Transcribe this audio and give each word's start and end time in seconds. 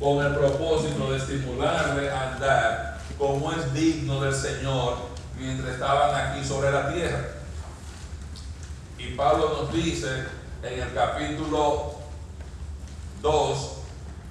con 0.00 0.24
el 0.24 0.36
propósito 0.36 1.10
de 1.10 1.18
estimularle 1.18 2.10
a 2.10 2.34
andar 2.34 2.98
como 3.18 3.52
es 3.52 3.74
digno 3.74 4.20
del 4.20 4.34
Señor 4.34 4.96
mientras 5.38 5.72
estaban 5.72 6.14
aquí 6.14 6.44
sobre 6.44 6.70
la 6.70 6.92
tierra. 6.92 7.24
Y 8.96 9.14
Pablo 9.14 9.58
nos 9.60 9.72
dice 9.72 10.08
en 10.62 10.80
el 10.80 10.94
capítulo 10.94 11.94
2, 13.22 13.72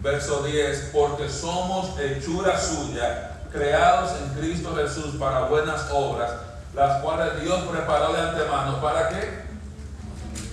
verso 0.02 0.44
10, 0.44 0.92
porque 0.94 1.30
somos 1.30 2.00
hechura 2.00 2.58
suya, 2.60 3.42
creados 3.52 4.12
en 4.22 4.30
Cristo 4.40 4.76
Jesús 4.76 5.16
para 5.20 5.48
buenas 5.48 5.90
obras, 5.92 6.32
las 6.74 7.02
cuales 7.02 7.42
Dios 7.42 7.62
preparó 7.70 8.14
de 8.14 8.22
antemano. 8.22 8.82
¿Para 8.82 9.10
qué? 9.10 9.46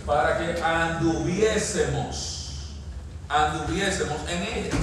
Para 0.07 0.39
que 0.39 0.61
anduviésemos, 0.63 2.73
anduviésemos 3.29 4.19
en 4.29 4.43
ella. 4.43 4.75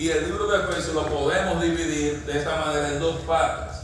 Y 0.00 0.08
el 0.08 0.24
libro 0.24 0.46
de 0.46 0.64
Efesios 0.64 0.94
lo 0.94 1.06
podemos 1.08 1.60
dividir 1.60 2.24
de 2.24 2.38
esta 2.38 2.56
manera 2.56 2.88
en 2.88 3.00
dos 3.00 3.16
partes. 3.26 3.82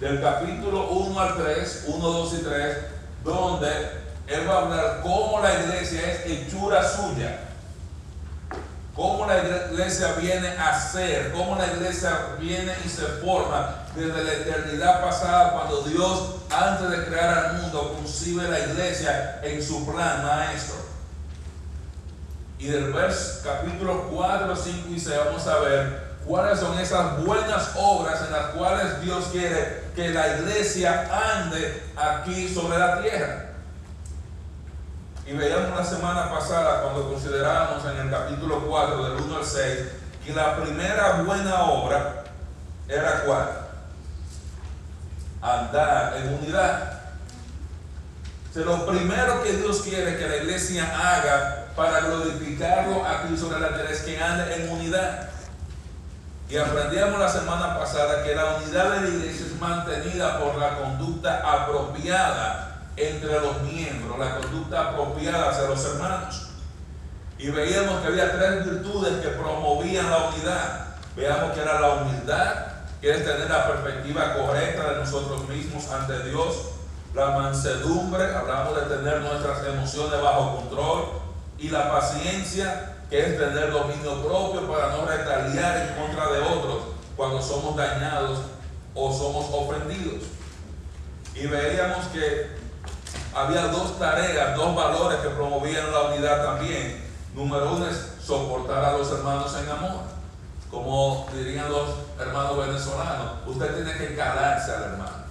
Del 0.00 0.18
capítulo 0.18 0.88
1 0.88 1.20
al 1.20 1.36
3, 1.36 1.84
1, 1.88 2.08
2 2.08 2.34
y 2.34 2.42
3, 2.42 2.76
donde 3.22 3.68
él 4.28 4.48
va 4.48 4.54
a 4.54 4.62
hablar 4.62 5.00
cómo 5.02 5.40
la 5.42 5.60
iglesia 5.60 6.10
es 6.10 6.24
hechura 6.24 6.82
suya 6.82 7.38
cómo 8.94 9.26
la 9.26 9.38
iglesia 9.38 10.12
viene 10.20 10.48
a 10.48 10.78
ser, 10.78 11.32
cómo 11.32 11.56
la 11.56 11.66
iglesia 11.66 12.36
viene 12.38 12.72
y 12.84 12.88
se 12.88 13.02
forma 13.24 13.86
desde 13.94 14.24
la 14.24 14.32
eternidad 14.32 15.02
pasada, 15.02 15.52
cuando 15.52 15.82
Dios, 15.82 16.36
antes 16.50 16.90
de 16.90 17.06
crear 17.06 17.38
al 17.38 17.62
mundo, 17.62 17.94
concibe 17.96 18.48
la 18.48 18.58
iglesia 18.60 19.40
en 19.42 19.62
su 19.62 19.86
plan 19.90 20.22
maestro. 20.22 20.81
Y 22.62 22.68
del 22.68 22.94
capítulo 23.42 24.08
4, 24.12 24.54
5 24.54 24.88
y 24.94 25.00
6 25.00 25.16
vamos 25.26 25.44
a 25.48 25.58
ver 25.58 26.12
cuáles 26.24 26.60
son 26.60 26.78
esas 26.78 27.20
buenas 27.24 27.72
obras 27.74 28.22
en 28.24 28.30
las 28.30 28.46
cuales 28.52 29.00
Dios 29.00 29.24
quiere 29.32 29.82
que 29.96 30.10
la 30.10 30.38
iglesia 30.38 31.10
ande 31.10 31.82
aquí 31.96 32.48
sobre 32.48 32.78
la 32.78 33.02
tierra. 33.02 33.46
Y 35.26 35.32
veíamos 35.32 35.76
la 35.76 35.84
semana 35.84 36.30
pasada 36.30 36.82
cuando 36.82 37.10
considerábamos 37.10 37.84
en 37.84 37.96
el 37.96 38.10
capítulo 38.12 38.60
4 38.68 39.08
del 39.08 39.22
1 39.24 39.36
al 39.38 39.44
6 39.44 39.78
que 40.24 40.32
la 40.32 40.54
primera 40.62 41.22
buena 41.22 41.64
obra 41.64 42.22
era 42.88 43.24
cuál? 43.24 43.48
Andar 45.42 46.16
en 46.16 46.34
unidad. 46.34 47.00
O 48.54 48.58
lo 48.60 48.86
primero 48.86 49.42
que 49.42 49.52
Dios 49.54 49.80
quiere 49.80 50.16
que 50.16 50.28
la 50.28 50.36
iglesia 50.36 50.84
haga 50.96 51.61
para 51.76 52.00
glorificarlo 52.00 53.06
aquí 53.06 53.36
sobre 53.36 53.60
la 53.60 53.74
tierra 53.74 53.90
es 53.90 54.00
que 54.00 54.20
ande 54.22 54.54
en 54.54 54.70
unidad. 54.70 55.28
Y 56.48 56.56
aprendíamos 56.58 57.18
la 57.18 57.28
semana 57.28 57.78
pasada 57.78 58.22
que 58.22 58.34
la 58.34 58.56
unidad 58.56 58.92
de 58.92 59.00
la 59.00 59.08
iglesia 59.08 59.46
es 59.46 59.58
mantenida 59.58 60.38
por 60.38 60.56
la 60.58 60.78
conducta 60.78 61.40
apropiada 61.44 62.82
entre 62.96 63.40
los 63.40 63.62
miembros, 63.62 64.18
la 64.18 64.36
conducta 64.36 64.90
apropiada 64.90 65.48
hacia 65.48 65.68
los 65.68 65.82
hermanos. 65.84 66.48
Y 67.38 67.50
veíamos 67.50 68.02
que 68.02 68.08
había 68.08 68.32
tres 68.32 68.66
virtudes 68.66 69.22
que 69.22 69.28
promovían 69.28 70.10
la 70.10 70.28
unidad. 70.28 70.86
Veamos 71.16 71.52
que 71.52 71.62
era 71.62 71.80
la 71.80 71.88
humildad, 71.94 72.54
que 73.00 73.10
es 73.10 73.24
tener 73.24 73.48
la 73.48 73.66
perspectiva 73.66 74.34
correcta 74.34 74.92
de 74.92 75.00
nosotros 75.00 75.48
mismos 75.48 75.90
ante 75.90 76.22
Dios. 76.24 76.72
La 77.14 77.30
mansedumbre, 77.30 78.24
hablamos 78.34 78.76
de 78.76 78.96
tener 78.96 79.20
nuestras 79.22 79.66
emociones 79.66 80.22
bajo 80.22 80.56
control. 80.56 81.21
Y 81.62 81.68
la 81.68 81.92
paciencia, 81.92 82.96
que 83.08 83.20
es 83.20 83.38
tener 83.38 83.70
dominio 83.70 84.20
propio 84.20 84.68
para 84.68 84.96
no 84.96 85.06
retaliar 85.06 85.76
en 85.76 85.94
contra 85.94 86.32
de 86.32 86.40
otros 86.40 86.78
cuando 87.16 87.40
somos 87.40 87.76
dañados 87.76 88.40
o 88.96 89.12
somos 89.12 89.46
ofendidos. 89.48 90.24
Y 91.36 91.46
veíamos 91.46 92.06
que 92.06 92.50
había 93.32 93.68
dos 93.68 93.96
tareas, 93.96 94.56
dos 94.56 94.74
valores 94.74 95.20
que 95.20 95.28
promovían 95.28 95.92
la 95.92 96.00
unidad 96.10 96.44
también. 96.44 97.00
Número 97.32 97.76
uno 97.76 97.86
es 97.86 98.08
soportar 98.20 98.84
a 98.84 98.98
los 98.98 99.12
hermanos 99.12 99.56
en 99.56 99.70
amor. 99.70 100.02
Como 100.68 101.28
dirían 101.32 101.70
los 101.70 101.90
hermanos 102.18 102.56
venezolanos, 102.58 103.34
usted 103.46 103.72
tiene 103.76 103.98
que 103.98 104.16
calarse 104.16 104.72
al 104.72 104.82
hermano. 104.82 105.26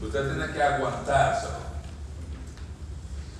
Usted 0.00 0.32
tiene 0.32 0.52
que 0.52 0.62
aguantarse. 0.62 1.65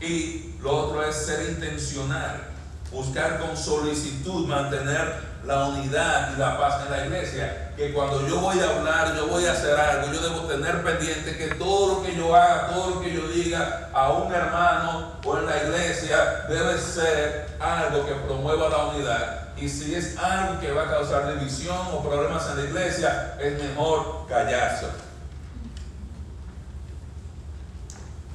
Y 0.01 0.55
lo 0.61 0.71
otro 0.71 1.03
es 1.03 1.17
ser 1.17 1.51
intencional, 1.51 2.49
buscar 2.91 3.41
con 3.41 3.57
solicitud 3.57 4.47
mantener 4.47 5.37
la 5.45 5.67
unidad 5.67 6.35
y 6.35 6.39
la 6.39 6.59
paz 6.59 6.85
en 6.87 6.91
la 6.93 7.07
iglesia 7.07 7.67
que 7.77 7.93
cuando 7.93 8.27
yo 8.27 8.41
voy 8.41 8.59
a 8.59 8.71
hablar, 8.71 9.15
yo 9.15 9.27
voy 9.27 9.45
a 9.45 9.53
hacer 9.53 9.79
algo, 9.79 10.11
yo 10.11 10.21
debo 10.23 10.47
tener 10.47 10.83
pendiente 10.83 11.37
que 11.37 11.55
todo 11.57 11.97
lo 11.97 12.03
que 12.03 12.17
yo 12.17 12.35
haga, 12.35 12.69
todo 12.69 12.95
lo 12.95 13.01
que 13.03 13.13
yo 13.13 13.29
diga 13.29 13.91
a 13.93 14.13
un 14.13 14.33
hermano 14.33 15.13
o 15.23 15.39
en 15.39 15.47
la 15.47 15.63
iglesia 15.63 16.47
debe 16.49 16.79
ser 16.79 17.49
algo 17.61 18.07
que 18.07 18.15
promueva 18.15 18.71
la 18.71 18.87
unidad. 18.87 19.41
Y 19.59 19.69
si 19.69 19.95
es 19.95 20.17
algo 20.17 20.59
que 20.59 20.73
va 20.73 20.85
a 20.85 20.91
causar 20.91 21.39
división 21.39 21.77
o 21.93 22.03
problemas 22.03 22.49
en 22.51 22.57
la 22.57 22.65
iglesia, 22.65 23.37
es 23.39 23.63
mejor 23.63 24.27
callarse. 24.27 24.87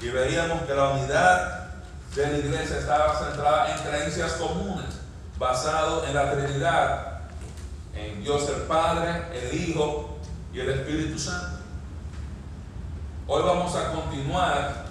Y 0.01 0.09
veíamos 0.09 0.63
que 0.63 0.73
la 0.73 0.89
unidad 0.89 1.67
de 2.15 2.27
la 2.27 2.37
iglesia 2.37 2.79
estaba 2.79 3.17
centrada 3.17 3.75
en 3.75 3.83
creencias 3.83 4.33
comunes, 4.33 4.99
basado 5.37 6.05
en 6.05 6.15
la 6.15 6.31
Trinidad, 6.31 7.19
en 7.93 8.23
Dios 8.23 8.49
el 8.49 8.63
Padre, 8.63 9.25
el 9.33 9.53
Hijo 9.53 10.17
y 10.53 10.59
el 10.59 10.69
Espíritu 10.69 11.19
Santo. 11.19 11.59
Hoy 13.27 13.43
vamos 13.43 13.75
a 13.75 13.91
continuar 13.91 14.85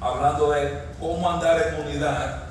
hablando 0.00 0.50
de 0.50 0.84
cómo 1.00 1.30
andar 1.30 1.60
en 1.60 1.86
unidad. 1.86 2.42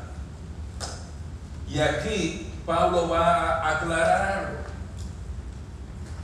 Y 1.68 1.80
aquí 1.80 2.54
Pablo 2.66 3.08
va 3.10 3.62
a 3.62 3.78
aclarar 3.78 4.66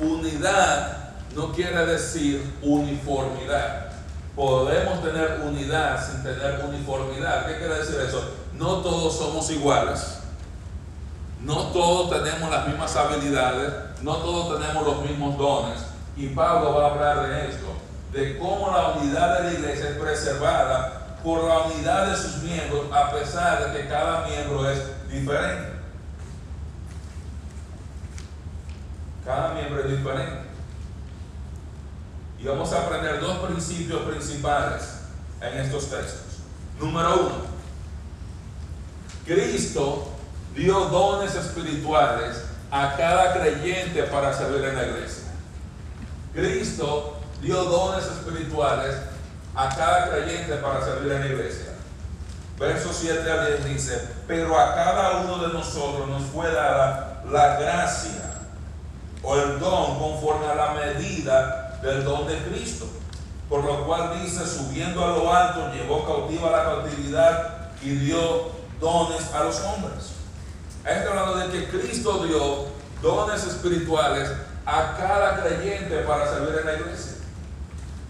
Unidad 0.02 0.98
no 1.36 1.52
quiere 1.52 1.86
decir 1.86 2.44
uniformidad. 2.64 3.81
Podemos 4.36 5.03
tener 5.03 5.42
unidad 5.46 6.06
sin 6.06 6.24
tener 6.24 6.64
uniformidad. 6.66 7.46
¿Qué 7.46 7.58
quiere 7.58 7.80
decir 7.80 8.00
eso? 8.00 8.24
No 8.53 8.78
todos 8.78 9.18
somos 9.18 9.50
iguales. 9.50 10.19
No 11.42 11.68
todos 11.72 12.12
tenemos 12.12 12.52
las 12.52 12.68
mismas 12.68 12.96
habilidades, 12.96 13.74
no 14.02 14.18
todos 14.18 14.59
tenemos 14.59 14.86
los 14.86 15.03
mismos 15.03 15.38
dones. 15.38 15.80
Y 16.16 16.28
Pablo 16.28 16.75
va 16.75 16.88
a 16.88 16.92
hablar 16.92 17.28
de 17.28 17.50
esto, 17.50 17.68
de 18.14 18.38
cómo 18.38 18.72
la 18.72 18.90
unidad 18.90 19.40
de 19.40 19.44
la 19.46 19.53
iglesia 19.53 19.90
es 19.90 19.97
preservada 19.97 21.18
por 21.24 21.44
la 21.44 21.59
unidad 21.59 22.12
de 22.12 22.18
sus 22.18 22.44
miembros, 22.44 22.86
a 22.94 23.12
pesar 23.12 23.72
de 23.72 23.81
que 23.81 23.88
cada 23.88 24.28
miembro 24.28 24.69
es 24.69 24.80
diferente. 25.09 25.72
Cada 29.25 29.53
miembro 29.53 29.81
es 29.81 29.98
diferente. 29.98 30.50
Y 32.41 32.47
vamos 32.47 32.74
a 32.74 32.85
aprender 32.85 33.19
dos 33.19 33.38
principios 33.38 34.02
principales 34.02 34.81
en 35.41 35.59
estos 35.59 35.90
textos. 35.90 36.40
Número 36.79 37.13
uno, 37.13 37.35
Cristo 39.25 40.07
dio 40.56 40.80
dones 40.85 41.35
espirituales 41.35 42.41
a 42.72 42.96
cada 42.97 43.40
creyente 43.40 44.03
para 44.03 44.34
servir 44.34 44.63
en 44.66 44.75
la 44.75 44.88
iglesia. 44.88 45.25
Cristo 46.34 47.19
dio 47.41 47.63
dones 47.63 48.06
espirituales 48.06 48.96
a 49.53 49.69
cada 49.69 50.09
creyente 50.09 50.56
para 50.56 50.84
servir 50.84 51.12
en 51.12 51.19
la 51.19 51.28
iglesia. 51.28 51.75
Verso 52.57 52.90
7 52.91 53.30
a 53.30 53.46
10 53.46 53.66
dice, 53.66 54.01
pero 54.28 54.59
a 54.59 54.74
cada 54.74 55.22
uno 55.22 55.38
de 55.47 55.53
nosotros 55.53 56.07
nos 56.07 56.24
fue 56.24 56.51
dada 56.51 57.24
la 57.30 57.59
gracia 57.59 58.31
o 59.21 59.36
el 59.36 59.60
don 59.60 60.00
conforme 60.00 60.48
a 60.48 60.56
la 60.56 60.71
medida 60.74 61.61
del 61.81 62.04
don 62.04 62.28
de 62.28 62.38
Cristo. 62.44 62.88
Por 63.50 63.63
lo 63.66 63.86
cual 63.86 64.22
dice, 64.22 64.45
subiendo 64.48 65.04
a 65.04 65.07
lo 65.07 65.33
alto, 65.33 65.74
llevó 65.74 66.06
cautiva 66.06 66.51
la 66.51 66.63
cautividad 66.63 67.72
y 67.81 67.89
dio 67.95 68.51
dones 68.80 69.33
a 69.33 69.44
los 69.44 69.60
hombres. 69.62 70.12
Está 70.86 71.10
hablando 71.10 71.38
de 71.38 71.50
que 71.50 71.68
Cristo 71.69 72.25
dio 72.25 72.68
dones 73.01 73.44
espirituales 73.44 74.31
a 74.66 74.95
cada 74.98 75.42
creyente 75.42 75.98
para 76.00 76.28
servir 76.30 76.60
en 76.60 76.66
la 76.66 76.74
iglesia. 76.74 77.13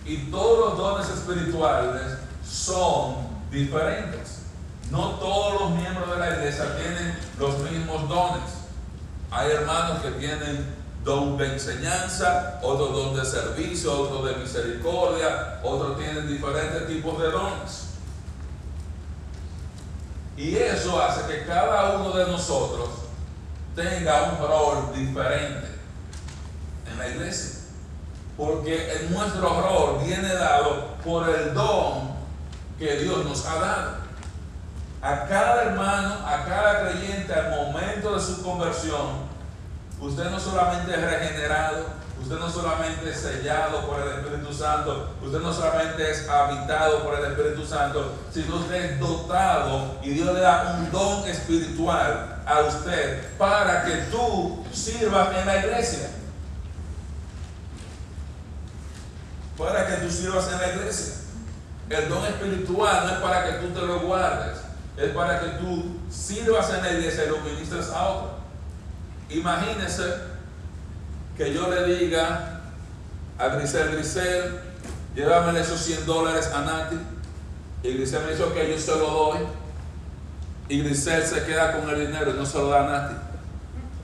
Y 0.06 0.18
todos 0.30 0.70
los 0.70 0.78
dones 0.78 1.10
espirituales 1.10 2.18
son 2.46 3.16
diferentes. 3.50 4.42
No 4.90 5.12
todos 5.12 5.62
los 5.62 5.72
miembros 5.72 6.10
de 6.12 6.18
la 6.18 6.36
iglesia 6.36 6.76
tienen 6.78 7.18
los 7.40 7.60
mismos 7.60 8.08
dones. 8.10 8.44
Hay 9.32 9.52
hermanos 9.52 10.02
que 10.02 10.12
tienen 10.12 10.81
don 11.04 11.38
de 11.38 11.54
enseñanza, 11.54 12.60
otros 12.62 12.94
don 12.94 13.16
de 13.16 13.26
servicio, 13.26 14.02
otros 14.02 14.26
de 14.26 14.36
misericordia, 14.36 15.60
otros 15.64 15.98
tienen 15.98 16.28
diferentes 16.28 16.88
tipos 16.88 17.20
de 17.20 17.32
dones. 17.32 17.88
Y 20.38 20.56
eso 20.56 21.02
hace 21.02 21.28
que 21.28 21.46
cada 21.46 21.98
uno 21.98 22.12
de 22.12 22.26
nosotros 22.28 22.90
tenga 23.76 24.24
un 24.24 24.48
rol 24.48 24.94
diferente 24.96 25.68
en 26.90 26.98
la 26.98 27.08
iglesia. 27.08 27.60
Porque 28.38 29.08
nuestro 29.10 29.62
rol 29.62 30.04
viene 30.04 30.34
dado 30.34 30.96
por 31.04 31.30
el 31.30 31.54
don 31.54 32.12
que 32.80 32.98
Dios 32.98 33.26
nos 33.26 33.46
ha 33.46 33.56
dado. 33.60 33.92
A 35.02 35.26
cada 35.28 35.64
hermano, 35.64 36.28
a 36.28 36.46
cada 36.46 36.90
creyente, 36.90 37.34
al 37.34 37.50
momento 37.52 38.16
de 38.16 38.22
su 38.22 38.44
conversión, 38.44 39.31
usted 40.02 40.30
no 40.30 40.40
solamente 40.40 40.92
es 40.94 41.02
regenerado, 41.02 42.02
Usted 42.22 42.38
no 42.38 42.50
solamente 42.50 43.10
es 43.10 43.18
sellado 43.18 43.88
por 43.88 44.00
el 44.00 44.20
Espíritu 44.20 44.54
Santo, 44.54 45.10
usted 45.22 45.40
no 45.40 45.52
solamente 45.52 46.12
es 46.12 46.30
habitado 46.30 47.04
por 47.04 47.20
el 47.20 47.26
Espíritu 47.26 47.66
Santo, 47.66 48.14
sino 48.32 48.58
usted 48.58 48.76
es 48.76 49.00
dotado 49.00 49.98
y 50.04 50.12
Dios 50.12 50.34
le 50.34 50.40
da 50.40 50.78
un 50.78 50.92
don 50.92 51.28
espiritual 51.28 52.44
a 52.46 52.60
usted 52.62 53.36
para 53.38 53.84
que 53.86 53.96
tú 54.12 54.64
sirvas 54.72 55.36
en 55.36 55.46
la 55.48 55.58
iglesia. 55.58 56.12
Para 59.58 59.88
que 59.88 60.06
tú 60.06 60.12
sirvas 60.12 60.48
en 60.54 60.62
la 60.62 60.68
iglesia. 60.76 61.14
El 61.90 62.08
don 62.08 62.26
espiritual 62.26 63.08
no 63.08 63.14
es 63.14 63.20
para 63.20 63.46
que 63.46 63.52
tú 63.66 63.74
te 63.74 63.82
lo 63.82 64.00
guardes, 64.02 64.60
es 64.96 65.10
para 65.10 65.40
que 65.40 65.48
tú 65.58 66.00
sirvas 66.10 66.70
en 66.70 66.84
la 66.84 66.92
iglesia 66.92 67.26
y 67.26 67.30
lo 67.30 67.40
ministres 67.40 67.90
a 67.90 68.08
otro. 68.08 68.31
Imagínese 69.32 70.04
que 71.38 71.54
yo 71.54 71.70
le 71.70 71.86
diga 71.96 72.62
a 73.40 73.48
Grisel, 73.48 73.96
Grisel, 73.96 74.60
llévame 75.16 75.60
esos 75.60 75.80
100 75.80 76.06
dólares 76.06 76.52
a 76.54 76.62
Nati. 76.62 76.98
Y 77.84 77.94
Grisel 77.94 78.24
me 78.26 78.32
dice, 78.32 78.44
ok, 78.44 78.56
yo 78.70 78.78
se 78.78 78.92
lo 78.98 79.08
doy. 79.10 79.40
Y 80.70 80.84
Grisel 80.84 81.24
se 81.26 81.46
queda 81.46 81.72
con 81.74 81.90
el 81.90 82.08
dinero 82.08 82.32
y 82.32 82.34
no 82.38 82.46
se 82.46 82.58
lo 82.58 82.70
da 82.70 82.82
a 82.82 82.92
Nati. 82.92 83.16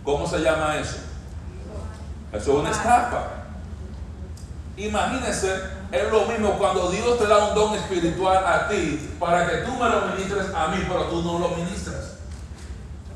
¿Cómo 0.04 0.26
se 0.26 0.40
llama 0.40 0.78
eso? 0.78 0.98
Eso 2.32 2.52
es 2.54 2.60
una 2.60 2.72
estafa. 2.72 3.28
Imagínese, 4.78 5.54
es 5.92 6.12
lo 6.12 6.26
mismo 6.26 6.58
cuando 6.58 6.90
Dios 6.90 7.18
te 7.18 7.28
da 7.28 7.48
un 7.48 7.56
don 7.56 7.76
espiritual 7.76 8.46
a 8.46 8.68
ti 8.70 9.16
para 9.20 9.50
que 9.50 9.58
tú 9.58 9.72
me 9.72 9.90
lo 9.90 10.08
ministres 10.08 10.48
a 10.56 10.68
mí, 10.68 10.86
pero 10.88 11.04
tú 11.06 11.22
no 11.22 11.40
lo 11.40 11.50
ministras. 11.50 12.14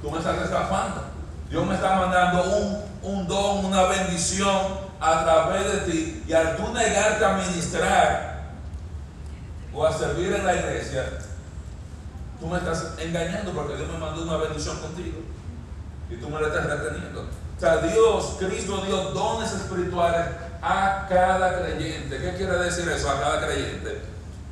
Tú 0.01 0.11
me 0.11 0.17
estás 0.17 0.41
estafando. 0.41 1.10
Dios 1.51 1.67
me 1.67 1.75
está 1.75 1.97
mandando 1.97 2.43
un 3.03 3.27
don, 3.27 3.65
una 3.65 3.83
bendición 3.83 4.57
a 5.01 5.23
través 5.25 5.73
de 5.73 5.91
ti 5.91 6.23
y 6.25 6.31
al 6.31 6.55
tú 6.55 6.71
negarte 6.71 7.25
a 7.25 7.33
ministrar 7.33 8.51
o 9.73 9.85
a 9.85 9.91
servir 9.91 10.31
en 10.31 10.45
la 10.45 10.55
iglesia, 10.55 11.19
tú 12.39 12.47
me 12.47 12.57
estás 12.57 12.93
engañando 12.99 13.51
porque 13.51 13.75
Dios 13.75 13.89
me 13.91 13.97
mandó 13.97 14.23
una 14.23 14.37
bendición 14.37 14.79
contigo 14.79 15.19
y 16.09 16.15
tú 16.15 16.29
me 16.29 16.39
la 16.39 16.47
estás 16.47 16.65
reteniendo. 16.67 17.21
O 17.21 17.59
sea, 17.59 17.77
Dios, 17.77 18.37
Cristo 18.39 18.85
dio 18.85 19.11
dones 19.11 19.51
espirituales 19.51 20.27
a 20.61 21.05
cada 21.09 21.61
creyente. 21.61 22.17
¿Qué 22.17 22.33
quiere 22.37 22.57
decir 22.59 22.87
eso 22.89 23.11
a 23.11 23.19
cada 23.19 23.45
creyente? 23.45 24.01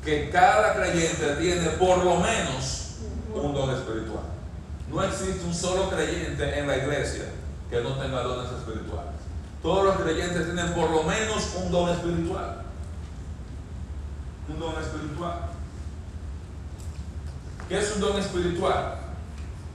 Que 0.03 0.29
cada 0.29 0.73
creyente 0.73 1.35
tiene 1.39 1.69
por 1.71 2.03
lo 2.03 2.17
menos 2.17 2.97
un 3.33 3.53
don 3.53 3.69
espiritual. 3.69 4.38
No 4.89 5.03
existe 5.03 5.45
un 5.45 5.53
solo 5.53 5.89
creyente 5.89 6.59
en 6.59 6.67
la 6.67 6.77
iglesia 6.77 7.25
que 7.69 7.81
no 7.81 7.93
tenga 7.95 8.23
dones 8.23 8.51
espirituales. 8.51 9.13
Todos 9.61 9.85
los 9.85 9.95
creyentes 9.97 10.45
tienen 10.45 10.73
por 10.73 10.89
lo 10.89 11.03
menos 11.03 11.53
un 11.57 11.71
don 11.71 11.89
espiritual. 11.89 12.63
Un 14.47 14.59
don 14.59 14.81
espiritual. 14.81 15.49
¿Qué 17.67 17.77
es 17.77 17.91
un 17.93 18.01
don 18.01 18.17
espiritual? 18.17 18.99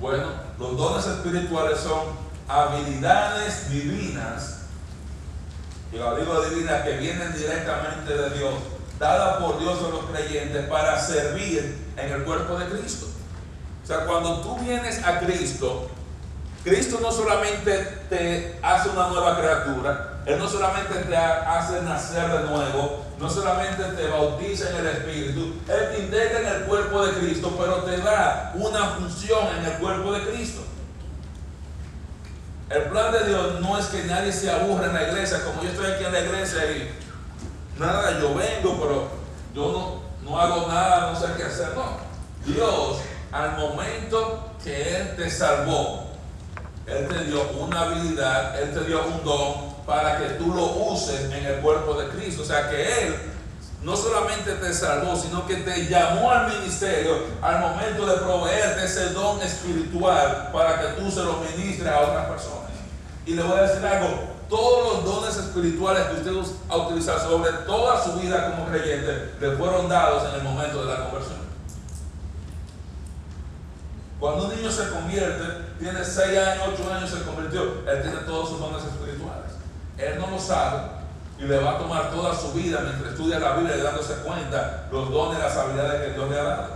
Bueno, 0.00 0.26
los 0.58 0.76
dones 0.76 1.06
espirituales 1.06 1.78
son 1.78 2.02
habilidades 2.49 3.70
divinas, 3.70 4.62
y 5.93 5.96
la 5.96 6.16
digo 6.16 6.43
divina 6.43 6.82
que 6.82 6.96
vienen 6.96 7.32
directamente 7.32 8.16
de 8.16 8.31
Dios, 8.31 8.55
dadas 8.99 9.37
por 9.37 9.61
Dios 9.61 9.78
a 9.78 9.88
los 9.90 10.05
creyentes 10.06 10.66
para 10.69 11.00
servir 11.00 11.78
en 11.96 12.12
el 12.12 12.25
cuerpo 12.25 12.58
de 12.58 12.66
Cristo. 12.66 13.06
O 13.85 13.87
sea, 13.87 14.07
cuando 14.07 14.41
tú 14.41 14.57
vienes 14.61 15.05
a 15.05 15.21
Cristo, 15.21 15.91
Cristo 16.65 16.99
no 17.03 17.13
solamente 17.13 17.77
te 18.09 18.59
hace 18.63 18.89
una 18.89 19.09
nueva 19.09 19.37
criatura, 19.37 20.23
Él 20.25 20.39
no 20.39 20.49
solamente 20.49 20.95
te 20.95 21.15
hace 21.15 21.83
nacer 21.83 22.27
de 22.31 22.49
nuevo, 22.49 23.05
no 23.21 23.29
solamente 23.29 23.83
te 23.83 24.09
bautiza 24.09 24.71
en 24.71 24.77
el 24.77 24.87
Espíritu, 24.87 25.57
Él 25.69 25.91
te 25.95 25.99
integra 26.03 26.41
en 26.41 26.47
el 26.47 26.63
cuerpo 26.63 27.05
de 27.05 27.13
Cristo, 27.13 27.55
pero 27.61 27.83
te 27.83 27.99
da 27.99 28.53
una 28.55 28.87
función 28.93 29.49
en 29.59 29.67
el 29.67 29.73
cuerpo 29.73 30.13
de 30.13 30.31
Cristo. 30.31 30.63
El 32.71 32.85
plan 32.85 33.13
de 33.13 33.27
Dios 33.29 33.61
no 33.61 33.79
es 33.79 33.85
que 33.89 34.05
nadie 34.05 34.33
se 34.33 34.51
aburra 34.51 34.87
en 34.87 34.95
la 34.95 35.03
iglesia, 35.11 35.45
como 35.45 35.63
yo 35.63 35.69
estoy 35.69 35.93
aquí 35.93 36.05
en 36.05 36.13
la 36.13 36.21
iglesia 36.21 36.65
y 36.73 36.91
nada, 37.79 38.19
yo 38.19 38.35
vengo, 38.35 38.81
pero 38.81 39.09
yo 39.55 40.03
no, 40.25 40.31
no 40.31 40.41
hago 40.41 40.69
nada, 40.69 41.13
no 41.13 41.21
sé 41.21 41.27
qué 41.37 41.43
hacer. 41.43 41.75
No, 41.75 41.99
Dios 42.47 43.01
al 43.35 43.59
momento 43.59 44.53
que 44.63 44.97
Él 44.97 45.17
te 45.17 45.29
salvó, 45.29 46.05
él 46.87 47.09
te 47.09 47.25
dio 47.25 47.43
una 47.59 47.81
habilidad, 47.81 48.61
Él 48.63 48.75
te 48.75 48.85
dio 48.85 49.05
un 49.07 49.25
don 49.25 49.75
para 49.87 50.19
que 50.19 50.35
tú 50.35 50.55
lo 50.55 50.67
uses 50.93 51.33
en 51.33 51.45
el 51.45 51.57
cuerpo 51.61 51.95
de 51.95 52.09
Cristo. 52.09 52.43
O 52.43 52.45
sea 52.45 52.69
que 52.69 53.07
Él 53.07 53.17
no 53.83 53.97
solamente 53.97 54.53
te 54.53 54.73
salvó, 54.73 55.17
sino 55.17 55.47
que 55.47 55.57
te 55.57 55.87
llamó 55.87 56.31
al 56.31 56.53
ministerio 56.53 57.25
al 57.43 57.61
momento 57.61 58.07
de 58.07 58.19
proveerte 58.19 58.85
ese 58.85 59.11
don 59.11 59.41
espiritual 59.43 60.51
para 60.53 60.81
que 60.81 60.87
tú 61.01 61.11
se 61.11 61.23
lo 61.23 61.39
ministres 61.39 61.89
a 61.89 62.01
otras 62.01 62.27
personas. 62.27 62.71
Y 63.27 63.35
le 63.35 63.43
voy 63.43 63.59
a 63.59 63.63
decir 63.63 63.85
algo, 63.87 64.35
todos 64.51 64.95
los 64.95 65.05
dones 65.05 65.37
espirituales 65.37 66.05
que 66.05 66.31
usted 66.31 66.53
ha 66.69 66.77
utilizado 66.77 67.31
sobre 67.31 67.51
toda 67.67 68.05
su 68.05 68.13
vida 68.13 68.51
como 68.51 68.67
creyente 68.67 69.33
le 69.41 69.57
fueron 69.57 69.89
dados 69.89 70.29
en 70.29 70.35
el 70.41 70.43
momento 70.43 70.85
de 70.85 70.93
la 70.93 71.05
conversión. 71.05 71.44
Cuando 74.25 74.47
un 74.47 74.56
niño 74.56 74.71
se 74.71 74.88
convierte, 74.88 75.44
tiene 75.79 76.03
6 76.03 76.38
años, 76.38 76.65
8 76.73 76.94
años, 76.94 77.11
se 77.11 77.25
convirtió, 77.25 77.87
él 77.87 78.00
tiene 78.00 78.17
todos 78.25 78.49
sus 78.49 78.59
dones 78.59 78.82
espirituales. 78.82 79.53
Él 79.99 80.19
no 80.19 80.31
lo 80.31 80.38
sabe 80.38 80.81
y 81.38 81.43
le 81.43 81.59
va 81.59 81.73
a 81.73 81.79
tomar 81.79 82.11
toda 82.11 82.35
su 82.35 82.55
vida 82.55 82.81
mientras 82.81 83.12
estudia 83.12 83.38
la 83.38 83.56
Biblia 83.56 83.76
y 83.76 83.82
dándose 83.82 84.15
cuenta 84.25 84.88
los 84.91 85.11
dones 85.11 85.38
y 85.38 85.43
las 85.43 85.55
habilidades 85.59 86.09
que 86.09 86.15
Dios 86.15 86.31
le 86.31 86.41
ha 86.41 86.43
dado. 86.43 86.69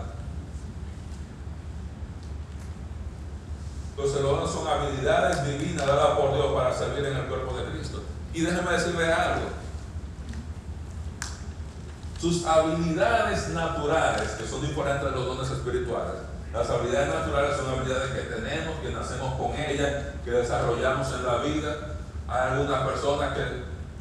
Entonces 3.97 4.21
los 4.21 4.31
dones 4.31 4.51
son 4.51 4.69
habilidades 4.69 5.47
divinas 5.47 5.87
dadas 5.87 6.19
por 6.19 6.35
Dios 6.35 6.53
para 6.53 6.75
servir 6.75 7.07
en 7.07 7.17
el 7.17 7.25
cuerpo 7.29 7.57
de 7.57 7.65
Cristo. 7.71 8.03
Y 8.35 8.43
déjeme 8.43 8.73
decirle 8.73 9.11
algo. 9.11 9.47
Sus 12.21 12.45
habilidades 12.45 13.49
naturales, 13.49 14.33
que 14.33 14.47
son 14.47 14.61
diferentes 14.61 15.03
de 15.03 15.13
los 15.13 15.25
dones 15.25 15.51
espirituales, 15.51 16.28
las 16.53 16.71
habilidades 16.71 17.15
naturales 17.15 17.57
son 17.57 17.79
habilidades 17.79 18.11
que 18.11 18.35
tenemos, 18.35 18.81
que 18.81 18.91
nacemos 18.91 19.35
con 19.35 19.53
ellas, 19.55 20.15
que 20.25 20.31
desarrollamos 20.31 21.13
en 21.13 21.27
la 21.27 21.37
vida. 21.39 21.77
Hay 22.27 22.53
algunas 22.53 22.83
personas 22.87 23.35
que 23.35 23.43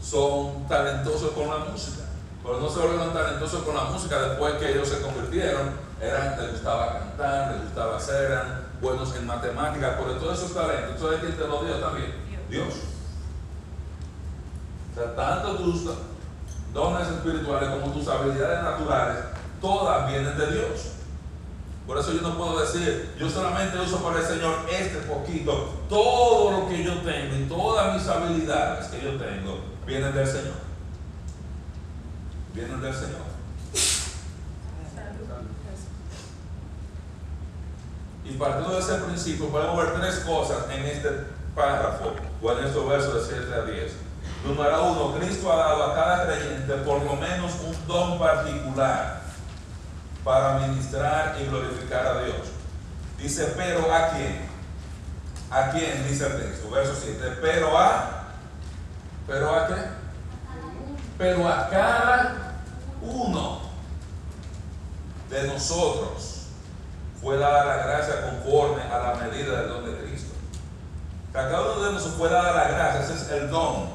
son 0.01 0.67
talentosos 0.67 1.31
con 1.31 1.49
la 1.49 1.57
música, 1.57 2.03
pero 2.41 2.59
no 2.59 2.69
se 2.69 2.79
volvieron 2.79 3.13
talentosos 3.13 3.63
con 3.63 3.75
la 3.75 3.85
música 3.85 4.21
después 4.21 4.53
que 4.55 4.71
ellos 4.71 4.87
se 4.87 5.01
convirtieron. 5.01 5.87
Eran, 5.99 6.39
les 6.39 6.51
gustaba 6.53 6.99
cantar, 6.99 7.53
les 7.53 7.63
gustaba 7.63 7.97
hacer, 7.97 8.31
eran 8.31 8.67
buenos 8.79 9.15
en 9.15 9.25
matemáticas, 9.25 9.95
pero 9.97 10.13
todos 10.13 10.37
esos 10.37 10.53
talentos, 10.53 11.01
¿sabes 11.01 11.19
quién 11.19 11.35
te 11.35 11.47
lo 11.47 11.63
dio 11.63 11.75
también? 11.79 12.13
Dios. 12.49 12.73
O 14.91 14.95
sea, 14.95 15.15
tanto 15.15 15.55
tus 15.57 15.85
dones 16.73 17.07
espirituales 17.07 17.69
como 17.69 17.91
tus 17.91 18.07
habilidades 18.07 18.63
naturales, 18.63 19.17
todas 19.59 20.07
vienen 20.09 20.37
de 20.37 20.51
Dios. 20.51 20.96
Por 21.87 21.97
eso 21.97 22.11
yo 22.11 22.21
no 22.21 22.37
puedo 22.37 22.59
decir, 22.59 23.15
yo 23.17 23.29
solamente 23.29 23.79
uso 23.79 24.03
para 24.03 24.19
el 24.19 24.25
Señor 24.25 24.55
este 24.69 24.97
poquito. 25.07 25.73
Todo 25.87 26.51
lo 26.51 26.67
que 26.67 26.83
yo 26.83 26.95
tengo 26.97 27.35
y 27.37 27.47
todas 27.47 27.95
mis 27.95 28.05
habilidades 28.09 28.87
que 28.87 29.01
yo 29.01 29.11
tengo 29.11 29.61
vienen 29.85 30.13
del 30.13 30.27
Señor. 30.27 30.55
Vienen 32.53 32.81
del 32.81 32.93
Señor. 32.93 33.37
Y 38.25 38.33
partiendo 38.33 38.73
de 38.73 38.79
ese 38.79 38.95
principio 38.95 39.47
podemos 39.47 39.77
ver 39.77 39.93
tres 40.01 40.15
cosas 40.25 40.65
en 40.69 40.83
este 40.83 41.09
párrafo 41.55 42.11
o 42.41 42.51
en 42.51 42.65
estos 42.65 42.89
versos 42.89 43.29
de 43.29 43.35
7 43.37 43.53
a 43.53 43.61
10. 43.61 43.93
Número 44.45 44.83
uno, 44.83 45.17
Cristo 45.17 45.53
ha 45.53 45.55
dado 45.55 45.83
a 45.85 45.95
cada 45.95 46.25
creyente 46.25 46.73
por 46.85 47.01
lo 47.01 47.15
menos 47.15 47.53
un 47.65 47.87
don 47.87 48.19
particular 48.19 49.26
para 50.27 50.59
ministrar 50.59 51.37
y 51.39 51.45
glorificar 51.45 52.05
a 52.05 52.23
Dios. 52.25 52.35
Dice, 53.17 53.53
pero 53.55 53.89
¿a 53.93 54.09
quién? 54.09 54.45
¿A 55.49 55.71
quién? 55.71 56.05
Dice 56.05 56.27
el 56.27 56.41
texto, 56.41 56.69
verso 56.69 56.93
7. 57.01 57.37
Pero 57.41 57.77
a, 57.77 58.25
pero 59.25 59.55
a 59.55 59.67
qué? 59.67 59.75
Pero 61.17 61.47
a 61.47 61.69
cada 61.69 62.57
uno 63.01 63.61
de 65.29 65.47
nosotros 65.47 66.47
fue 67.21 67.37
dada 67.37 67.63
la 67.63 67.77
gracia 67.85 68.29
conforme 68.29 68.81
a 68.81 68.97
la 68.97 69.15
medida 69.15 69.61
del 69.61 69.69
don 69.69 69.85
de 69.85 69.97
Cristo. 70.03 70.33
A 71.31 71.37
cada 71.37 71.71
uno 71.71 71.85
de 71.85 71.93
nosotros 71.93 72.17
fue 72.17 72.27
dada 72.27 72.51
la 72.51 72.67
gracia, 72.67 73.01
ese 73.01 73.13
es 73.13 73.31
el 73.31 73.49
don, 73.49 73.91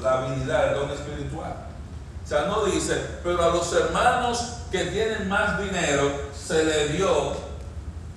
la 0.00 0.12
habilidad, 0.14 0.68
el 0.68 0.74
don 0.74 0.90
espiritual. 0.90 1.54
O 2.24 2.26
sea, 2.26 2.46
no 2.46 2.64
dice, 2.64 3.18
pero 3.22 3.44
a 3.44 3.48
los 3.48 3.70
hermanos 3.74 4.55
que 4.70 4.84
tienen 4.86 5.28
más 5.28 5.60
dinero 5.60 6.10
se 6.36 6.64
le 6.64 6.88
dio 6.88 7.36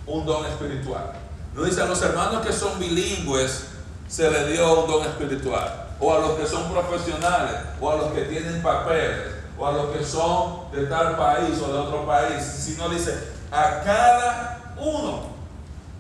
un 0.06 0.26
don 0.26 0.46
espiritual. 0.46 1.14
No 1.54 1.64
dice 1.64 1.82
a 1.82 1.86
los 1.86 2.02
hermanos 2.02 2.46
que 2.46 2.54
son 2.54 2.80
bilingües 2.80 3.66
se 4.08 4.30
le 4.30 4.52
dio 4.52 4.84
un 4.84 4.90
don 4.90 5.06
espiritual. 5.06 5.88
O 6.00 6.14
a 6.14 6.20
los 6.20 6.40
que 6.40 6.48
son 6.48 6.72
profesionales, 6.72 7.56
o 7.80 7.92
a 7.92 7.96
los 7.96 8.14
que 8.14 8.22
tienen 8.22 8.62
papeles, 8.62 9.36
o 9.58 9.68
a 9.68 9.72
los 9.74 9.96
que 9.96 10.04
son 10.04 10.72
de 10.72 10.86
tal 10.86 11.18
país 11.18 11.60
o 11.62 11.72
de 11.72 11.78
otro 11.78 12.06
país. 12.06 12.42
Sino 12.42 12.90
dice 12.90 13.14
a 13.52 13.82
cada 13.84 14.76
uno. 14.78 15.30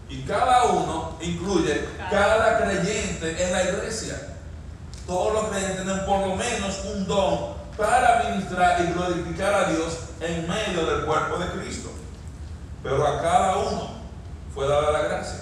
Y 0.07 0.23
cada 0.23 0.63
uno 0.63 1.17
incluye 1.21 1.85
cada 2.09 2.63
creyente 2.63 3.45
en 3.45 3.51
la 3.51 3.63
iglesia. 3.63 4.15
Todos 5.05 5.33
los 5.33 5.43
creyentes 5.49 5.83
tienen 5.83 6.05
por 6.05 6.27
lo 6.27 6.35
menos 6.35 6.79
un 6.85 7.05
don 7.05 7.59
para 7.77 8.23
ministrar 8.29 8.81
y 8.81 8.93
glorificar 8.93 9.53
a 9.53 9.69
Dios 9.69 10.08
en 10.21 10.47
medio 10.47 10.85
del 10.85 11.05
cuerpo 11.05 11.37
de 11.37 11.47
Cristo. 11.59 11.89
Pero 12.83 13.05
a 13.05 13.21
cada 13.21 13.57
uno 13.57 13.89
fue 14.53 14.67
dada 14.67 14.91
la 14.91 15.01
gracia. 15.01 15.41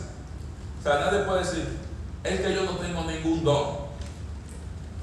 O 0.80 0.84
sea, 0.84 1.00
nadie 1.00 1.20
puede 1.20 1.40
decir, 1.40 1.78
es 2.24 2.40
que 2.40 2.54
yo 2.54 2.64
no 2.64 2.78
tengo 2.78 3.04
ningún 3.04 3.44
don. 3.44 3.88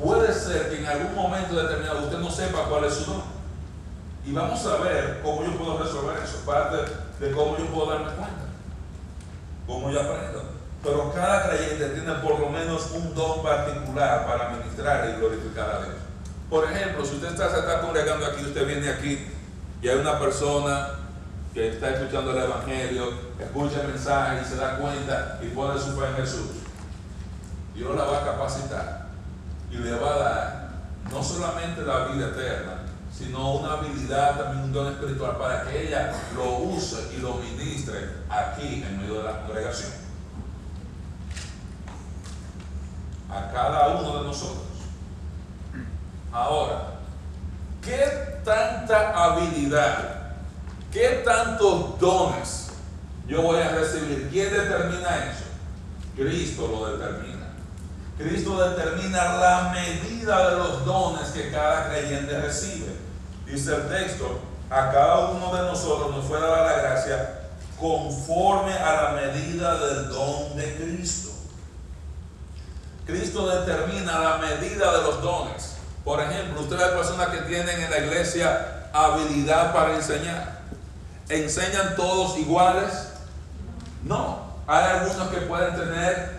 Puede 0.02 0.32
ser 0.32 0.70
que 0.70 0.78
en 0.78 0.86
algún 0.86 1.14
momento 1.14 1.54
determinado 1.54 2.04
usted 2.04 2.18
no 2.18 2.30
sepa 2.30 2.64
cuál 2.68 2.84
es 2.84 2.94
su 2.94 3.04
don. 3.04 3.22
Y 4.26 4.32
vamos 4.32 4.64
a 4.66 4.76
ver 4.78 5.20
cómo 5.22 5.44
yo 5.44 5.56
puedo 5.58 5.78
resolver 5.78 6.16
eso, 6.22 6.38
parte 6.46 6.76
de 7.20 7.32
cómo 7.32 7.58
yo 7.58 7.66
puedo 7.66 7.90
darme 7.90 8.12
cuenta, 8.12 8.44
cómo 9.66 9.90
yo 9.90 10.00
aprendo. 10.00 10.44
Pero 10.82 11.12
cada 11.14 11.48
creyente 11.48 11.88
tiene 11.90 12.12
por 12.14 12.40
lo 12.40 12.48
menos 12.48 12.90
un 12.92 13.14
don 13.14 13.42
particular 13.42 14.26
para 14.26 14.50
ministrar 14.50 15.10
y 15.10 15.18
glorificar 15.18 15.70
a 15.70 15.78
Dios. 15.82 15.94
Por 16.48 16.64
ejemplo, 16.70 17.04
si 17.04 17.16
usted 17.16 17.36
se 17.36 17.44
está 17.44 17.80
congregando 17.80 18.26
aquí, 18.26 18.44
usted 18.44 18.66
viene 18.66 18.88
aquí 18.88 19.26
y 19.84 19.88
hay 19.90 19.98
una 19.98 20.18
persona 20.18 20.88
que 21.52 21.68
está 21.68 21.90
escuchando 21.90 22.30
el 22.30 22.44
Evangelio, 22.44 23.12
escucha 23.38 23.82
el 23.82 23.88
mensaje 23.88 24.40
y 24.40 24.48
se 24.48 24.56
da 24.56 24.78
cuenta 24.78 25.38
y 25.42 25.48
pone 25.48 25.78
su 25.78 25.92
fe 25.92 26.06
en 26.06 26.16
Jesús. 26.16 26.46
Dios 27.74 27.94
la 27.94 28.04
va 28.04 28.22
a 28.22 28.24
capacitar 28.24 29.08
y 29.70 29.76
le 29.76 29.94
va 29.96 30.14
a 30.14 30.18
dar 30.18 30.70
no 31.12 31.22
solamente 31.22 31.82
la 31.82 32.06
vida 32.06 32.28
eterna, 32.28 32.78
sino 33.12 33.56
una 33.56 33.74
habilidad, 33.74 34.38
también 34.38 34.64
un 34.64 34.72
don 34.72 34.90
espiritual 34.90 35.36
para 35.36 35.64
que 35.64 35.88
ella 35.88 36.14
lo 36.34 36.60
use 36.60 37.14
y 37.14 37.20
lo 37.20 37.34
ministre 37.34 38.08
aquí 38.30 38.82
en 38.88 39.02
medio 39.02 39.18
de 39.18 39.24
la 39.24 39.40
congregación. 39.42 39.90
A 43.30 43.52
cada 43.52 43.88
uno 43.98 44.16
de 44.16 44.28
nosotros. 44.28 44.64
Ahora, 46.32 46.94
¿qué 47.84 48.40
tanta 48.44 49.10
habilidad, 49.24 50.32
qué 50.92 51.22
tantos 51.24 51.98
dones 51.98 52.68
yo 53.26 53.42
voy 53.42 53.60
a 53.60 53.70
recibir? 53.70 54.28
¿Quién 54.30 54.52
determina 54.52 55.30
eso? 55.30 55.44
Cristo 56.16 56.68
lo 56.68 56.96
determina. 56.96 57.52
Cristo 58.18 58.68
determina 58.68 59.34
la 59.36 59.72
medida 59.72 60.50
de 60.50 60.56
los 60.56 60.84
dones 60.84 61.28
que 61.30 61.50
cada 61.50 61.88
creyente 61.88 62.40
recibe. 62.40 62.96
Dice 63.46 63.74
el 63.74 63.88
texto, 63.88 64.40
a 64.70 64.90
cada 64.92 65.30
uno 65.30 65.54
de 65.54 65.62
nosotros 65.62 66.14
nos 66.14 66.24
fue 66.24 66.40
dada 66.40 66.64
la 66.64 66.82
gracia 66.82 67.40
conforme 67.78 68.72
a 68.72 69.02
la 69.02 69.20
medida 69.20 69.78
del 69.78 70.08
don 70.10 70.56
de 70.56 70.76
Cristo. 70.76 71.30
Cristo 73.06 73.46
determina 73.48 74.18
la 74.20 74.38
medida 74.38 74.96
de 74.96 75.02
los 75.02 75.22
dones. 75.22 75.73
Por 76.04 76.20
ejemplo, 76.20 76.60
ustedes 76.60 76.82
hay 76.82 76.96
personas 76.96 77.28
que 77.28 77.38
tienen 77.42 77.80
en 77.80 77.90
la 77.90 77.98
iglesia 77.98 78.90
habilidad 78.92 79.72
para 79.72 79.94
enseñar. 79.94 80.60
¿Enseñan 81.28 81.96
todos 81.96 82.38
iguales? 82.38 83.08
No. 84.02 84.44
Hay 84.66 84.84
algunos 84.84 85.28
que 85.28 85.38
pueden 85.42 85.74
tener 85.74 86.38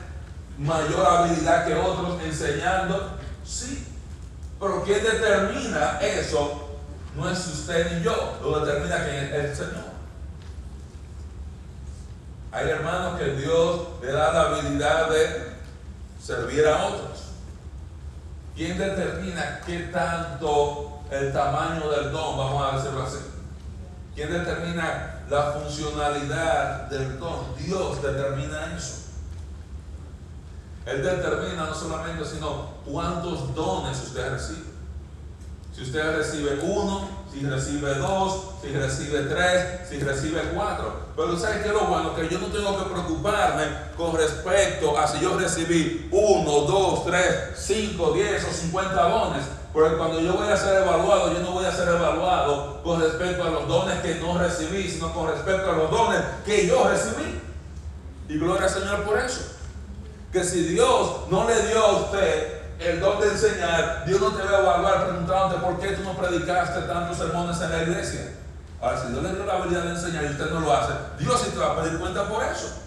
mayor 0.57 1.05
habilidad 1.05 1.65
que 1.65 1.73
otros 1.75 2.21
enseñando. 2.23 3.17
Sí. 3.43 3.87
Pero 4.59 4.83
¿quién 4.83 5.03
determina 5.03 5.99
eso? 5.99 6.69
No 7.15 7.29
es 7.29 7.47
usted 7.47 7.97
ni 7.97 8.03
yo, 8.03 8.37
lo 8.41 8.59
determina 8.59 9.03
que 9.05 9.25
es 9.25 9.33
el 9.33 9.55
Señor. 9.55 9.85
Hay 12.51 12.69
hermanos 12.69 13.19
que 13.19 13.31
Dios 13.31 13.81
le 14.01 14.11
da 14.11 14.31
la 14.31 14.41
habilidad 14.41 15.09
de 15.09 15.55
servir 16.21 16.67
a 16.67 16.85
otros. 16.85 17.24
¿Quién 18.55 18.77
determina 18.77 19.59
qué 19.65 19.89
tanto 19.91 21.01
el 21.11 21.33
tamaño 21.33 21.89
del 21.89 22.11
don, 22.11 22.37
vamos 22.37 22.63
a 22.73 22.77
decirlo 22.77 23.03
así? 23.03 23.17
¿Quién 24.15 24.31
determina 24.31 25.23
la 25.29 25.51
funcionalidad 25.51 26.89
del 26.89 27.19
don? 27.19 27.53
Dios 27.57 28.01
determina 28.01 28.73
eso. 28.77 29.01
Él 30.85 31.03
determina 31.03 31.65
no 31.65 31.75
solamente, 31.75 32.23
sino 32.23 32.69
cuántos 32.85 33.53
dones 33.53 34.01
usted 34.01 34.31
recibe. 34.31 34.74
Si 35.75 35.81
usted 35.81 36.15
recibe 36.15 36.57
uno, 36.61 37.09
si 37.33 37.45
recibe 37.45 37.95
dos, 37.95 38.43
si 38.61 38.69
recibe 38.69 39.23
tres, 39.23 39.89
si 39.89 39.99
recibe 39.99 40.39
cuatro. 40.53 41.01
Pero 41.17 41.37
¿sabe 41.37 41.63
qué 41.63 41.67
es 41.67 41.73
lo 41.73 41.81
bueno? 41.81 42.15
Que 42.15 42.29
yo 42.29 42.39
no 42.39 42.47
tengo 42.47 42.77
que 42.77 42.91
preocuparme 42.91 43.63
con 43.97 44.15
respecto 44.15 44.97
a 44.97 45.05
si 45.05 45.19
yo 45.19 45.37
recibí 45.37 46.07
uno, 46.11 46.61
dos, 46.61 47.05
tres, 47.05 47.57
cinco, 47.57 48.13
diez 48.13 48.45
o 48.45 48.53
cincuenta 48.53 49.09
dones. 49.09 49.43
Porque 49.73 49.97
cuando 49.97 50.21
yo 50.21 50.31
voy 50.31 50.47
a 50.47 50.55
ser 50.55 50.81
evaluado, 50.83 51.33
yo 51.33 51.39
no 51.39 51.51
voy 51.51 51.65
a 51.65 51.75
ser 51.75 51.89
evaluado 51.89 52.81
con 52.81 53.01
respecto 53.01 53.43
a 53.43 53.49
los 53.49 53.67
dones 53.67 53.99
que 53.99 54.15
no 54.15 54.37
recibí, 54.37 54.89
sino 54.89 55.13
con 55.13 55.27
respecto 55.27 55.69
a 55.69 55.75
los 55.75 55.91
dones 55.91 56.21
que 56.45 56.67
yo 56.67 56.87
recibí. 56.87 57.41
Y 58.29 58.37
gloria 58.37 58.63
al 58.67 58.73
Señor 58.73 59.03
por 59.03 59.19
eso. 59.19 59.41
Que 60.31 60.41
si 60.41 60.63
Dios 60.63 61.29
no 61.29 61.45
le 61.45 61.67
dio 61.67 61.85
a 61.85 61.91
usted 61.97 62.54
el 62.79 62.99
don 62.99 63.21
de 63.21 63.27
enseñar, 63.29 64.03
Dios 64.05 64.19
no 64.19 64.31
te 64.31 64.43
va 64.43 64.57
a 64.57 64.61
evaluar 64.61 65.07
preguntándote 65.07 65.61
por 65.61 65.79
qué 65.79 65.89
tú 65.93 66.03
no 66.03 66.17
predicaste 66.17 66.81
tantos 66.81 67.17
sermones 67.17 67.59
en 67.61 67.71
la 67.71 67.83
iglesia. 67.83 68.31
Ahora, 68.81 69.01
si 69.01 69.07
Dios 69.11 69.23
le 69.23 69.33
dio 69.33 69.45
la 69.45 69.53
habilidad 69.53 69.83
de 69.83 69.91
enseñar 69.91 70.23
y 70.25 70.27
usted 70.27 70.49
no 70.51 70.59
lo 70.59 70.73
hace, 70.73 70.93
Dios 71.17 71.41
sí 71.41 71.51
te 71.51 71.59
va 71.59 71.71
a 71.71 71.81
pedir 71.81 71.97
cuenta 71.99 72.27
por 72.27 72.43
eso. 72.43 72.81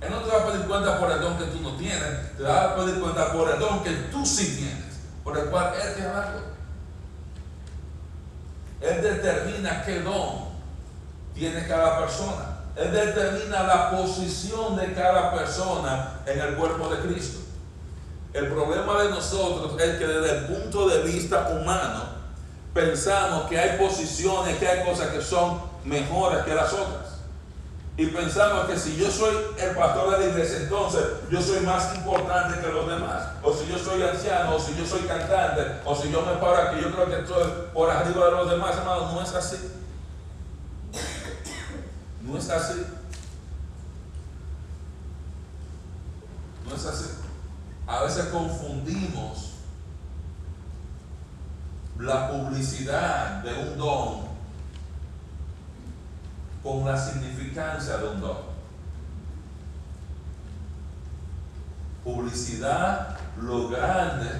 Él 0.00 0.10
no 0.10 0.18
te 0.18 0.30
va 0.30 0.42
a 0.42 0.52
pedir 0.52 0.66
cuenta 0.66 1.00
por 1.00 1.10
el 1.10 1.20
don 1.20 1.38
que 1.38 1.44
tú 1.44 1.60
no 1.60 1.76
tienes, 1.76 2.36
te 2.36 2.42
va 2.42 2.64
a 2.64 2.76
pedir 2.76 3.00
cuenta 3.00 3.32
por 3.32 3.50
el 3.50 3.58
don 3.58 3.82
que 3.82 3.90
tú 4.12 4.24
sí 4.26 4.56
tienes, 4.56 4.96
por 5.24 5.38
el 5.38 5.46
cual 5.46 5.72
Él 5.82 5.94
te 5.94 6.02
ha 6.02 6.12
dado. 6.12 6.40
Él 8.82 9.02
determina 9.02 9.82
qué 9.82 10.00
don 10.00 10.48
tiene 11.34 11.66
cada 11.66 11.98
persona. 11.98 12.54
Él 12.76 12.92
determina 12.92 13.62
la 13.62 13.90
posición 13.92 14.76
de 14.76 14.92
cada 14.92 15.32
persona 15.32 16.20
en 16.26 16.38
el 16.38 16.54
cuerpo 16.56 16.88
de 16.88 16.98
Cristo. 16.98 17.43
El 18.34 18.48
problema 18.48 19.00
de 19.04 19.10
nosotros 19.10 19.80
es 19.80 19.96
que 19.96 20.06
desde 20.06 20.38
el 20.38 20.44
punto 20.46 20.88
de 20.88 21.02
vista 21.04 21.50
humano 21.50 22.02
pensamos 22.74 23.48
que 23.48 23.56
hay 23.56 23.78
posiciones, 23.78 24.58
que 24.58 24.66
hay 24.66 24.84
cosas 24.84 25.10
que 25.10 25.22
son 25.22 25.62
mejores 25.84 26.44
que 26.44 26.52
las 26.52 26.72
otras. 26.72 27.14
Y 27.96 28.06
pensamos 28.06 28.66
que 28.66 28.76
si 28.76 28.96
yo 28.96 29.08
soy 29.08 29.36
el 29.56 29.76
pastor 29.76 30.10
de 30.10 30.26
la 30.26 30.32
iglesia, 30.32 30.58
entonces 30.62 31.04
yo 31.30 31.40
soy 31.40 31.60
más 31.60 31.94
importante 31.94 32.58
que 32.58 32.72
los 32.72 32.88
demás. 32.88 33.22
O 33.40 33.54
si 33.54 33.68
yo 33.68 33.78
soy 33.78 34.02
anciano, 34.02 34.56
o 34.56 34.58
si 34.58 34.74
yo 34.74 34.84
soy 34.84 35.02
cantante, 35.02 35.62
o 35.84 35.94
si 35.94 36.10
yo 36.10 36.22
me 36.22 36.32
paro 36.32 36.56
aquí, 36.56 36.80
yo 36.82 36.90
creo 36.90 37.06
que 37.06 37.20
estoy 37.20 37.44
por 37.72 37.88
arriba 37.88 38.24
de 38.24 38.30
los 38.32 38.50
demás, 38.50 38.76
hermano. 38.76 39.12
No 39.12 39.22
es 39.22 39.32
así. 39.32 39.58
No 42.20 42.36
es 42.36 42.50
así. 42.50 42.84
No 46.68 46.74
es 46.74 46.84
así. 46.84 47.23
A 47.86 48.02
veces 48.02 48.26
confundimos 48.26 49.54
la 51.98 52.30
publicidad 52.30 53.42
de 53.42 53.52
un 53.54 53.78
don 53.78 54.24
con 56.62 56.84
la 56.86 56.98
significancia 56.98 57.98
de 57.98 58.08
un 58.08 58.20
don. 58.20 58.54
Publicidad, 62.02 63.18
lo 63.40 63.68
grande, 63.68 64.30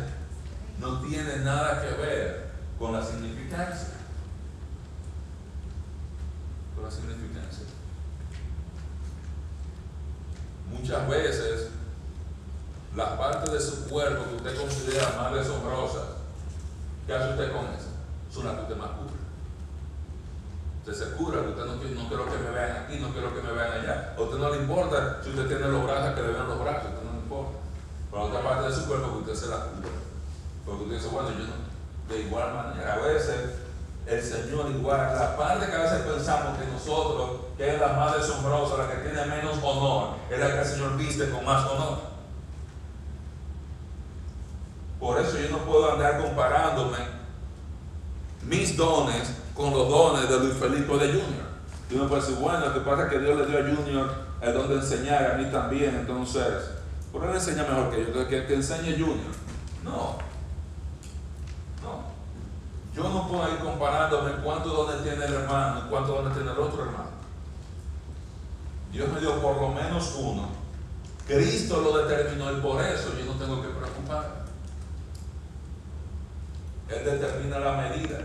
no 0.80 1.00
tiene 1.00 1.38
nada 1.38 1.82
que 1.82 1.94
ver 1.94 2.52
con 2.78 2.92
la 2.92 3.04
significancia. 3.04 3.94
Con 6.74 6.84
la 6.84 6.90
significancia. 6.90 7.64
Muchas 10.70 11.08
veces 11.08 11.63
las 12.96 13.08
partes 13.10 13.52
de 13.52 13.60
su 13.60 13.88
cuerpo 13.88 14.24
que 14.28 14.36
usted 14.36 14.56
considera 14.56 15.14
más 15.16 15.34
deshonrosas, 15.34 16.02
¿qué 17.06 17.14
hace 17.14 17.30
usted 17.30 17.52
con 17.52 17.64
eso? 17.66 17.90
Son 18.30 18.46
las 18.46 18.54
que 18.54 18.62
usted 18.62 18.76
más 18.76 18.90
cubre. 18.90 19.14
Usted 20.86 20.94
se 20.94 21.16
cura, 21.16 21.40
usted 21.40 21.64
no, 21.64 21.76
no 21.76 22.08
quiero 22.08 22.24
que 22.26 22.38
me 22.38 22.50
vean 22.50 22.84
aquí, 22.84 22.98
no 22.98 23.08
quiero 23.08 23.34
que 23.34 23.42
me 23.42 23.52
vean 23.52 23.72
allá. 23.72 24.14
A 24.16 24.20
usted 24.20 24.38
no 24.38 24.50
le 24.50 24.58
importa 24.58 25.20
si 25.24 25.30
usted 25.30 25.48
tiene 25.48 25.68
los 25.68 25.84
brazos, 25.84 26.14
que 26.14 26.22
le 26.22 26.32
vean 26.32 26.48
los 26.48 26.60
brazos, 26.60 26.84
a 26.84 26.88
usted 26.88 27.04
no 27.04 27.12
le 27.12 27.18
importa. 27.18 27.58
Pero 28.10 28.22
otra 28.22 28.42
parte 28.42 28.68
de 28.68 28.74
su 28.74 28.86
cuerpo 28.86 29.12
que 29.12 29.30
usted 29.30 29.34
se 29.34 29.50
la 29.50 29.56
cura. 29.56 29.88
Porque 30.64 30.82
usted 30.84 30.96
dice, 30.96 31.08
bueno, 31.08 31.30
yo 31.30 31.44
no. 31.46 31.74
De 32.08 32.20
igual 32.20 32.52
manera, 32.54 32.94
a 32.94 32.98
veces 32.98 33.64
el 34.06 34.22
Señor 34.22 34.70
igual, 34.70 35.16
la 35.18 35.36
parte 35.36 35.66
que 35.66 35.72
a 35.72 35.82
veces 35.82 36.02
pensamos 36.02 36.58
que 36.58 36.66
nosotros, 36.66 37.30
que 37.56 37.74
es 37.74 37.80
la 37.80 37.94
más 37.94 38.16
asombrosa, 38.16 38.76
la 38.76 38.90
que 38.90 39.08
tiene 39.08 39.24
menos 39.24 39.56
honor, 39.62 40.16
es 40.30 40.38
la 40.38 40.52
que 40.52 40.58
el 40.60 40.66
Señor 40.66 40.96
viste 40.98 41.30
con 41.30 41.44
más 41.46 41.64
honor. 41.66 42.13
Por 45.04 45.20
eso 45.20 45.38
yo 45.38 45.50
no 45.50 45.58
puedo 45.58 45.92
andar 45.92 46.18
comparándome 46.18 46.96
mis 48.42 48.74
dones 48.74 49.34
con 49.54 49.70
los 49.70 49.86
dones 49.86 50.30
de 50.30 50.38
Luis 50.38 50.54
Felipe 50.54 50.94
de 50.94 51.08
Junior. 51.08 51.44
Y 51.90 51.94
uno 51.96 52.08
puede 52.08 52.22
decir, 52.22 52.36
bueno, 52.36 52.60
lo 52.60 52.72
que 52.72 52.80
pasa 52.80 53.02
es 53.02 53.10
que 53.10 53.18
Dios 53.18 53.38
le 53.38 53.44
dio 53.44 53.58
a 53.58 53.76
Junior 53.76 54.14
el 54.40 54.54
don 54.54 54.66
de 54.66 54.76
enseñar, 54.76 55.32
a 55.32 55.34
mí 55.34 55.44
también, 55.50 55.94
entonces, 55.94 56.70
¿por 57.12 57.22
él 57.22 57.34
enseña 57.34 57.64
mejor 57.64 57.90
que 57.90 57.98
yo? 57.98 58.06
Entonces, 58.06 58.28
que, 58.30 58.46
que 58.46 58.54
enseñe 58.54 58.92
Junior. 58.92 59.34
No, 59.84 60.16
yo 62.96 63.02
no 63.02 63.28
puedo 63.28 63.46
ir 63.50 63.58
comparándome 63.58 64.32
cuántos 64.42 64.72
dones 64.72 65.02
tiene 65.02 65.22
el 65.22 65.34
hermano 65.34 65.82
y 65.84 65.90
cuántos 65.90 66.16
dones 66.16 66.32
tiene 66.32 66.50
el 66.50 66.58
otro 66.58 66.82
hermano. 66.82 67.10
Dios 68.90 69.06
me 69.12 69.20
dio 69.20 69.38
por 69.42 69.60
lo 69.60 69.68
menos 69.68 70.14
uno. 70.16 70.48
Cristo 71.26 71.82
lo 71.82 72.06
determinó 72.06 72.50
y 72.52 72.60
por 72.62 72.82
eso 72.82 73.10
yo 73.18 73.26
no 73.26 73.32
tengo 73.32 73.60
que 73.60 73.68
preocuparme. 73.68 74.43
Él 76.88 77.04
determina 77.04 77.58
la 77.58 77.72
medida. 77.72 78.18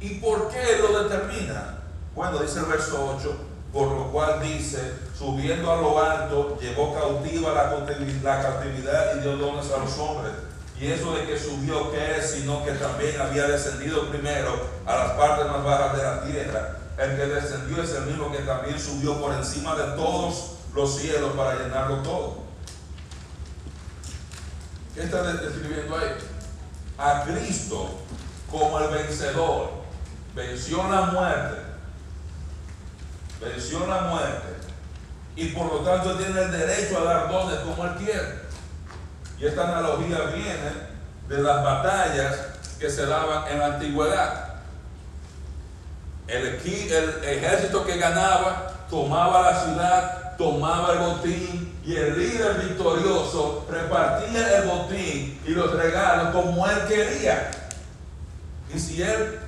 ¿Y 0.00 0.14
por 0.20 0.48
qué 0.48 0.78
lo 0.80 1.02
determina? 1.02 1.78
Bueno, 2.14 2.38
dice 2.38 2.60
el 2.60 2.66
verso 2.66 3.16
8, 3.18 3.36
por 3.72 3.88
lo 3.90 4.12
cual 4.12 4.40
dice, 4.40 4.94
subiendo 5.16 5.72
a 5.72 5.76
lo 5.76 6.02
alto, 6.02 6.58
llevó 6.60 6.94
cautiva 6.94 7.52
la 7.52 8.42
cautividad 8.42 9.16
y 9.16 9.20
dio 9.20 9.36
dones 9.36 9.70
a 9.72 9.78
los 9.78 9.98
hombres 9.98 10.32
y 10.80 10.86
eso 10.86 11.12
de 11.12 11.26
que 11.26 11.38
subió, 11.38 11.90
¿qué 11.90 12.18
es? 12.18 12.30
Sino 12.30 12.64
que 12.64 12.72
también 12.72 13.20
había 13.20 13.48
descendido 13.48 14.08
primero 14.10 14.60
a 14.86 14.96
las 14.96 15.10
partes 15.12 15.46
más 15.46 15.64
bajas 15.64 15.96
de 15.96 16.02
la 16.02 16.22
tierra. 16.22 16.76
El 16.96 17.16
que 17.16 17.26
descendió 17.26 17.82
es 17.82 17.90
el 17.94 18.06
mismo 18.06 18.30
que 18.30 18.38
también 18.38 18.78
subió 18.78 19.20
por 19.20 19.32
encima 19.34 19.74
de 19.74 19.96
todos 19.96 20.52
los 20.74 20.96
cielos 20.96 21.32
para 21.36 21.58
llenarlo 21.58 21.96
todo. 22.02 22.38
¿Qué 24.94 25.02
está 25.02 25.22
describiendo 25.32 25.96
ahí? 25.96 26.10
A 26.98 27.22
Cristo 27.24 27.90
como 28.50 28.78
el 28.80 28.88
vencedor. 28.88 29.70
Venció 30.34 30.88
la 30.88 31.02
muerte. 31.02 31.62
Venció 33.40 33.86
la 33.86 34.00
muerte. 34.02 34.48
Y 35.36 35.48
por 35.50 35.72
lo 35.72 35.78
tanto 35.80 36.16
tiene 36.16 36.40
el 36.40 36.50
derecho 36.50 36.98
a 36.98 37.04
dar 37.04 37.30
dones 37.30 37.60
como 37.60 37.84
él 37.84 37.92
quiere. 37.96 38.48
Y 39.38 39.46
esta 39.46 39.68
analogía 39.68 40.18
viene 40.34 40.72
de 41.28 41.38
las 41.42 41.62
batallas 41.62 42.36
que 42.80 42.90
se 42.90 43.06
daban 43.06 43.48
en 43.48 43.58
la 43.58 43.66
antigüedad. 43.66 44.48
El, 46.26 46.44
el 46.44 47.24
ejército 47.24 47.84
que 47.86 47.98
ganaba 47.98 48.72
tomaba 48.90 49.50
la 49.50 49.64
ciudad, 49.64 50.36
tomaba 50.36 50.92
el 50.92 50.98
botín 50.98 51.67
y 51.88 51.96
el 51.96 52.18
líder 52.18 52.58
victorioso 52.66 53.64
repartía 53.70 54.58
el 54.58 54.68
botín 54.68 55.40
y 55.46 55.50
los 55.52 55.72
regalos 55.72 56.34
como 56.34 56.66
él 56.68 56.76
quería. 56.86 57.50
Y 58.74 58.78
si 58.78 59.00
él 59.00 59.40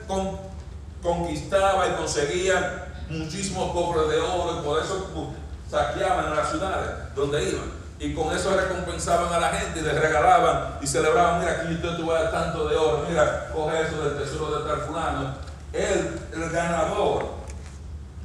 conquistaba 1.02 1.86
y 1.86 1.90
conseguía 1.96 2.86
muchísimos 3.10 3.72
cofres 3.72 4.08
de 4.08 4.20
oro 4.20 4.58
y 4.58 4.64
por 4.64 4.82
eso 4.82 5.34
saqueaban 5.70 6.34
las 6.34 6.48
ciudades 6.48 7.14
donde 7.14 7.44
iban 7.44 7.72
y 7.98 8.14
con 8.14 8.34
eso 8.34 8.56
recompensaban 8.56 9.30
a 9.34 9.38
la 9.38 9.48
gente 9.50 9.80
y 9.80 9.82
les 9.82 10.00
regalaban 10.00 10.78
y 10.80 10.86
celebraban, 10.86 11.40
mira, 11.40 11.52
aquí 11.60 11.78
yo 11.82 11.94
te 11.94 12.30
tanto 12.32 12.68
de 12.70 12.76
oro, 12.76 13.04
mira, 13.06 13.50
coge 13.52 13.82
eso 13.82 14.02
del 14.02 14.16
tesoro 14.16 14.60
de 14.60 14.66
tal. 14.66 15.36
Él, 15.74 16.20
el 16.32 16.48
ganador, 16.48 17.34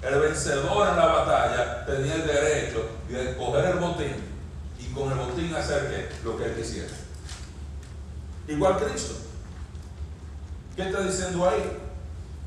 el 0.02 0.20
vencedor 0.22 0.88
en 0.88 0.96
la 0.96 1.06
batalla, 1.06 1.86
tenía 1.86 2.16
el 2.16 2.26
derecho 2.26 2.95
de 3.10 3.38
coger 3.38 3.66
el 3.66 3.80
botín 3.80 4.16
y 4.80 4.86
con 4.94 5.12
el 5.12 5.18
botín 5.18 5.54
hacer 5.54 5.90
¿qué? 5.90 6.26
lo 6.26 6.38
que 6.38 6.46
él 6.46 6.56
quisiera. 6.56 6.94
Igual 8.48 8.78
Cristo. 8.78 9.16
¿Qué 10.76 10.84
está 10.84 11.02
diciendo 11.02 11.48
ahí? 11.48 11.78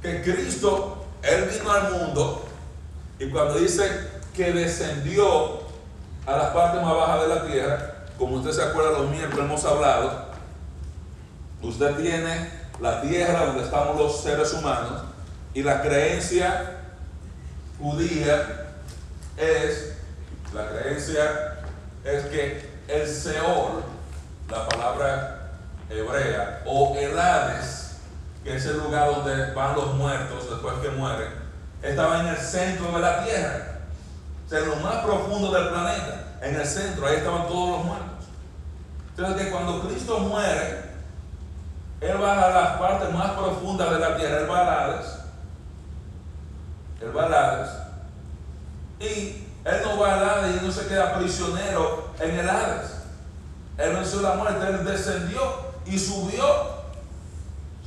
Que 0.03 0.23
Cristo, 0.23 1.07
Él 1.23 1.49
vino 1.51 1.73
al 1.73 1.93
mundo 1.93 2.49
y 3.19 3.29
cuando 3.31 3.59
dice 3.59 3.89
que 4.35 4.53
descendió 4.53 5.61
a 6.27 6.37
las 6.37 6.51
partes 6.51 6.83
más 6.83 6.95
bajas 6.95 7.23
de 7.23 7.29
la 7.29 7.47
tierra, 7.47 7.95
como 8.17 8.37
usted 8.37 8.53
se 8.53 8.63
acuerda 8.63 8.99
los 8.99 9.11
miércoles 9.11 9.45
hemos 9.45 9.65
hablado, 9.65 10.29
usted 11.63 11.97
tiene 11.97 12.51
la 12.81 13.01
tierra 13.01 13.47
donde 13.47 13.65
estamos 13.65 13.99
los 13.99 14.21
seres 14.23 14.53
humanos 14.53 15.03
y 15.55 15.63
la 15.63 15.83
creencia 15.83 16.77
judía 17.81 18.75
es, 19.37 19.98
la 20.55 20.69
creencia 20.69 21.59
es 22.05 22.25
que 22.27 22.71
el 22.89 23.07
Seol, 23.07 23.83
la 24.51 24.69
palabra 24.69 25.51
hebrea, 25.91 26.63
o 26.67 26.97
el 26.97 27.17
que 28.45 28.57
es 28.57 28.67
el 28.67 28.79
lugar 28.79 29.09
donde 29.09 29.53
van 29.53 29.75
los 29.75 29.95
muertos 29.95 30.49
después 30.51 30.75
que 30.79 30.91
mueren, 30.91 31.29
estaba 31.83 32.21
en 32.21 32.29
el 32.29 32.37
centro 32.37 32.93
de 32.93 32.99
la 33.01 33.25
tierra 33.25 33.79
en 34.57 34.69
lo 34.69 34.77
más 34.77 35.05
profundo 35.05 35.51
del 35.53 35.69
planeta, 35.69 36.39
en 36.41 36.55
el 36.55 36.67
centro, 36.67 37.07
ahí 37.07 37.17
estaban 37.17 37.47
todos 37.49 37.79
los 37.79 37.85
muertos. 37.85 38.09
Entonces 39.11 39.45
que 39.45 39.51
cuando 39.51 39.81
Cristo 39.83 40.19
muere, 40.21 40.85
Él 42.01 42.23
va 42.23 42.47
a 42.47 42.51
las 42.51 42.79
partes 42.79 43.13
más 43.13 43.33
profundas 43.33 43.91
de 43.91 43.99
la 43.99 44.17
tierra, 44.17 44.39
Él 44.39 44.51
va 44.51 44.59
a 44.61 44.85
Hades, 44.85 45.07
Él 47.03 47.17
va 47.17 47.25
a 47.25 47.27
Hades, 47.27 47.71
y 49.01 49.47
Él 49.65 49.83
no 49.85 49.99
va 49.99 50.15
a 50.15 50.39
Hades 50.39 50.63
y 50.63 50.65
no 50.65 50.73
se 50.73 50.87
queda 50.87 51.19
prisionero 51.19 52.09
en 52.21 52.39
el 52.39 52.49
Hades. 52.49 52.91
Él 53.77 53.93
venció 53.95 54.18
la 54.29 54.35
muerte, 54.35 54.85
descendió 54.85 55.41
y 55.87 55.99
subió 55.99 56.79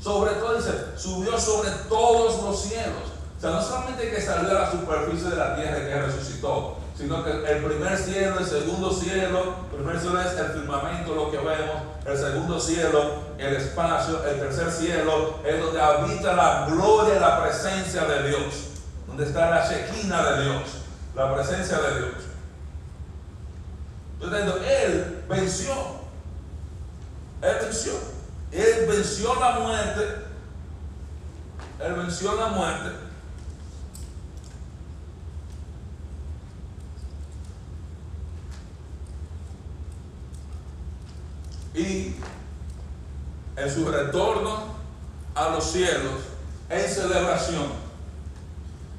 sobre 0.02 0.34
todo, 0.34 0.56
dice, 0.56 0.72
subió 0.98 1.40
sobre 1.40 1.70
todos 1.88 2.42
los 2.44 2.60
cielos. 2.60 3.12
O 3.38 3.42
sea, 3.42 3.52
no 3.52 3.62
solamente 3.62 4.10
que 4.10 4.20
salió 4.20 4.50
a 4.50 4.62
la 4.62 4.72
superficie 4.72 5.30
de 5.30 5.36
la 5.36 5.56
tierra 5.56 5.78
y 5.78 5.88
que 5.88 6.02
resucitó, 6.02 6.78
sino 6.98 7.24
que 7.24 7.32
el 7.32 7.64
primer 7.64 7.98
cielo, 7.98 8.40
el 8.40 8.46
segundo 8.46 8.92
cielo, 8.92 9.56
el 9.72 9.78
primer 9.78 10.00
cielo 10.00 10.22
es 10.22 10.34
el 10.38 10.48
firmamento, 10.54 11.16
lo 11.16 11.30
que 11.30 11.38
vemos, 11.38 11.82
el 12.06 12.18
segundo 12.18 12.60
cielo, 12.60 13.00
el 13.38 13.56
espacio, 13.56 14.24
el 14.26 14.40
tercer 14.40 14.72
cielo 14.72 15.36
es 15.46 15.60
donde 15.60 15.82
habita 15.82 16.34
la 16.34 16.66
gloria 16.68 17.20
la 17.20 17.44
presencia 17.44 18.06
de 18.06 18.30
Dios, 18.30 18.70
donde 19.08 19.26
está 19.26 19.52
la 19.52 19.70
chequina 19.70 20.32
de 20.32 20.44
Dios, 20.44 20.64
la 21.16 21.34
presencia 21.34 21.78
de 21.78 22.00
Dios. 22.00 22.14
Entonces, 24.20 24.70
Él 24.84 25.24
venció, 25.30 25.74
Él 27.42 27.56
venció, 27.62 27.94
Él 28.52 28.86
venció 28.88 29.34
la 29.40 29.60
muerte, 29.60 30.02
Él 31.80 31.94
venció 31.94 32.36
la 32.36 32.48
muerte. 32.48 32.90
Y 41.74 42.16
en 43.56 43.74
su 43.74 43.90
retorno 43.90 44.76
a 45.34 45.50
los 45.50 45.72
cielos, 45.72 46.22
en 46.70 46.88
celebración, 46.88 47.72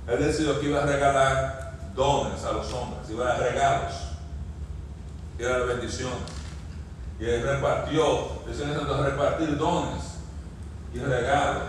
él 0.09 0.19
decidió 0.19 0.59
que 0.59 0.69
iba 0.69 0.83
a 0.83 0.87
regalar 0.87 1.93
dones 1.95 2.43
a 2.45 2.53
los 2.53 2.73
hombres, 2.73 3.09
iba 3.11 3.25
a 3.25 3.39
dar 3.39 3.53
regalos, 3.53 3.93
iba 5.39 5.55
a 5.55 5.59
dar. 5.59 6.42
Y 7.23 7.31
él 7.31 7.45
repartió, 7.45 8.43
dice 8.49 8.65
repartir 8.65 9.57
dones 9.57 10.03
y 10.93 10.99
regalos 10.99 11.63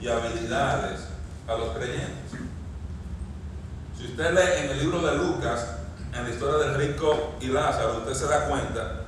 y 0.00 0.08
habilidades 0.08 1.00
a 1.46 1.56
los 1.56 1.76
creyentes. 1.76 2.40
Si 3.98 4.06
usted 4.06 4.32
lee 4.32 4.64
en 4.64 4.70
el 4.70 4.78
libro 4.78 5.00
de 5.00 5.18
Lucas, 5.18 5.66
en 6.10 6.24
la 6.24 6.30
historia 6.30 6.66
del 6.66 6.88
rico 6.88 7.34
y 7.38 7.48
Lázaro, 7.48 7.98
usted 7.98 8.14
se 8.14 8.26
da 8.26 8.48
cuenta 8.48 9.02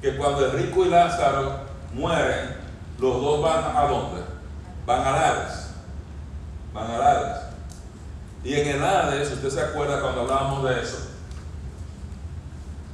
que 0.00 0.16
cuando 0.16 0.46
el 0.46 0.52
rico 0.52 0.86
y 0.86 0.88
Lázaro 0.88 1.60
mueren, 1.92 2.56
los 2.98 3.20
dos 3.20 3.42
van 3.42 3.76
a 3.76 3.82
dónde? 3.82 4.22
Van 4.86 5.02
a 5.02 5.10
Hades. 5.10 5.72
Van 6.72 6.90
a 6.90 6.96
Hades. 6.96 7.42
Y 8.44 8.54
en 8.54 8.66
el 8.66 8.82
Hades, 8.82 9.30
usted 9.30 9.50
se 9.50 9.60
acuerda 9.60 10.00
cuando 10.00 10.22
hablábamos 10.22 10.64
de 10.64 10.80
eso, 10.80 11.10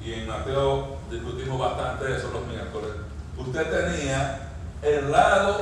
y 0.04 0.12
en 0.12 0.26
Mateo 0.28 0.95
discutimos 1.10 1.58
bastante 1.58 2.16
eso 2.16 2.30
los 2.32 2.46
miércoles, 2.46 2.90
usted 3.36 3.70
tenía 3.70 4.50
el 4.82 5.10
lado 5.10 5.58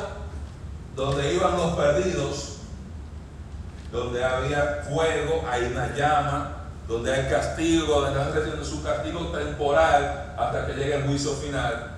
donde 0.97 1.35
iban 1.35 1.57
los 1.57 1.75
perdidos, 1.75 2.59
donde 3.91 4.25
había 4.25 4.85
fuego, 4.89 5.45
hay 5.51 5.65
una 5.65 5.95
llama, 5.95 6.57
donde 6.89 7.13
hay 7.13 7.29
castigo, 7.31 8.01
donde 8.01 8.19
están 8.19 8.35
recibiendo 8.35 8.65
su 8.65 8.83
castigo 8.83 9.29
temporal 9.29 10.35
hasta 10.37 10.67
que 10.67 10.75
llegue 10.75 10.95
el 10.97 11.07
juicio 11.07 11.33
final. 11.33 11.91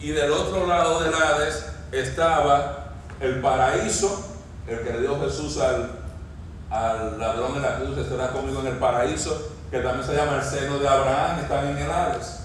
Y 0.00 0.10
del 0.10 0.32
otro 0.32 0.66
lado 0.66 1.00
del 1.00 1.14
Hades 1.14 1.66
estaba 1.92 2.92
el 3.20 3.40
paraíso, 3.40 4.24
el 4.66 4.80
que 4.80 4.92
le 4.92 5.00
dio 5.00 5.20
Jesús 5.20 5.58
al, 5.58 5.90
al 6.70 7.18
ladrón 7.18 7.54
de 7.54 7.60
la 7.60 7.76
cruz, 7.76 7.98
estará 7.98 8.28
conmigo 8.30 8.60
en 8.60 8.68
el 8.68 8.76
paraíso, 8.78 9.51
que 9.72 9.78
también 9.78 10.06
se 10.06 10.14
llama 10.14 10.36
el 10.36 10.42
seno 10.42 10.78
de 10.78 10.86
Abraham, 10.86 11.38
están 11.40 11.68
en 11.68 11.78
el 11.78 11.90
Hades. 11.90 12.40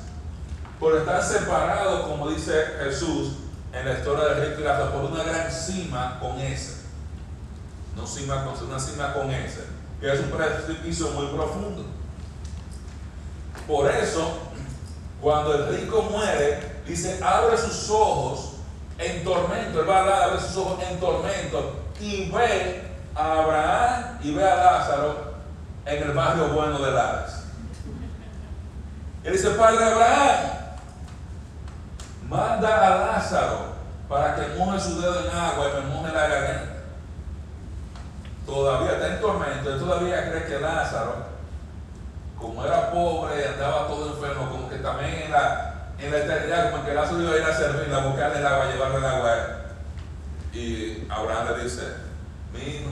Por 0.80 0.96
estar 0.96 1.22
separados, 1.22 2.08
como 2.08 2.30
dice 2.30 2.54
Jesús 2.82 3.34
en 3.74 3.86
la 3.86 3.96
historia 3.96 4.26
del 4.30 4.40
rey 4.40 4.54
Pilato, 4.56 4.94
por 4.94 5.12
una 5.12 5.24
gran 5.24 5.52
cima 5.52 6.20
con 6.22 6.40
ese. 6.40 6.84
No 7.98 8.08
cima 8.08 8.46
con 8.46 8.66
una 8.66 8.80
cima 8.80 9.14
con 9.14 9.30
ese, 9.30 9.66
que 10.00 10.14
es 10.14 10.22
un 10.22 10.30
precipicio 10.30 11.10
muy 11.10 11.28
profundo. 11.28 11.84
Por 13.68 13.92
eso, 13.92 14.38
cuando 15.20 15.54
el 15.54 15.80
rico 15.80 16.04
muere, 16.04 16.78
dice, 16.88 17.20
abre 17.22 17.58
sus 17.58 17.90
ojos 17.90 18.54
en 19.00 19.26
tormento, 19.26 19.82
él 19.82 19.90
va 19.90 19.98
a 19.98 20.00
hablar, 20.00 20.24
abre 20.30 20.40
sus 20.40 20.56
ojos 20.56 20.80
en 20.90 20.98
tormento 20.98 21.76
y 22.00 22.32
ve 22.32 22.84
a 23.14 23.34
Abraham 23.34 24.20
y 24.24 24.34
ve 24.34 24.50
a 24.50 24.56
Lázaro 24.56 25.27
en 25.88 26.04
el 26.04 26.12
barrio 26.12 26.50
bueno 26.50 26.80
de 26.80 27.00
Hades. 27.00 27.44
Él 29.24 29.34
dice, 29.34 29.52
Padre 29.52 29.84
Abraham, 29.84 30.36
manda 32.30 32.88
a 32.88 33.14
Lázaro 33.14 33.78
para 34.10 34.36
que 34.36 34.56
moje 34.58 34.80
su 34.80 35.02
dedo 35.02 35.20
en 35.22 35.36
agua 35.36 35.70
y 35.70 35.82
me 35.82 35.90
moje 35.90 36.14
la 36.14 36.28
garganta. 36.28 36.74
Todavía 38.46 38.94
está 38.94 39.08
en 39.08 39.22
tormento, 39.22 39.74
él 39.74 39.80
todavía 39.80 40.30
cree 40.30 40.46
que 40.46 40.60
Lázaro, 40.60 41.16
como 42.38 42.64
era 42.66 42.92
pobre 42.92 43.42
y 43.42 43.44
andaba 43.44 43.88
todo 43.88 44.14
enfermo, 44.14 44.50
como 44.50 44.70
que 44.70 44.78
también 44.78 45.24
en 45.24 45.32
la, 45.32 45.92
en 46.00 46.12
la 46.12 46.18
eternidad, 46.18 46.72
como 46.72 46.86
que 46.86 46.94
Lázaro 46.94 47.22
iba 47.22 47.34
a 47.34 47.38
ir 47.38 47.44
a 47.44 47.54
servir, 47.54 47.94
a 47.94 48.00
buscarle 48.00 48.40
el 48.40 48.46
agua, 48.46 48.72
llevarle 48.72 48.98
el 48.98 49.06
agua. 49.06 49.36
Y 50.54 51.08
Abraham 51.10 51.58
le 51.58 51.64
dice, 51.64 51.84
mi 52.54 52.60
hijo, 52.60 52.92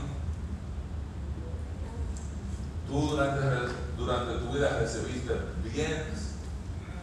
tú 2.88 3.10
durante, 3.10 3.74
durante 3.98 4.34
tu 4.38 4.54
vida 4.54 4.78
recibiste 4.80 5.34
bienes 5.64 6.36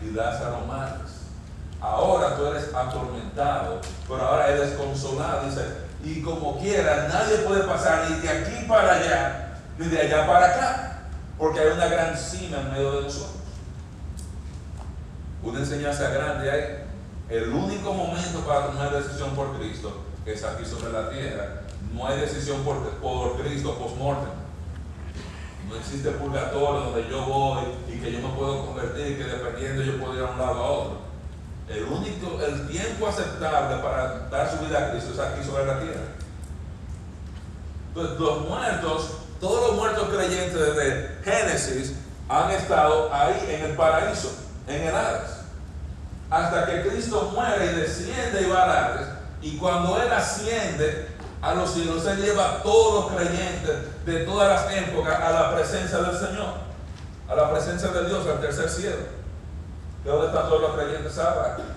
y 0.02 0.10
Lázaro 0.12 0.66
males. 0.66 1.22
Ahora 1.80 2.36
tú 2.36 2.46
eres 2.46 2.72
atormentado, 2.74 3.80
pero 4.08 4.22
ahora 4.22 4.48
eres 4.48 4.72
consolado. 4.74 5.44
Dice, 5.46 5.62
y 6.04 6.22
como 6.22 6.58
quiera, 6.58 7.08
nadie 7.08 7.38
puede 7.38 7.64
pasar 7.64 8.08
ni 8.10 8.20
de 8.20 8.28
aquí 8.28 8.66
para 8.68 8.94
allá, 8.94 9.58
ni 9.78 9.86
de 9.86 10.00
allá 10.00 10.26
para 10.26 10.46
acá, 10.46 10.98
porque 11.38 11.60
hay 11.60 11.68
una 11.68 11.86
gran 11.86 12.16
cima 12.16 12.60
en 12.60 12.72
medio 12.72 12.92
de 12.92 13.02
nosotros. 13.02 13.42
Una 15.42 15.58
enseñanza 15.58 16.08
grande 16.10 16.50
hay. 16.50 16.82
El 17.28 17.48
único 17.48 17.94
momento 17.94 18.40
para 18.46 18.66
tomar 18.66 18.92
decisión 18.92 19.30
por 19.30 19.56
Cristo 19.58 20.04
es 20.26 20.44
aquí 20.44 20.64
sobre 20.64 20.92
la 20.92 21.10
tierra. 21.10 21.62
No 21.94 22.06
hay 22.06 22.20
decisión 22.20 22.62
por, 22.62 22.78
por 22.96 23.40
Cristo 23.40 23.76
post-mortem. 23.76 24.28
No 25.72 25.78
existe 25.78 26.10
purgatorio 26.10 26.80
donde 26.80 27.08
yo 27.08 27.24
voy 27.24 27.62
y 27.88 27.98
que 27.98 28.12
yo 28.12 28.18
me 28.18 28.34
puedo 28.34 28.66
convertir 28.66 29.12
y 29.12 29.16
que 29.16 29.24
dependiendo 29.24 29.82
yo 29.82 29.98
puedo 29.98 30.14
ir 30.14 30.20
a 30.22 30.30
un 30.32 30.38
lado 30.38 30.62
a 30.62 30.70
otro. 30.70 30.98
El 31.66 31.84
único, 31.84 32.38
el 32.42 32.68
tiempo 32.68 33.08
aceptable 33.08 33.82
para 33.82 34.28
dar 34.28 34.50
su 34.50 34.66
vida 34.66 34.86
a 34.86 34.90
Cristo 34.90 35.14
es 35.14 35.18
aquí 35.18 35.42
sobre 35.42 35.64
la 35.64 35.80
tierra. 35.80 36.02
Entonces, 37.88 38.20
los 38.20 38.40
muertos, 38.42 39.12
todos 39.40 39.68
los 39.68 39.76
muertos 39.76 40.08
creyentes 40.10 40.52
desde 40.52 41.18
Génesis 41.24 41.94
han 42.28 42.50
estado 42.50 43.08
ahí 43.10 43.42
en 43.48 43.70
el 43.70 43.76
paraíso, 43.76 44.30
en 44.66 44.88
el 44.88 44.94
Hades. 44.94 45.30
Hasta 46.28 46.66
que 46.66 46.86
Cristo 46.86 47.30
muere 47.34 47.64
y 47.64 47.80
desciende 47.80 48.42
y 48.42 48.50
va 48.50 48.64
al 48.64 48.70
Hades. 48.70 49.08
Y 49.40 49.56
cuando 49.56 50.00
Él 50.02 50.12
asciende 50.12 51.11
a 51.42 51.54
los 51.54 51.74
cielos, 51.74 52.06
Él 52.06 52.22
lleva 52.22 52.44
a 52.44 52.62
todos 52.62 53.12
los 53.12 53.20
creyentes 53.20 54.06
de 54.06 54.20
todas 54.20 54.48
las 54.48 54.76
épocas 54.76 55.20
a 55.20 55.30
la 55.32 55.54
presencia 55.56 55.98
del 55.98 56.16
Señor, 56.16 56.54
a 57.28 57.34
la 57.34 57.50
presencia 57.50 57.88
de 57.88 58.06
Dios, 58.06 58.26
al 58.28 58.40
tercer 58.40 58.70
cielo. 58.70 59.22
¿De 60.04 60.10
dónde 60.10 60.28
están 60.28 60.48
todos 60.48 60.62
los 60.62 60.74
creyentes? 60.74 61.12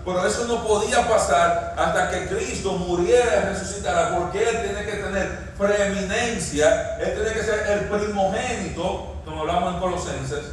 Pero 0.06 0.28
eso 0.28 0.46
no 0.46 0.64
podía 0.66 1.08
pasar 1.08 1.76
hasta 1.78 2.10
que 2.10 2.28
Cristo 2.28 2.74
muriera 2.74 3.44
y 3.44 3.54
resucitara, 3.54 4.18
porque 4.18 4.48
Él 4.48 4.62
tiene 4.64 4.86
que 4.86 4.98
tener 4.98 5.54
preeminencia, 5.58 6.98
Él 6.98 7.16
tiene 7.16 7.34
que 7.34 7.44
ser 7.44 7.68
el 7.68 7.80
primogénito, 7.90 9.16
como 9.26 9.42
hablamos 9.42 9.74
en 9.76 9.80
Colosenses. 9.80 10.46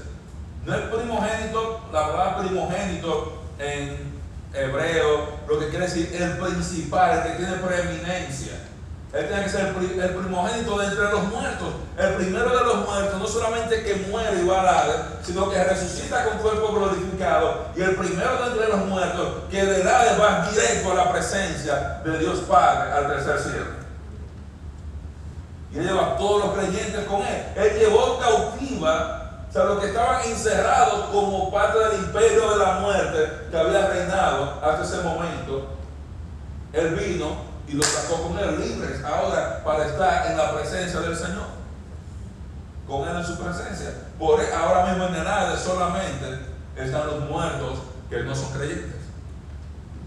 No 0.65 0.75
el 0.75 0.83
primogénito, 0.85 1.81
la 1.93 2.07
palabra 2.07 2.39
primogénito 2.39 3.43
en 3.59 4.13
hebreo, 4.55 5.29
lo 5.49 5.59
que 5.59 5.69
quiere 5.69 5.87
decir 5.87 6.15
el 6.15 6.39
principal, 6.39 7.19
el 7.19 7.23
que 7.33 7.39
tiene 7.39 7.57
preeminencia. 7.57 8.72
Él 9.13 9.29
tiene 9.29 9.43
que 9.43 9.51
ser 9.51 9.67
el 9.67 10.15
primogénito 10.15 10.79
de 10.79 10.87
entre 10.87 11.11
los 11.11 11.25
muertos. 11.25 11.69
El 11.99 12.15
primero 12.15 12.49
de 12.49 12.65
los 12.65 12.77
muertos, 12.89 13.19
no 13.19 13.27
solamente 13.27 13.83
que 13.83 14.07
muere 14.11 14.43
va 14.45 14.61
a 14.61 14.65
la 14.65 15.09
sino 15.23 15.51
que 15.51 15.63
resucita 15.63 16.25
con 16.25 16.39
cuerpo 16.39 16.73
glorificado. 16.73 17.67
Y 17.77 17.83
el 17.83 17.95
primero 17.97 18.43
de 18.43 18.53
entre 18.53 18.69
los 18.69 18.87
muertos, 18.87 19.29
que 19.51 19.65
de 19.67 19.83
edad 19.83 20.19
va 20.19 20.49
directo 20.51 20.93
a 20.93 20.95
la 20.95 21.13
presencia 21.13 22.01
de 22.03 22.19
Dios 22.19 22.39
Padre 22.49 22.91
al 22.91 23.07
tercer 23.09 23.39
cielo. 23.39 23.67
Y 25.73 25.79
él 25.79 25.87
lleva 25.87 26.07
a 26.07 26.17
todos 26.17 26.47
los 26.47 26.55
creyentes 26.55 27.05
con 27.05 27.21
él. 27.21 27.47
Él 27.55 27.79
llevó 27.81 28.19
cautiva, 28.19 29.45
o 29.49 29.53
sea, 29.53 29.65
los 29.65 29.79
que 29.79 29.89
estaban 29.89 30.23
encerrados 30.25 31.11
como 31.13 31.53
parte 31.53 31.79
del 31.79 31.99
imperio 31.99 32.51
de 32.51 32.57
la 32.57 32.73
muerte 32.81 33.31
que 33.51 33.59
había 33.59 33.89
reinado 33.89 34.59
hasta 34.63 34.85
ese 34.85 35.03
momento. 35.03 35.69
Él 36.73 36.95
vino 36.95 37.52
y 37.73 37.77
los 37.77 37.87
sacó 37.87 38.29
con 38.29 38.39
él 38.39 38.61
libres 38.61 39.03
ahora 39.03 39.65
para 39.65 39.87
estar 39.87 40.31
en 40.31 40.37
la 40.37 40.55
presencia 40.55 41.01
del 41.01 41.17
Señor. 41.17 41.47
Con 42.87 43.09
él 43.09 43.17
en 43.17 43.25
su 43.25 43.39
presencia. 43.39 43.95
Por 44.19 44.41
ahora 44.41 44.91
mismo 44.91 45.07
en 45.07 45.15
el 45.15 45.27
Hades 45.27 45.61
solamente 45.61 46.41
están 46.77 47.07
los 47.07 47.21
muertos 47.31 47.79
que 48.11 48.23
no 48.25 48.35
son 48.35 48.53
creyentes. 48.53 49.01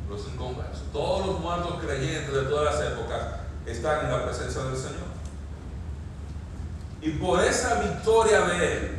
Los 0.07 0.27
inconversos. 0.27 0.83
Todos 0.93 1.25
los 1.25 1.39
muertos 1.39 1.83
creyentes 1.83 2.31
de 2.31 2.43
todas 2.43 2.75
las 2.75 2.91
épocas 2.91 3.21
están 3.65 4.05
en 4.05 4.11
la 4.11 4.25
presencia 4.25 4.61
del 4.61 4.77
Señor. 4.77 5.15
Y 7.01 7.11
por 7.11 7.43
esa 7.43 7.81
victoria 7.81 8.41
de 8.41 8.77
Él, 8.77 8.97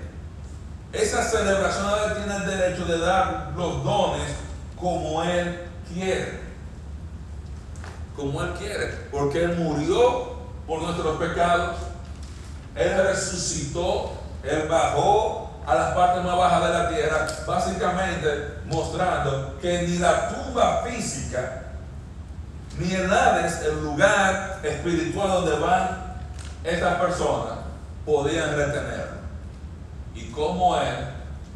esa 0.93 1.23
celebración 1.23 1.87
Él 2.05 2.17
tiene 2.17 2.37
el 2.37 2.47
derecho 2.47 2.85
de 2.85 2.99
dar 2.99 3.53
los 3.57 3.85
dones 3.85 4.33
como 4.77 5.23
Él 5.23 5.69
quiere 5.95 6.46
como 8.17 8.43
Él 8.43 8.53
quiere, 8.59 8.87
porque 9.11 9.45
Él 9.45 9.57
murió 9.57 10.37
por 10.67 10.83
nuestros 10.83 11.19
pecados, 11.19 11.77
Él 12.75 12.97
resucitó, 13.07 14.13
Él 14.43 14.67
bajó 14.69 15.51
a 15.67 15.75
las 15.75 15.95
partes 15.95 16.25
más 16.25 16.37
bajas 16.37 16.63
de 16.63 16.79
la 16.79 16.89
tierra, 16.89 17.27
básicamente 17.47 18.29
mostrando 18.67 19.59
que 19.61 19.83
ni 19.83 19.99
la 19.99 20.29
tumba 20.29 20.83
física, 20.85 21.65
ni 22.79 22.93
el 22.93 23.13
Hades, 23.13 23.63
el 23.63 23.83
lugar 23.83 24.61
espiritual 24.63 25.29
donde 25.29 25.59
van 25.59 26.17
estas 26.65 27.01
personas, 27.01 27.59
podían 28.05 28.57
retener. 28.57 29.17
Y 30.15 30.31
como 30.31 30.77
Él 30.77 31.09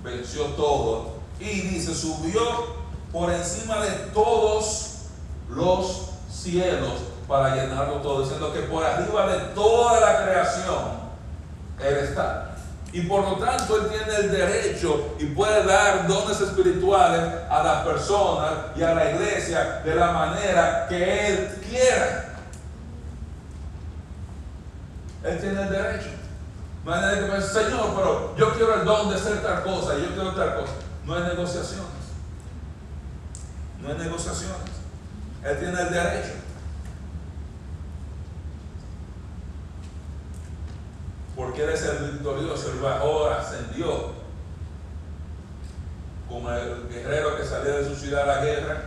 venció 0.02 0.44
todo 0.56 1.20
y 1.38 1.44
dice, 1.44 1.94
subió 1.94 2.80
por 3.12 3.32
encima 3.32 3.80
de 3.80 3.90
todos 4.12 5.06
los 5.48 6.09
cielos 6.42 7.00
para 7.28 7.54
llenarlo 7.54 7.96
todo, 7.96 8.22
diciendo 8.22 8.52
que 8.52 8.60
por 8.60 8.84
arriba 8.84 9.26
de 9.26 9.38
toda 9.54 10.00
la 10.00 10.24
creación 10.24 11.00
Él 11.80 11.96
está. 11.98 12.56
Y 12.92 13.02
por 13.02 13.22
lo 13.22 13.36
tanto 13.36 13.76
Él 13.76 13.88
tiene 13.88 14.16
el 14.16 14.30
derecho 14.32 15.14
y 15.18 15.26
puede 15.26 15.64
dar 15.64 16.08
dones 16.08 16.40
espirituales 16.40 17.22
a 17.48 17.62
las 17.62 17.84
personas 17.84 18.50
y 18.76 18.82
a 18.82 18.94
la 18.94 19.12
iglesia 19.12 19.80
de 19.84 19.94
la 19.94 20.12
manera 20.12 20.86
que 20.88 21.28
Él 21.28 21.62
quiera. 21.68 22.34
Él 25.22 25.38
tiene 25.38 25.62
el 25.62 25.70
derecho. 25.70 26.08
Nadie 26.84 27.20
que 27.20 27.32
me 27.32 27.40
Señor, 27.40 27.94
pero 27.94 28.34
yo 28.36 28.52
quiero 28.54 28.74
el 28.74 28.84
don 28.84 29.10
de 29.10 29.18
ser 29.18 29.42
tal 29.42 29.62
cosa 29.62 29.96
y 29.96 30.02
yo 30.02 30.14
quiero 30.14 30.34
tal 30.34 30.56
cosa. 30.56 30.72
No 31.04 31.14
hay 31.14 31.22
negociaciones. 31.22 31.86
No 33.80 33.88
hay 33.88 33.98
negociaciones. 33.98 34.69
Él 35.44 35.58
tiene 35.58 35.80
el 35.80 35.90
derecho. 35.90 36.34
Porque 41.34 41.64
Él 41.64 41.70
es 41.70 41.82
el 41.82 42.10
victorioso, 42.10 42.72
Él 42.72 43.32
ascendió. 43.32 44.20
Como 46.28 46.50
el 46.52 46.88
guerrero 46.88 47.36
que 47.36 47.44
salía 47.44 47.76
de 47.76 47.88
su 47.88 47.96
ciudad 47.96 48.22
a 48.22 48.36
la 48.36 48.44
guerra, 48.44 48.82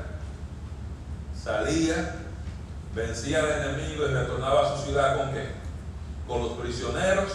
salía 1.35 2.23
vencía 2.95 3.39
al 3.39 3.51
enemigo 3.51 4.05
y 4.05 4.13
retornaba 4.13 4.61
a 4.61 4.77
su 4.77 4.85
ciudad 4.85 5.17
con 5.17 5.33
qué? 5.33 5.47
Con 6.27 6.41
los 6.41 6.53
prisioneros 6.53 7.31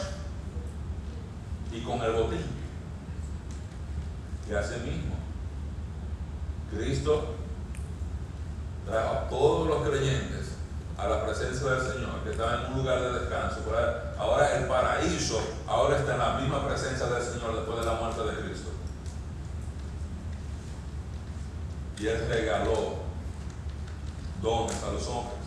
y 1.72 1.81
con 1.83 2.00
el 2.02 2.12
botín. 2.12 2.44
Y 4.48 4.54
así 4.54 4.76
mismo, 4.81 5.14
Cristo 6.70 7.38
trajo 8.88 9.14
a 9.14 9.29
todos 9.29 9.68
los 9.68 9.88
creyentes 9.88 10.48
a 10.98 11.07
la 11.07 11.24
presencia 11.24 11.70
del 11.70 11.92
Señor, 11.92 12.24
que 12.24 12.31
estaba 12.33 12.55
en 12.55 12.72
un 12.72 12.79
lugar 12.79 13.01
de 13.01 13.20
descanso. 13.20 13.61
Ahora 14.18 14.57
el 14.57 14.66
paraíso, 14.66 15.40
ahora 15.66 15.98
está 15.98 16.14
en 16.14 16.18
la 16.18 16.38
misma 16.38 16.66
presencia 16.66 17.07
del 17.07 17.22
Señor 17.22 17.55
después 17.55 17.79
de 17.79 17.87
la 17.87 17.94
muerte 17.94 18.20
de 18.22 18.42
Cristo. 18.42 18.70
Y 22.01 22.07
Él 22.07 22.27
regaló 22.29 22.94
dones 24.42 24.83
a 24.83 24.92
los 24.92 25.07
hombres. 25.07 25.38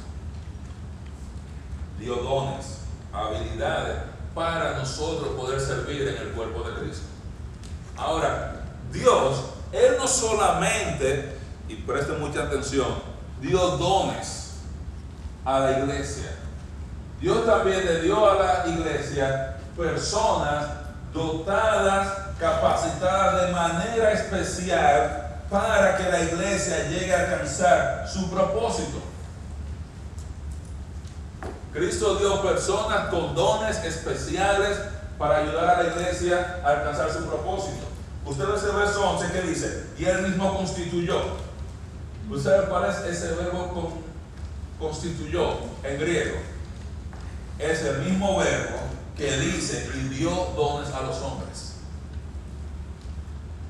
Dio 1.99 2.15
dones, 2.15 2.79
habilidades 3.11 4.03
para 4.33 4.77
nosotros 4.77 5.35
poder 5.35 5.59
servir 5.59 6.07
en 6.07 6.17
el 6.17 6.29
cuerpo 6.29 6.63
de 6.63 6.79
Cristo. 6.79 7.05
Ahora, 7.97 8.63
Dios, 8.91 9.43
Él 9.73 9.95
no 9.97 10.07
solamente, 10.07 11.37
y 11.67 11.75
preste 11.75 12.13
mucha 12.13 12.43
atención, 12.43 13.10
dio 13.41 13.77
dones 13.77 14.51
a 15.43 15.59
la 15.59 15.79
iglesia. 15.79 16.37
Dios 17.19 17.45
también 17.45 17.85
le 17.85 18.01
dio 18.01 18.29
a 18.29 18.35
la 18.35 18.67
iglesia 18.67 19.57
personas 19.75 20.65
dotadas, 21.13 22.07
capacitadas 22.39 23.47
de 23.47 23.51
manera 23.51 24.11
especial 24.11 25.39
para 25.49 25.97
que 25.97 26.09
la 26.09 26.21
iglesia 26.21 26.87
llegue 26.87 27.13
a 27.13 27.19
alcanzar 27.19 28.07
su 28.07 28.29
propósito. 28.29 29.01
Cristo 31.73 32.15
dio 32.15 32.41
personas 32.41 33.07
con 33.09 33.33
dones 33.35 33.77
especiales 33.83 34.77
para 35.17 35.37
ayudar 35.37 35.69
a 35.69 35.83
la 35.83 35.89
iglesia 35.89 36.61
a 36.63 36.69
alcanzar 36.69 37.11
su 37.11 37.25
propósito. 37.25 37.85
Usted 38.25 38.45
ve 38.45 38.55
ese 38.55 38.71
verso 38.71 39.09
11 39.09 39.31
que 39.31 39.41
dice, 39.41 39.85
y 39.97 40.05
él 40.05 40.21
mismo 40.23 40.55
constituyó. 40.55 41.50
¿Usted 42.31 42.49
sabe 42.49 42.69
cuál 42.69 42.89
es 42.89 42.95
ese 42.99 43.33
verbo 43.33 43.91
constituyó 44.79 45.49
en 45.83 45.99
griego? 45.99 46.37
Es 47.59 47.81
el 47.83 47.99
mismo 48.03 48.37
verbo 48.37 48.77
que 49.17 49.37
dice 49.37 49.89
y 49.93 50.07
dio 50.15 50.29
dones 50.55 50.93
a 50.93 51.01
los 51.01 51.17
hombres. 51.17 51.73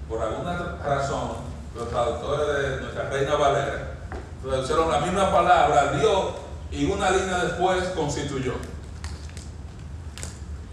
Por 0.08 0.22
alguna 0.22 0.78
razón, 0.86 1.38
los 1.76 1.90
traductores 1.90 2.70
de 2.70 2.82
nuestra 2.82 3.10
reina 3.10 3.36
Valera 3.36 3.98
tradujeron 4.44 4.92
la 4.92 5.00
misma 5.00 5.32
palabra, 5.32 5.94
dio, 5.94 6.36
y 6.72 6.86
una 6.86 7.10
línea 7.10 7.46
después 7.46 7.84
constituyó. 7.96 8.54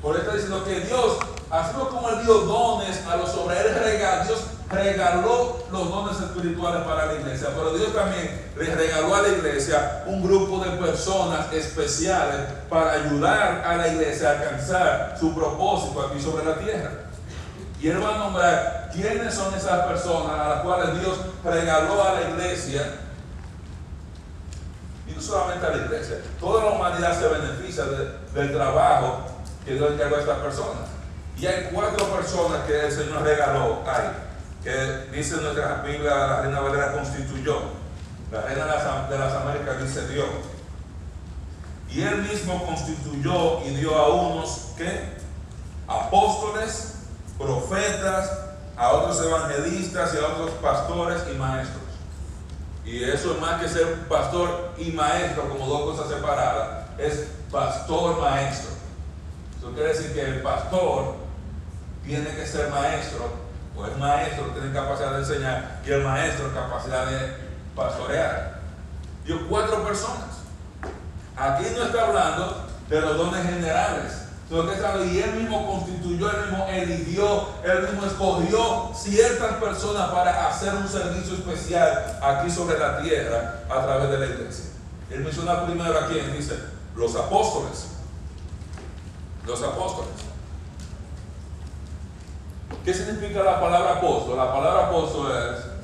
Por 0.02 0.14
eso 0.14 0.24
está 0.24 0.34
diciendo 0.34 0.62
que 0.62 0.80
Dios, 0.80 1.16
así 1.50 1.72
como 1.72 2.10
Él 2.10 2.22
dio 2.22 2.34
dones 2.40 3.06
a 3.06 3.16
los 3.16 3.46
regaló, 3.46 4.24
Dios 4.26 4.57
regaló 4.70 5.64
los 5.72 5.88
dones 5.88 6.20
espirituales 6.20 6.82
para 6.82 7.06
la 7.06 7.14
iglesia, 7.14 7.48
pero 7.54 7.72
Dios 7.72 7.94
también 7.94 8.50
le 8.56 8.74
regaló 8.74 9.14
a 9.14 9.22
la 9.22 9.28
iglesia 9.28 10.02
un 10.06 10.22
grupo 10.22 10.62
de 10.62 10.72
personas 10.72 11.52
especiales 11.52 12.40
para 12.68 12.92
ayudar 12.92 13.62
a 13.64 13.76
la 13.76 13.88
iglesia 13.88 14.28
a 14.28 14.32
alcanzar 14.32 15.16
su 15.18 15.34
propósito 15.34 16.02
aquí 16.02 16.20
sobre 16.20 16.44
la 16.44 16.58
tierra. 16.58 16.90
Y 17.80 17.88
Él 17.88 18.02
va 18.02 18.14
a 18.14 18.18
nombrar 18.18 18.90
quiénes 18.92 19.34
son 19.34 19.54
esas 19.54 19.86
personas 19.86 20.38
a 20.38 20.48
las 20.48 20.60
cuales 20.62 21.00
Dios 21.00 21.16
regaló 21.44 22.02
a 22.02 22.14
la 22.14 22.30
iglesia 22.30 22.82
y 25.06 25.12
no 25.12 25.22
solamente 25.22 25.66
a 25.66 25.70
la 25.70 25.84
iglesia, 25.84 26.16
toda 26.38 26.64
la 26.64 26.70
humanidad 26.72 27.18
se 27.18 27.28
beneficia 27.28 27.84
del 28.34 28.52
trabajo 28.52 29.20
que 29.64 29.74
Dios 29.74 29.92
encargó 29.92 30.16
a 30.16 30.20
estas 30.20 30.38
personas. 30.38 30.88
Y 31.38 31.46
hay 31.46 31.70
cuatro 31.72 32.04
personas 32.08 32.64
que 32.66 32.86
el 32.86 32.92
Señor 32.92 33.22
regaló 33.22 33.82
ahí, 33.86 34.08
dice 35.12 35.36
nuestra 35.36 35.82
Biblia, 35.82 36.14
la 36.14 36.40
Reina 36.42 36.60
Valera 36.60 36.92
constituyó. 36.92 37.60
La 38.30 38.42
Reina 38.42 38.66
de 39.08 39.18
las 39.18 39.34
Américas 39.34 39.82
dice 39.82 40.06
Dios. 40.08 40.26
Y 41.90 42.02
él 42.02 42.22
mismo 42.22 42.66
constituyó 42.66 43.64
y 43.64 43.70
dio 43.70 43.96
a 43.96 44.08
unos 44.08 44.72
que 44.76 45.16
apóstoles, 45.86 46.94
profetas, 47.38 48.30
a 48.76 48.90
otros 48.90 49.20
evangelistas 49.24 50.14
y 50.14 50.18
a 50.18 50.28
otros 50.28 50.50
pastores 50.62 51.22
y 51.32 51.36
maestros. 51.36 51.82
Y 52.84 53.04
eso 53.04 53.34
es 53.34 53.40
más 53.40 53.60
que 53.60 53.68
ser 53.68 54.06
pastor 54.08 54.72
y 54.78 54.92
maestro 54.92 55.48
como 55.48 55.66
dos 55.66 55.96
cosas 55.96 56.14
separadas. 56.14 56.86
Es 56.98 57.28
pastor 57.50 58.20
maestro. 58.20 58.70
Eso 59.58 59.72
quiere 59.72 59.88
decir 59.88 60.12
que 60.12 60.20
el 60.20 60.42
pastor 60.42 61.16
tiene 62.04 62.28
que 62.34 62.46
ser 62.46 62.70
maestro, 62.70 63.30
o 63.78 63.86
es 63.86 63.96
maestro, 63.96 64.46
tiene 64.46 64.72
capacidad 64.72 65.12
de 65.12 65.18
enseñar, 65.18 65.80
y 65.86 65.90
el 65.90 66.02
maestro 66.02 66.52
capacidad 66.52 67.06
de 67.06 67.36
pastorear. 67.76 68.60
Dio 69.24 69.46
cuatro 69.48 69.84
personas. 69.84 70.38
Aquí 71.36 71.66
no 71.76 71.84
está 71.84 72.06
hablando 72.06 72.66
de 72.88 73.00
los 73.00 73.16
dones 73.16 73.44
generales, 73.44 74.12
sino 74.48 74.66
que 74.66 74.74
está 74.74 74.96
y 75.04 75.18
él 75.18 75.34
mismo 75.34 75.66
constituyó, 75.66 76.30
él 76.30 76.50
mismo 76.50 76.66
eligió, 76.68 77.48
él 77.62 77.82
mismo 77.82 78.06
escogió 78.06 78.92
ciertas 78.94 79.54
personas 79.56 80.10
para 80.10 80.48
hacer 80.48 80.74
un 80.74 80.88
servicio 80.88 81.34
especial 81.34 82.18
aquí 82.22 82.50
sobre 82.50 82.78
la 82.78 83.00
tierra 83.02 83.60
a 83.68 83.84
través 83.84 84.10
de 84.10 84.18
la 84.18 84.26
iglesia. 84.26 84.64
Él 85.10 85.20
menciona 85.20 85.64
primero 85.64 85.98
a 85.98 86.06
quien 86.08 86.32
dice 86.32 86.58
los 86.96 87.14
apóstoles. 87.14 87.88
Los 89.46 89.62
apóstoles. 89.62 90.27
¿Qué 92.84 92.94
significa 92.94 93.42
la 93.42 93.60
palabra 93.60 93.94
apóstol? 93.94 94.36
La 94.36 94.52
palabra 94.52 94.86
apóstol 94.86 95.32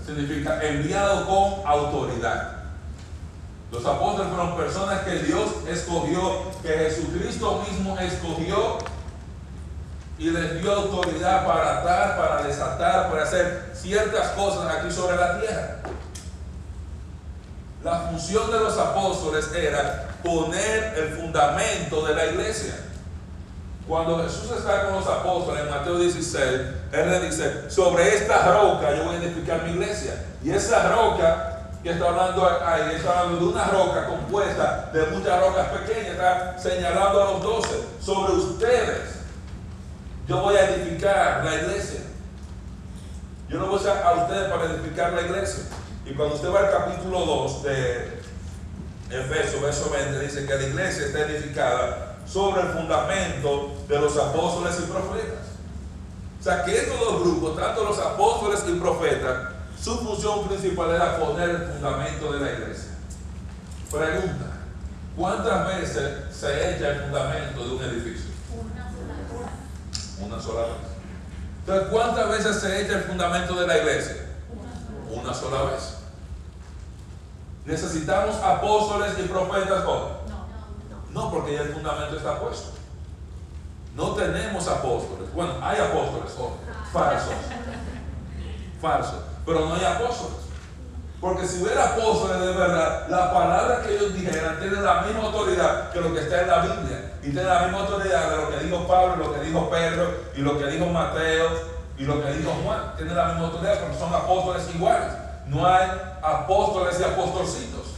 significa 0.05 0.61
enviado 0.63 1.27
con 1.27 1.67
autoridad. 1.67 2.53
Los 3.71 3.85
apóstoles 3.85 4.29
fueron 4.33 4.57
personas 4.57 5.01
que 5.01 5.19
Dios 5.21 5.51
escogió, 5.69 6.53
que 6.63 6.69
Jesucristo 6.69 7.65
mismo 7.69 7.99
escogió 7.99 8.79
y 10.17 10.31
les 10.31 10.63
dio 10.63 10.73
autoridad 10.73 11.45
para 11.45 11.81
atar, 11.81 12.17
para 12.17 12.43
desatar, 12.45 13.11
para 13.11 13.25
hacer 13.25 13.73
ciertas 13.75 14.29
cosas 14.31 14.77
aquí 14.77 14.93
sobre 14.93 15.17
la 15.17 15.41
tierra. 15.41 15.77
La 17.83 17.99
función 18.09 18.51
de 18.51 18.61
los 18.61 18.79
apóstoles 18.79 19.53
era 19.53 20.09
poner 20.23 20.95
el 20.97 21.09
fundamento 21.19 22.07
de 22.07 22.15
la 22.15 22.27
iglesia. 22.27 22.75
Cuando 23.87 24.23
Jesús 24.23 24.51
está 24.51 24.87
con 24.87 24.95
los 24.95 25.07
apóstoles 25.07 25.63
en 25.63 25.71
Mateo 25.71 25.99
16, 25.99 26.45
Él 26.93 27.11
le 27.11 27.21
dice, 27.21 27.71
sobre 27.71 28.15
esta 28.15 28.53
roca 28.53 28.95
yo 28.97 29.05
voy 29.05 29.17
a 29.17 29.19
edificar 29.19 29.63
mi 29.63 29.73
iglesia. 29.73 30.25
Y 30.43 30.51
esa 30.51 30.95
roca 30.95 31.71
que 31.83 31.91
está 31.91 32.09
hablando 32.09 32.47
ahí, 32.65 32.97
está 32.97 33.21
hablando 33.21 33.41
de 33.41 33.53
una 33.53 33.67
roca 33.67 34.07
compuesta 34.07 34.91
de 34.93 35.07
muchas 35.07 35.39
rocas 35.39 35.69
pequeñas, 35.69 36.13
está 36.13 36.59
señalando 36.59 37.23
a 37.23 37.33
los 37.33 37.43
doce, 37.43 37.75
sobre 38.01 38.33
ustedes 38.33 39.15
yo 40.27 40.41
voy 40.41 40.57
a 40.57 40.71
edificar 40.71 41.45
la 41.45 41.55
iglesia. 41.55 42.01
Yo 43.51 43.59
no 43.59 43.67
voy 43.67 43.75
a 43.75 43.81
usar 43.81 44.03
a 44.03 44.13
ustedes 44.23 44.51
para 44.51 44.65
edificar 44.73 45.13
la 45.13 45.21
iglesia. 45.21 45.65
Y 46.07 46.15
cuando 46.15 46.37
usted 46.37 46.49
va 46.49 46.61
al 46.61 46.71
capítulo 46.71 47.21
2 47.21 47.63
de 47.65 48.21
Efesios, 49.11 49.61
verso 49.61 49.91
20, 49.91 50.19
dice 50.21 50.47
que 50.47 50.55
la 50.55 50.63
iglesia 50.63 51.07
está 51.07 51.21
edificada 51.21 52.14
sobre 52.27 52.63
el 52.63 52.69
fundamento 52.69 53.73
de 53.89 54.01
los 54.01 54.17
apóstoles 54.17 54.79
y 54.81 54.91
profetas. 54.91 55.45
O 56.41 56.43
sea 56.43 56.65
que 56.65 56.77
estos 56.77 57.01
dos 57.01 57.21
grupos, 57.23 57.57
tanto 57.57 57.85
los 57.85 57.99
apóstoles 57.99 58.65
y 58.69 58.79
profetas, 58.79 59.55
su 59.81 59.99
función 59.99 60.47
principal 60.49 60.91
era 60.91 61.19
poner 61.19 61.51
el 61.51 61.63
fundamento 61.73 62.33
de 62.33 62.41
la 62.41 62.53
iglesia. 62.53 62.91
Pregunta, 63.91 64.47
¿cuántas 65.17 65.67
veces 65.69 66.35
se 66.35 66.77
echa 66.77 66.91
el 66.91 67.01
fundamento 67.03 67.65
de 67.65 67.75
un 67.77 67.83
edificio? 67.85 68.31
Una 70.21 70.41
sola 70.41 70.63
vez. 70.63 70.95
Entonces, 71.61 71.89
¿cuántas 71.91 72.29
veces 72.29 72.57
se 72.57 72.83
echa 72.83 72.99
el 72.99 73.05
fundamento 73.05 73.55
de 73.55 73.67
la 73.67 73.79
iglesia? 73.79 74.17
Una 75.11 75.33
sola 75.33 75.63
vez. 75.71 75.95
¿Necesitamos 77.65 78.37
apóstoles 78.43 79.15
y 79.19 79.23
profetas 79.23 79.85
hoy? 79.87 80.24
No, 81.15 81.31
porque 81.31 81.55
ya 81.55 81.63
el 81.63 81.73
fundamento 81.73 82.17
está 82.17 82.41
puesto. 82.41 82.71
No 83.95 84.11
tenemos 84.15 84.67
apóstoles. 84.67 85.33
Bueno, 85.33 85.55
hay 85.63 85.81
apóstoles 85.81 86.35
hoy, 86.37 86.51
falsos. 86.93 87.35
Falsos. 88.83 89.21
Pero 89.47 89.61
no 89.61 89.75
hay 89.77 89.85
apóstoles. 89.85 90.39
Porque 91.21 91.47
si 91.47 91.63
hubiera 91.63 91.95
apóstoles 91.95 92.41
de 92.41 92.53
verdad, 92.53 93.07
la 93.09 93.33
palabra 93.33 93.83
que 93.83 93.95
ellos 93.95 94.13
dijeran 94.13 94.59
tiene 94.59 94.81
la 94.81 95.03
misma 95.03 95.23
autoridad 95.23 95.93
que 95.93 96.01
lo 96.01 96.13
que 96.13 96.21
está 96.21 96.43
en 96.43 96.49
la 96.49 96.59
Biblia. 96.59 97.13
Y 97.23 97.31
tiene 97.31 97.45
la 97.45 97.63
misma 97.63 97.79
autoridad 97.83 98.31
de 98.31 98.37
lo 98.37 98.51
que 98.51 98.65
dijo 98.65 98.89
Pablo, 98.89 99.17
lo 99.17 99.35
que 99.35 99.41
dijo 99.41 99.71
Pedro, 99.71 100.11
y 100.35 100.41
lo 100.41 100.59
que 100.59 100.67
dijo 100.67 100.87
Mateo, 100.87 101.49
y 101.97 102.05
lo 102.05 102.21
que 102.21 102.33
dijo 102.33 102.51
Juan. 102.65 102.97
Tiene 102.97 103.15
la 103.15 103.27
misma 103.27 103.47
autoridad 103.47 103.79
porque 103.79 103.99
son 103.99 104.13
apóstoles 104.13 104.75
iguales. 104.75 105.13
No 105.47 105.65
hay 105.65 105.89
apóstoles 106.21 106.99
y 106.99 107.05
apostolcitos. 107.05 107.95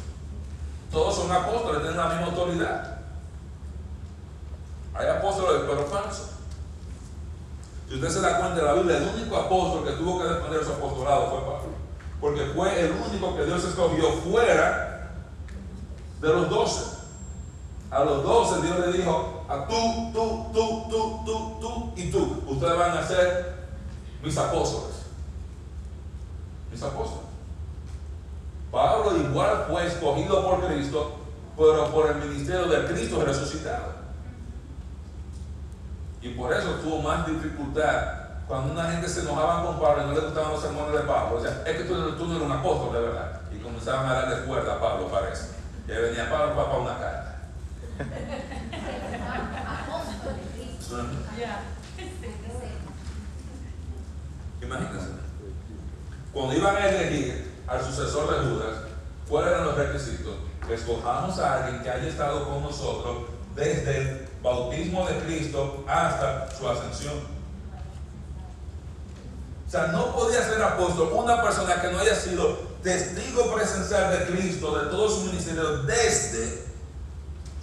Todos 0.93 1.17
son 1.17 1.33
apóstoles, 1.33 1.81
tienen 1.81 1.97
la 1.97 2.09
misma 2.09 2.27
autoridad. 2.27 2.96
Hay 4.99 5.09
apóstoles, 5.09 5.63
pero 5.69 5.85
falsos. 5.87 6.31
Si 7.89 7.95
usted 7.95 8.09
se 8.09 8.21
da 8.21 8.39
cuenta 8.39 8.57
de 8.57 8.63
la 8.63 8.73
Biblia, 8.75 8.97
el 8.97 9.09
único 9.09 9.37
apóstol 9.37 9.85
que 9.85 9.93
tuvo 9.93 10.19
que 10.19 10.29
defender 10.29 10.65
su 10.65 10.73
apostolado 10.73 11.31
fue 11.31 11.41
Pablo. 11.41 11.77
Porque 12.21 12.47
fue 12.47 12.81
el 12.81 12.93
único 12.93 13.37
que 13.37 13.45
Dios 13.45 13.65
escogió 13.65 14.11
fuera 14.13 15.13
de 16.21 16.29
los 16.29 16.49
doce. 16.49 16.97
A 17.91 18.03
los 18.03 18.25
doce 18.25 18.63
Dios 18.63 18.79
le 18.81 18.93
dijo, 18.99 19.45
a 19.49 19.67
tú, 19.67 20.13
tú, 20.13 20.47
tú, 20.53 20.85
tú, 20.91 21.23
tú, 21.25 21.59
tú 21.61 21.93
y 21.95 22.11
tú, 22.11 22.43
ustedes 22.49 22.77
van 22.77 22.99
a 22.99 23.07
ser 23.07 23.55
mis 24.23 24.37
apóstoles. 24.37 24.97
Mis 26.73 26.83
apóstoles. 26.83 27.27
Pablo 28.73 29.17
igual 29.17 29.67
fue 29.71 29.87
escogido 29.87 30.45
por 30.45 30.67
Cristo, 30.67 31.13
pero 31.57 31.91
por 31.93 32.11
el 32.11 32.17
ministerio 32.17 32.67
del 32.67 32.87
Cristo 32.87 33.23
resucitado. 33.25 33.96
Y 36.27 36.31
por 36.31 36.53
eso 36.53 36.71
tuvo 36.83 37.03
más 37.03 37.25
dificultad 37.25 38.15
cuando 38.49 38.73
una 38.73 38.91
gente 38.91 39.09
se 39.09 39.21
enojaba 39.21 39.65
con 39.65 39.79
Pablo 39.79 40.03
y 40.03 40.07
no 40.07 40.12
le 40.15 40.27
gustaban 40.27 40.51
los 40.51 40.61
sermones 40.61 40.93
de 40.93 41.07
Pablo. 41.07 41.37
O 41.37 41.41
sea, 41.41 41.62
es 41.65 41.77
que 41.77 41.85
tú, 41.85 41.95
tú 42.17 42.27
no 42.27 42.35
eres 42.35 42.47
un 42.47 42.53
apóstol 42.53 42.95
de 42.95 43.01
verdad. 43.01 43.41
Y 43.53 43.59
comenzaban 43.59 44.07
a 44.07 44.15
darle 44.15 44.45
cuerda 44.45 44.75
a 44.75 44.81
Pablo, 44.81 45.09
parece. 45.09 45.51
Y 45.87 45.93
ahí 45.93 46.03
venía 46.03 46.29
Pablo 46.29 46.57
para 46.57 46.79
una 46.79 46.99
carta. 46.99 47.37
Imagínense. 54.62 55.11
Cuando 56.33 56.57
iban 56.57 56.77
a 56.77 56.89
elegir 56.89 57.55
al 57.69 57.85
sucesor 57.85 58.33
de 58.33 58.51
Judas, 58.51 58.79
¿cuáles 59.29 59.53
eran 59.53 59.67
los 59.67 59.77
requisitos? 59.77 60.35
Escojamos 60.69 61.39
a 61.39 61.65
alguien 61.65 61.85
que 61.85 61.91
haya 61.91 62.09
estado 62.09 62.49
con 62.49 62.65
nosotros 62.65 63.27
desde 63.55 63.97
el 63.97 64.26
bautismo 64.47 65.05
de 65.07 65.19
Cristo 65.25 65.85
hasta 65.89 66.49
su 66.57 66.69
ascensión. 66.69 67.15
O 69.67 69.71
sea, 69.71 69.89
no 69.89 70.15
podía 70.15 70.41
ser 70.43 70.63
apóstol 70.63 71.11
una 71.13 71.43
persona 71.43 71.81
que 71.83 71.91
no 71.91 71.99
haya 71.99 72.15
sido 72.15 72.55
testigo 72.81 73.53
presencial 73.53 74.13
de 74.13 74.27
Cristo, 74.27 74.79
de 74.79 74.91
todo 74.91 75.09
su 75.09 75.25
ministerio, 75.25 75.83
desde 75.83 76.65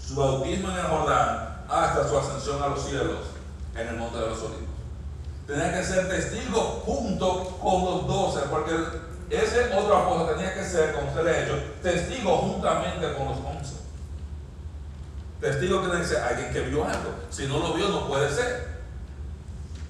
su 0.06 0.16
bautismo 0.16 0.70
en 0.72 0.76
el 0.76 0.86
Jordán 0.86 1.64
hasta 1.70 2.10
su 2.10 2.18
ascensión 2.18 2.62
a 2.62 2.68
los 2.68 2.84
cielos 2.84 3.20
en 3.76 3.88
el 3.88 3.96
Monte 3.96 4.18
de 4.18 4.28
los 4.28 4.40
Olivos. 4.40 4.74
Tenía 5.48 5.74
que 5.74 5.84
ser 5.86 6.10
testigo 6.10 6.84
junto 6.86 7.58
con 7.62 7.86
los 7.86 8.08
doce, 8.08 8.42
porque 8.50 8.76
ese 9.30 9.74
otro 9.74 9.98
apóstol 9.98 10.36
tenía 10.36 10.54
que 10.54 10.66
ser, 10.66 10.94
como 10.94 11.08
usted 11.08 11.24
le 11.24 11.32
ha 11.32 11.44
hecho, 11.44 11.64
testigo 11.82 12.38
juntamente 12.40 13.14
con 13.14 13.28
los 13.28 13.38
once. 13.38 13.83
Testigo 15.44 15.82
que 15.84 15.98
dice 15.98 16.18
alguien 16.18 16.54
que 16.54 16.62
vio 16.62 16.86
algo. 16.86 17.16
Si 17.30 17.46
no 17.48 17.60
lo 17.60 17.74
vio, 17.74 17.90
no 17.90 18.08
puede 18.08 18.34
ser. 18.34 18.66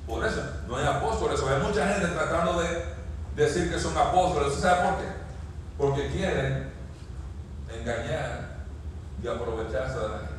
Por 0.07 0.25
eso, 0.25 0.41
no 0.67 0.77
hay 0.77 0.85
apóstoles. 0.87 1.39
Hay 1.43 1.61
mucha 1.61 1.87
gente 1.89 2.07
tratando 2.07 2.59
de 2.59 2.83
decir 3.35 3.71
que 3.71 3.79
son 3.79 3.95
apóstoles. 3.95 4.47
¿Usted 4.47 4.63
sabe 4.63 4.89
por 4.89 4.97
qué? 4.97 5.05
Porque 5.77 6.09
quieren 6.09 6.71
engañar 7.69 8.55
y 9.21 9.27
aprovecharse 9.27 9.99
de 9.99 10.09
la 10.09 10.17
gente. 10.17 10.33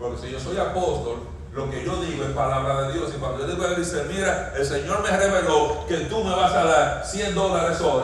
Porque 0.00 0.26
si 0.26 0.32
yo 0.32 0.40
soy 0.40 0.56
apóstol, 0.56 1.28
lo 1.54 1.70
que 1.70 1.84
yo 1.84 2.02
digo 2.02 2.24
es 2.24 2.30
palabra 2.30 2.88
de 2.88 2.94
Dios. 2.94 3.12
Y 3.16 3.20
cuando 3.20 3.46
yo 3.46 3.54
digo, 3.54 3.68
dice, 3.68 4.02
mira, 4.08 4.52
el 4.56 4.66
Señor 4.66 5.00
me 5.00 5.16
reveló 5.16 5.86
que 5.86 5.98
tú 6.06 6.24
me 6.24 6.34
vas 6.34 6.52
a 6.52 6.64
dar 6.64 7.06
100 7.06 7.36
dólares 7.36 7.80
hoy. 7.82 8.02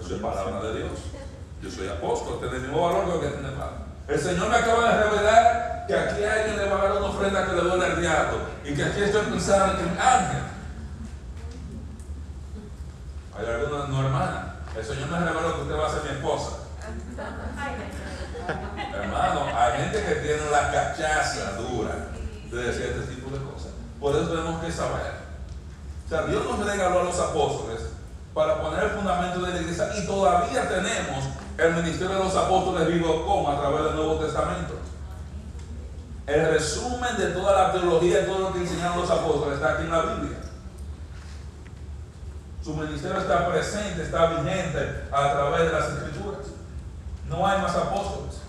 Eso 0.00 0.14
es 0.14 0.22
palabra 0.22 0.60
de 0.68 0.78
Dios. 0.78 0.92
Yo 1.60 1.68
soy 1.68 1.88
apóstol, 1.88 2.38
tiene 2.38 2.58
el 2.58 2.62
mismo 2.62 2.80
valor 2.80 3.06
que 3.06 3.10
lo 3.10 3.20
que 3.20 3.26
tiene. 3.26 3.57
El 4.08 4.18
Señor 4.18 4.48
me 4.48 4.56
acaba 4.56 4.88
de 4.88 5.04
revelar 5.04 5.84
que 5.86 5.94
aquí 5.94 6.24
alguien 6.24 6.56
le 6.56 6.68
va 6.70 6.80
a 6.80 6.84
dar 6.84 6.96
una 6.96 7.06
ofrenda 7.08 7.46
que 7.46 7.52
le 7.52 7.60
duele 7.60 7.84
al 7.84 8.00
diablo. 8.00 8.38
Y 8.64 8.74
que 8.74 8.84
aquí 8.84 9.02
estoy 9.02 9.26
pensando 9.26 9.82
en 9.82 9.98
ángel. 10.00 10.42
Hay 13.38 13.46
alguna 13.46 13.86
no 13.86 14.06
hermana. 14.06 14.54
El 14.74 14.84
Señor 14.84 15.10
me 15.10 15.18
reveló 15.18 15.56
que 15.56 15.62
usted 15.62 15.76
va 15.76 15.86
a 15.86 15.90
ser 15.90 16.02
mi 16.04 16.08
esposa. 16.10 16.56
Hermano, 18.94 19.46
hay 19.54 19.82
gente 19.82 20.04
que 20.04 20.14
tiene 20.14 20.50
la 20.50 20.72
cachaza 20.72 21.52
dura 21.58 21.94
de 22.50 22.56
decir 22.56 22.86
este 22.86 23.14
tipo 23.14 23.30
de 23.30 23.44
cosas. 23.44 23.72
Por 24.00 24.16
eso 24.16 24.28
tenemos 24.28 24.64
que 24.64 24.72
saber. 24.72 25.18
O 26.06 26.08
sea, 26.08 26.22
Dios 26.22 26.44
nos 26.46 26.64
regaló 26.64 27.00
a 27.00 27.04
los 27.04 27.20
apóstoles 27.20 27.80
para 28.32 28.62
poner 28.62 28.84
el 28.84 28.90
fundamento 28.90 29.40
de 29.40 29.52
la 29.52 29.60
iglesia 29.60 29.90
y 29.96 30.06
todavía 30.06 30.66
tenemos 30.66 31.24
el 31.58 31.74
ministerio 31.74 32.14
de 32.14 32.24
los 32.24 32.36
apóstoles 32.36 32.86
vivo 32.86 33.26
como 33.26 33.50
a 33.50 33.58
través 33.60 33.84
del 33.84 33.96
Nuevo 33.96 34.14
Testamento. 34.14 34.74
El 36.26 36.50
resumen 36.50 37.16
de 37.16 37.26
toda 37.28 37.52
la 37.52 37.72
teología 37.72 38.22
y 38.22 38.26
todo 38.26 38.38
lo 38.38 38.52
que 38.52 38.60
enseñaron 38.60 39.00
los 39.00 39.10
apóstoles 39.10 39.56
está 39.56 39.72
aquí 39.72 39.82
en 39.82 39.90
la 39.90 40.02
Biblia. 40.02 40.38
Su 42.62 42.76
ministerio 42.76 43.18
está 43.18 43.48
presente, 43.48 44.02
está 44.02 44.26
vigente 44.26 45.04
a 45.10 45.32
través 45.32 45.62
de 45.62 45.72
las 45.72 45.88
escrituras. 45.88 46.46
No 47.28 47.46
hay 47.46 47.60
más 47.60 47.74
apóstoles. 47.74 48.40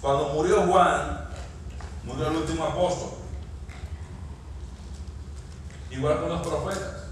Cuando 0.00 0.28
murió 0.28 0.62
Juan, 0.62 1.28
murió 2.04 2.28
el 2.28 2.36
último 2.36 2.64
apóstol. 2.64 3.10
Igual 5.90 6.20
con 6.20 6.28
los 6.28 6.46
profetas. 6.46 7.03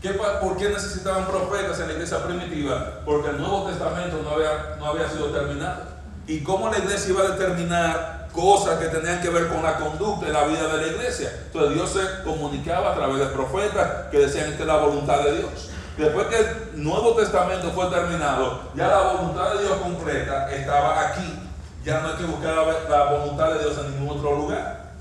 ¿Qué, 0.00 0.10
¿Por 0.10 0.56
qué 0.56 0.70
necesitaban 0.70 1.26
profetas 1.26 1.78
en 1.80 1.88
la 1.88 1.92
iglesia 1.92 2.24
primitiva? 2.24 3.00
Porque 3.04 3.30
el 3.30 3.38
Nuevo 3.38 3.68
Testamento 3.68 4.20
no 4.22 4.30
había, 4.30 4.76
no 4.78 4.86
había 4.86 5.08
sido 5.08 5.26
terminado. 5.26 5.82
¿Y 6.26 6.42
cómo 6.42 6.70
la 6.70 6.78
iglesia 6.78 7.10
iba 7.10 7.22
a 7.22 7.28
determinar 7.32 8.28
cosas 8.32 8.78
que 8.78 8.86
tenían 8.86 9.20
que 9.20 9.28
ver 9.28 9.48
con 9.48 9.62
la 9.62 9.76
conducta 9.76 10.28
y 10.28 10.32
la 10.32 10.44
vida 10.44 10.74
de 10.74 10.86
la 10.86 10.92
iglesia? 10.92 11.30
Entonces 11.46 11.74
Dios 11.74 11.90
se 11.90 12.22
comunicaba 12.24 12.92
a 12.92 12.94
través 12.94 13.18
de 13.18 13.26
profetas 13.26 14.06
que 14.10 14.18
decían 14.18 14.56
que 14.56 14.62
es 14.62 14.66
la 14.66 14.76
voluntad 14.76 15.22
de 15.22 15.38
Dios. 15.38 15.70
Después 15.98 16.28
que 16.28 16.38
el 16.38 16.82
Nuevo 16.82 17.14
Testamento 17.14 17.70
fue 17.72 17.86
terminado, 17.90 18.70
ya 18.74 18.88
la 18.88 19.12
voluntad 19.12 19.52
de 19.54 19.64
Dios 19.64 19.76
completa 19.82 20.50
estaba 20.50 21.08
aquí. 21.08 21.38
Ya 21.84 22.00
no 22.00 22.08
hay 22.08 22.14
que 22.14 22.24
buscar 22.24 22.54
la 22.88 23.04
voluntad 23.04 23.52
de 23.52 23.58
Dios 23.58 23.78
en 23.78 23.98
ningún 23.98 24.16
otro 24.16 24.36
lugar. 24.36 24.92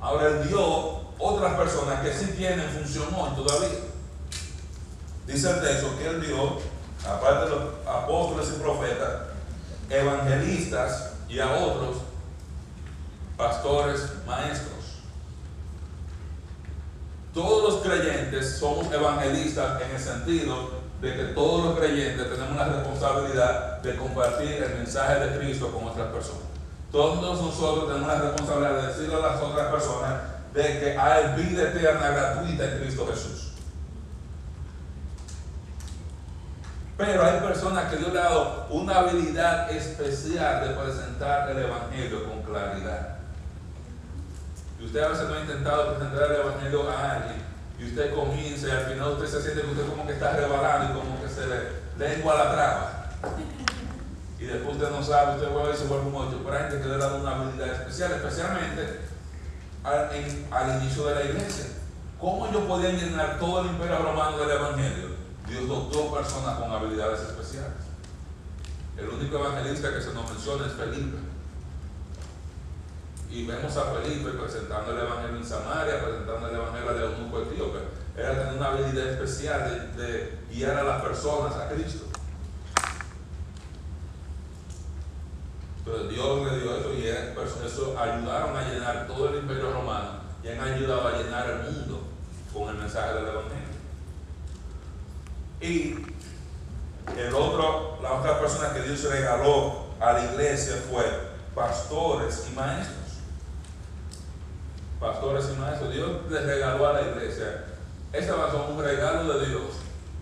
Ahora 0.00 0.28
Él 0.28 0.48
dio 0.48 0.99
otras 1.20 1.54
personas 1.54 2.00
que 2.00 2.12
sí 2.12 2.32
tienen 2.36 2.68
función 2.70 3.08
hoy 3.14 3.30
todavía. 3.36 3.78
Dice 5.26 5.50
el 5.50 5.60
texto 5.60 5.96
que 5.98 6.08
Él 6.08 6.20
dio, 6.20 6.58
aparte 7.06 7.44
de 7.44 7.50
los 7.50 7.62
apóstoles 7.86 8.48
y 8.56 8.60
profetas, 8.60 9.22
evangelistas 9.88 11.12
y 11.28 11.38
a 11.38 11.52
otros, 11.52 11.98
pastores, 13.36 14.00
maestros. 14.26 14.70
Todos 17.32 17.74
los 17.74 17.82
creyentes 17.82 18.58
somos 18.58 18.92
evangelistas 18.92 19.80
en 19.82 19.90
el 19.92 20.00
sentido 20.00 20.80
de 21.00 21.14
que 21.14 21.24
todos 21.26 21.64
los 21.64 21.78
creyentes 21.78 22.28
tenemos 22.28 22.56
la 22.56 22.64
responsabilidad 22.64 23.78
de 23.82 23.96
compartir 23.96 24.62
el 24.62 24.74
mensaje 24.78 25.20
de 25.20 25.38
Cristo 25.38 25.70
con 25.72 25.84
otras 25.84 26.08
personas. 26.08 26.42
Todos 26.90 27.40
nosotros 27.40 27.86
tenemos 27.86 28.08
la 28.08 28.20
responsabilidad 28.20 28.82
de 28.82 28.88
decirle 28.88 29.14
a 29.14 29.18
las 29.18 29.40
otras 29.40 29.70
personas 29.70 30.39
de 30.54 30.80
que 30.80 30.98
hay 30.98 31.42
vida 31.42 31.62
eterna 31.62 32.08
gratuita 32.08 32.64
en 32.64 32.78
Cristo 32.78 33.06
Jesús. 33.06 33.52
Pero 36.96 37.24
hay 37.24 37.40
personas 37.40 37.90
que 37.90 37.96
Dios 37.96 38.12
le 38.12 38.20
ha 38.20 38.24
dado 38.24 38.66
una 38.68 38.98
habilidad 38.98 39.70
especial 39.70 40.68
de 40.68 40.74
presentar 40.74 41.50
el 41.50 41.58
Evangelio 41.60 42.28
con 42.28 42.42
claridad. 42.42 43.16
Y 44.78 44.84
usted 44.84 45.02
a 45.02 45.08
veces 45.08 45.28
no 45.28 45.34
ha 45.34 45.40
intentado 45.40 45.94
presentar 45.94 46.30
el 46.30 46.40
Evangelio 46.40 46.90
a 46.90 47.12
alguien 47.12 47.42
y 47.78 47.84
usted 47.86 48.14
comienza 48.14 48.68
y 48.68 48.70
al 48.70 48.84
final 48.84 49.12
usted 49.12 49.26
se 49.26 49.42
siente 49.42 49.62
que 49.62 49.70
usted 49.70 49.86
como 49.88 50.06
que 50.06 50.12
está 50.12 50.32
rebalando 50.32 50.92
y 50.92 51.00
como 51.00 51.22
que 51.22 51.28
se 51.28 51.46
le 51.46 51.80
lengua 51.98 52.34
la 52.34 52.52
traba. 52.52 53.06
Y 54.38 54.44
después 54.44 54.76
usted 54.76 54.90
no 54.90 55.02
sabe, 55.02 55.36
usted 55.36 55.50
vuelve 55.50 55.74
y 55.74 55.76
se 55.78 55.84
vuelve 55.84 56.06
un 56.06 56.14
ocho. 56.16 56.40
Pero 56.44 56.56
hay 56.56 56.70
gente 56.70 56.82
que 56.82 56.88
le 56.88 56.98
da 56.98 57.14
una 57.14 57.36
habilidad 57.36 57.68
especial, 57.68 58.12
especialmente 58.12 59.09
al, 59.84 60.82
inicio 60.82 61.06
de 61.06 61.14
la 61.14 61.24
iglesia. 61.24 61.66
¿Cómo 62.20 62.46
ellos 62.46 62.62
podían 62.64 62.96
llenar 62.96 63.38
todo 63.38 63.62
el 63.62 63.68
imperio 63.68 63.98
romano 63.98 64.38
del 64.38 64.50
Evangelio? 64.50 65.08
Dios 65.48 65.66
dotó 65.66 66.14
personas 66.14 66.58
con 66.58 66.70
habilidades 66.70 67.20
especiales. 67.20 67.90
El 68.96 69.08
único 69.08 69.38
evangelista 69.38 69.94
que 69.94 70.02
se 70.02 70.12
nos 70.12 70.30
menciona 70.30 70.66
es 70.66 70.72
Felipe. 70.74 71.16
Y 73.30 73.46
vemos 73.46 73.76
a 73.76 73.94
Felipe 73.94 74.30
presentando 74.30 74.92
el 74.92 74.98
Evangelio 74.98 75.36
en 75.36 75.44
Samaria, 75.44 76.04
presentando 76.04 76.48
el 76.48 76.56
Evangelio 76.56 76.92
de 76.92 77.04
Eunuco 77.04 77.42
Etíope. 77.42 77.78
Era 78.16 78.38
tener 78.38 78.54
una 78.58 78.66
habilidad 78.66 79.06
especial 79.06 79.96
de 79.96 80.38
guiar 80.52 80.76
a 80.76 80.82
las 80.82 81.02
personas 81.02 81.54
a 81.54 81.68
Cristo. 81.68 82.09
Entonces 85.90 86.14
Dios 86.14 86.46
le 86.46 86.60
dio 86.60 86.76
eso 86.76 86.94
y 86.94 87.08
eso 87.08 87.98
ayudaron 87.98 88.56
a 88.56 88.62
llenar 88.62 89.08
todo 89.08 89.30
el 89.30 89.36
imperio 89.38 89.72
romano 89.72 90.20
y 90.42 90.48
han 90.48 90.60
ayudado 90.60 91.08
a 91.08 91.18
llenar 91.18 91.50
el 91.50 91.72
mundo 91.72 92.02
con 92.54 92.68
el 92.68 92.76
mensaje 92.76 93.14
del 93.14 93.26
Evangelio. 93.26 93.70
Y 95.60 96.06
El 97.18 97.34
otro, 97.34 97.98
la 98.02 98.12
otra 98.12 98.38
persona 98.38 98.72
que 98.72 98.82
Dios 98.82 99.02
regaló 99.02 99.86
a 99.98 100.12
la 100.12 100.24
iglesia 100.26 100.76
fue 100.88 101.04
pastores 101.56 102.46
y 102.48 102.54
maestros. 102.54 102.96
Pastores 105.00 105.46
y 105.52 105.60
maestros. 105.60 105.92
Dios 105.92 106.10
les 106.30 106.44
regaló 106.44 106.86
a 106.86 106.92
la 106.92 107.02
iglesia. 107.02 107.64
Esta 108.12 108.36
va 108.36 108.46
a 108.46 108.50
ser 108.52 108.60
un 108.60 108.80
regalo 108.80 109.38
de 109.38 109.46
Dios 109.46 109.62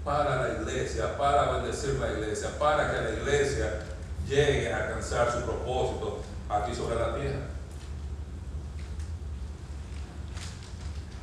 para 0.03 0.49
la 0.49 0.63
iglesia, 0.63 1.19
para 1.19 1.53
bendecir 1.53 1.99
la 2.01 2.13
iglesia, 2.13 2.59
para 2.59 2.91
que 2.91 3.03
la 3.03 3.11
iglesia 3.11 3.83
llegue 4.29 4.73
a 4.73 4.85
alcanzar 4.85 5.33
su 5.33 5.41
propósito 5.43 6.21
aquí 6.49 6.75
sobre 6.75 6.97
la 6.97 7.15
tierra. 7.15 7.41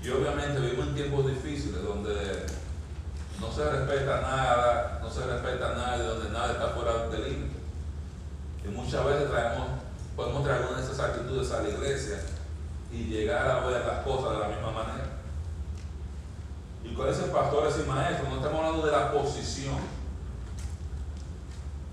Y 0.02 0.10
obviamente 0.10 0.60
vivimos 0.60 0.88
en 0.88 0.96
tiempos 0.96 1.28
difíciles 1.28 1.84
donde 1.84 2.46
no 3.40 3.52
se 3.52 3.70
respeta 3.70 4.22
nada, 4.22 5.00
no 5.02 5.10
se 5.10 5.26
respeta 5.26 5.74
nada 5.76 5.98
donde 6.04 6.30
nada 6.30 6.54
está 6.54 6.70
fuera 6.70 7.08
del 7.08 7.24
límite. 7.24 7.56
Y 8.64 8.68
muchas 8.70 9.06
veces 9.06 9.30
traemos, 9.30 9.68
podemos 10.16 10.44
traer 10.44 10.62
algunas 10.62 10.88
de 10.88 10.94
esas 10.94 11.06
actitudes 11.10 11.52
a 11.52 11.62
la 11.62 11.70
iglesia 11.70 12.20
y 12.92 13.06
llegar 13.06 13.50
a 13.50 13.66
ver 13.66 13.86
las 13.86 14.00
cosas 14.04 14.34
de 14.34 14.40
la 14.40 14.48
misma 14.48 14.72
manera. 14.72 15.06
Y 16.84 16.94
con 16.94 17.10
esos 17.10 17.30
pastores 17.30 17.76
y 17.84 17.90
maestros, 17.90 18.30
no 18.30 18.36
estamos 18.38 18.60
hablando 18.60 18.86
de 18.86 18.92
la 18.92 19.12
posición. 19.12 19.95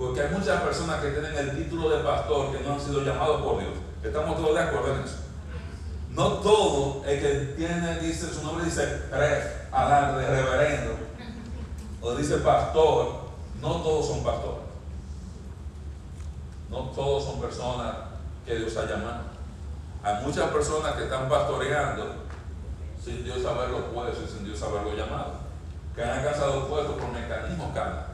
Porque 0.03 0.21
hay 0.21 0.35
muchas 0.35 0.61
personas 0.63 1.01
que 1.01 1.11
tienen 1.11 1.33
el 1.37 1.57
título 1.57 1.89
de 1.89 2.03
pastor 2.03 2.51
que 2.51 2.65
no 2.65 2.73
han 2.73 2.81
sido 2.81 3.03
llamados 3.03 3.41
por 3.41 3.61
Dios. 3.61 3.71
Estamos 4.03 4.37
todos 4.37 4.57
de 4.57 4.61
acuerdo 4.61 4.97
en 4.97 5.03
eso. 5.03 5.19
No 6.11 6.29
todo 6.39 7.05
el 7.07 7.21
que 7.21 7.55
tiene, 7.57 8.01
dice, 8.01 8.35
su 8.35 8.43
nombre 8.43 8.65
dice 8.65 8.85
re, 9.13 9.29
de 9.71 10.27
reverendo, 10.27 10.95
o 12.01 12.15
dice 12.17 12.39
pastor, 12.39 13.29
no 13.61 13.77
todos 13.77 14.09
son 14.09 14.25
pastores. 14.25 14.65
No 16.69 16.79
todos 16.91 17.25
son 17.25 17.41
personas 17.41 17.95
que 18.45 18.57
Dios 18.57 18.77
ha 18.79 18.87
llamado. 18.87 19.23
Hay 20.03 20.27
muchas 20.27 20.51
personas 20.51 20.95
que 20.95 21.05
están 21.05 21.29
pastoreando 21.29 22.13
sin 23.01 23.23
Dios 23.23 23.47
haberlo 23.47 23.93
puesto 23.93 24.21
y 24.25 24.29
sin 24.29 24.45
Dios 24.45 24.61
haberlo 24.63 24.97
llamado, 24.97 25.35
que 25.95 26.03
han 26.03 26.19
alcanzado 26.19 26.67
puestos 26.67 26.97
por 26.97 27.13
mecanismos 27.13 27.73
carnales. 27.73 28.12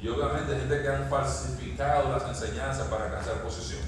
Y 0.00 0.08
obviamente 0.08 0.56
gente 0.56 0.82
que 0.82 0.88
han 0.88 1.08
falsificado 1.08 2.12
las 2.12 2.24
enseñanzas 2.28 2.86
para 2.86 3.06
alcanzar 3.06 3.42
posición. 3.42 3.82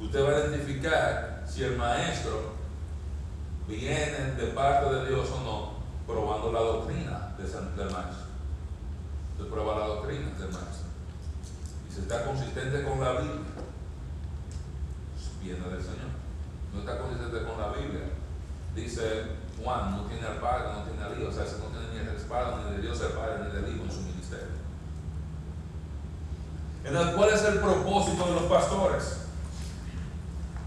Usted 0.00 0.24
va 0.24 0.30
a 0.30 0.40
identificar 0.40 1.44
si 1.46 1.64
el 1.64 1.76
maestro 1.76 2.54
viene 3.68 4.32
de 4.36 4.46
parte 4.48 4.94
de 4.94 5.08
Dios 5.08 5.30
o 5.30 5.40
no, 5.40 5.72
probando 6.06 6.52
la 6.52 6.60
doctrina 6.60 7.34
del 7.36 7.90
maestro. 7.90 8.24
Usted 9.36 9.50
prueba 9.50 9.78
la 9.78 9.86
doctrina 9.86 10.30
del 10.38 10.48
maestro. 10.52 10.88
Y 11.88 11.92
si 11.92 12.00
está 12.00 12.24
consistente 12.24 12.82
con 12.82 13.00
la 13.00 13.12
Biblia, 13.20 13.40
viene 15.42 15.68
del 15.68 15.82
Señor. 15.82 16.12
No 16.72 16.80
está 16.80 16.98
consistente 16.98 17.42
con 17.44 17.60
la 17.60 17.68
Biblia. 17.68 18.08
Dice 18.74 19.24
Juan, 19.62 19.90
no 19.92 20.02
tiene 20.04 20.26
al 20.26 20.38
Padre, 20.38 20.72
no 20.74 20.82
tiene 20.84 21.02
al 21.04 21.20
Hijo, 21.20 21.30
o 21.30 21.32
sea, 21.32 21.44
no 21.44 21.66
tiene 21.66 21.92
ni 21.92 22.08
el 22.08 22.16
Padre, 22.26 22.64
ni 22.64 22.76
de 22.76 22.82
Dios 22.82 23.00
el 23.00 23.12
Padre, 23.12 23.44
ni 23.44 23.52
del 23.52 23.74
Hijo 23.74 23.84
en 23.84 23.90
su. 23.90 24.13
Entonces, 26.84 27.14
¿cuál 27.14 27.30
es 27.30 27.44
el 27.44 27.58
propósito 27.60 28.26
de 28.26 28.32
los 28.32 28.42
pastores? 28.42 29.16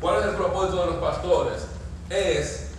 ¿Cuál 0.01 0.19
es 0.19 0.25
el 0.25 0.35
propósito 0.35 0.81
de 0.81 0.85
los 0.87 0.95
pastores? 0.95 1.67
Es 2.09 2.71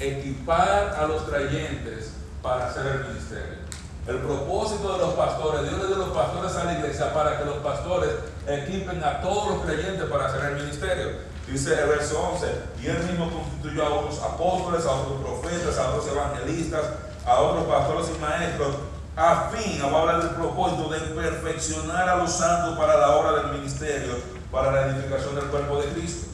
equipar 0.00 0.96
a 0.98 1.06
los 1.06 1.22
creyentes 1.22 2.12
para 2.42 2.68
hacer 2.68 2.86
el 2.86 3.08
ministerio. 3.08 3.68
El 4.06 4.18
propósito 4.18 4.92
de 4.94 4.98
los 4.98 5.14
pastores, 5.14 5.68
Dios 5.68 5.80
le 5.80 5.86
dio 5.86 5.96
los 5.96 6.08
pastores 6.08 6.56
a 6.56 6.64
la 6.64 6.78
iglesia 6.78 7.12
para 7.12 7.38
que 7.38 7.44
los 7.44 7.56
pastores 7.58 8.10
equipen 8.46 9.04
a 9.04 9.20
todos 9.20 9.50
los 9.50 9.64
creyentes 9.64 10.04
para 10.04 10.26
hacer 10.26 10.44
el 10.46 10.56
ministerio. 10.56 11.28
Dice 11.46 11.80
el 11.80 11.88
verso 11.88 12.20
11, 12.34 12.46
y 12.82 12.86
él 12.86 13.04
mismo 13.04 13.30
constituyó 13.30 13.84
a 13.84 13.90
otros 13.90 14.22
apóstoles, 14.22 14.84
a 14.86 14.92
otros 14.92 15.20
profetas, 15.20 15.78
a 15.78 15.90
otros 15.90 16.08
evangelistas, 16.08 16.84
a 17.26 17.40
otros 17.40 17.64
pastores 17.64 18.06
y 18.16 18.20
maestros, 18.20 18.76
a 19.18 19.50
fin, 19.50 19.80
vamos 19.82 19.94
a 19.94 20.00
hablar 20.00 20.22
del 20.22 20.30
propósito 20.36 20.88
de 20.88 21.00
perfeccionar 21.00 22.08
a 22.08 22.16
los 22.16 22.32
santos 22.32 22.78
para 22.78 22.96
la 22.96 23.16
obra 23.16 23.42
del 23.42 23.58
ministerio, 23.58 24.14
para 24.52 24.72
la 24.72 24.86
edificación 24.86 25.34
del 25.34 25.44
cuerpo 25.46 25.82
de 25.82 25.88
Cristo 25.88 26.28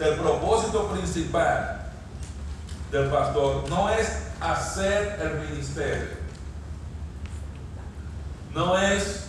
el 0.00 0.14
propósito 0.14 0.88
principal 0.88 1.90
del 2.90 3.08
pastor 3.08 3.68
no 3.68 3.90
es 3.90 4.08
hacer 4.40 5.18
el 5.20 5.48
ministerio, 5.48 6.08
no 8.54 8.78
es 8.78 9.26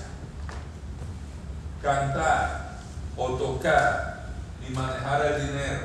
cantar 1.81 2.79
o 3.17 3.29
tocar, 3.31 4.29
ni 4.61 4.73
manejar 4.73 5.25
el 5.25 5.47
dinero, 5.47 5.79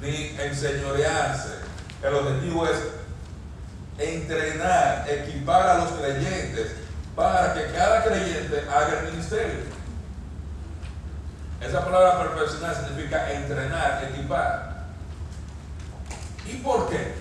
ni 0.00 0.36
enseñorearse. 0.38 1.58
El 2.02 2.14
objetivo 2.14 2.66
es 2.66 2.78
entrenar, 3.98 5.06
equipar 5.08 5.68
a 5.68 5.78
los 5.78 5.90
creyentes 5.92 6.76
para 7.16 7.52
que 7.54 7.72
cada 7.72 8.04
creyente 8.04 8.64
haga 8.70 9.00
el 9.00 9.10
ministerio. 9.10 9.78
Esa 11.60 11.84
palabra 11.84 12.22
perfeccionar 12.22 12.76
significa 12.76 13.32
entrenar, 13.32 14.04
equipar. 14.04 14.86
¿Y 16.46 16.56
por 16.58 16.88
qué? 16.88 17.14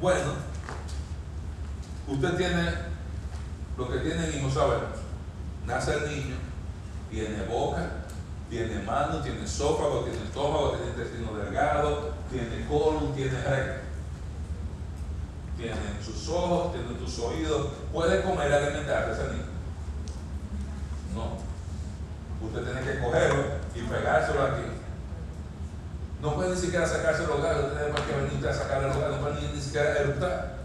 Bueno, 0.00 0.32
usted 2.08 2.36
tiene 2.36 2.72
lo 3.76 3.90
que 3.90 3.98
tiene 3.98 4.26
el 4.26 4.36
hijo, 4.36 4.50
sabemos. 4.50 5.00
Nace 5.66 5.94
el 5.94 6.08
niño, 6.08 6.36
tiene 7.10 7.42
boca, 7.44 7.90
tiene 8.48 8.78
mano, 8.80 9.20
tiene 9.20 9.44
esófago, 9.44 10.04
tiene 10.04 10.24
estómago, 10.24 10.72
tiene 10.72 10.92
intestino 10.92 11.34
delgado, 11.34 12.14
tiene 12.30 12.66
colon, 12.66 13.14
tiene 13.14 13.38
recto. 13.42 13.86
Tiene 15.56 16.02
sus 16.04 16.28
ojos, 16.28 16.72
tiene 16.72 16.98
tus 16.98 17.18
oídos. 17.18 17.68
¿Puede 17.92 18.22
comer 18.22 18.52
alimentarse 18.52 19.12
ese 19.12 19.32
niño? 19.32 19.44
No 21.14 21.46
usted 22.40 22.62
tiene 22.64 22.80
que 22.80 23.00
cogerlo 23.00 23.44
y 23.74 23.80
pegárselo 23.82 24.42
aquí. 24.42 24.62
No 26.20 26.34
puede 26.34 26.50
ni 26.50 26.56
siquiera 26.56 26.86
sacarse 26.86 27.24
el 27.24 27.30
hogar, 27.30 27.56
usted 27.56 27.92
tiene 27.92 28.06
que 28.06 28.34
venir 28.34 28.48
a 28.48 28.54
sacar 28.54 28.82
el 28.82 28.90
hogar, 28.90 29.10
no 29.10 29.18
puede 29.18 29.52
ni, 29.52 29.60
siquiera 29.60 29.96
eructar. 29.98 30.56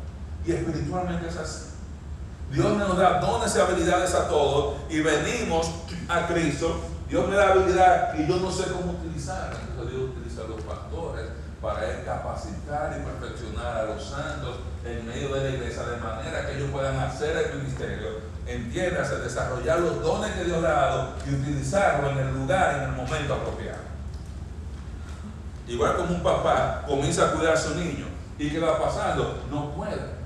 Y 0.45 0.53
espiritualmente 0.53 1.27
es 1.27 1.37
así. 1.37 1.65
Dios 2.51 2.77
nos 2.77 2.97
da 2.97 3.19
dones 3.19 3.55
y 3.55 3.59
habilidades 3.59 4.13
a 4.13 4.27
todos 4.27 4.75
y 4.89 5.01
venimos 5.01 5.69
a 6.09 6.27
Cristo. 6.27 6.81
Dios 7.07 7.27
me 7.27 7.35
da 7.35 7.51
habilidad 7.51 8.17
y 8.17 8.27
yo 8.27 8.37
no 8.37 8.51
sé 8.51 8.71
cómo 8.71 8.93
utilizarla. 8.93 9.57
Entonces 9.69 9.95
Dios 9.95 10.09
utiliza 10.09 10.41
a 10.41 10.47
los 10.47 10.61
pastores 10.61 11.27
para 11.61 12.03
capacitar 12.03 12.97
y 12.99 13.05
perfeccionar 13.05 13.77
a 13.77 13.85
los 13.85 14.03
santos 14.03 14.57
en 14.85 15.07
medio 15.07 15.33
de 15.33 15.43
la 15.43 15.49
iglesia 15.49 15.83
de 15.83 15.97
manera 15.97 16.45
que 16.45 16.57
ellos 16.57 16.71
puedan 16.71 16.97
hacer 16.97 17.37
el 17.37 17.59
ministerio 17.59 18.31
entiéndase, 18.53 19.17
desarrollar 19.19 19.79
los 19.79 20.01
dones 20.01 20.31
que 20.31 20.43
Dios 20.43 20.61
le 20.61 20.67
ha 20.67 20.71
dado 20.71 21.13
y 21.25 21.35
utilizarlo 21.35 22.09
en 22.11 22.17
el 22.17 22.33
lugar, 22.33 22.75
en 22.75 22.89
el 22.89 22.95
momento 22.95 23.33
apropiado. 23.33 23.91
Igual 25.67 25.97
como 25.97 26.15
un 26.15 26.23
papá 26.23 26.83
comienza 26.87 27.27
a 27.27 27.31
cuidar 27.31 27.53
a 27.53 27.57
su 27.57 27.75
niño 27.75 28.05
y 28.37 28.49
que 28.49 28.59
va 28.59 28.81
pasando, 28.81 29.43
no 29.49 29.71
puede. 29.73 30.21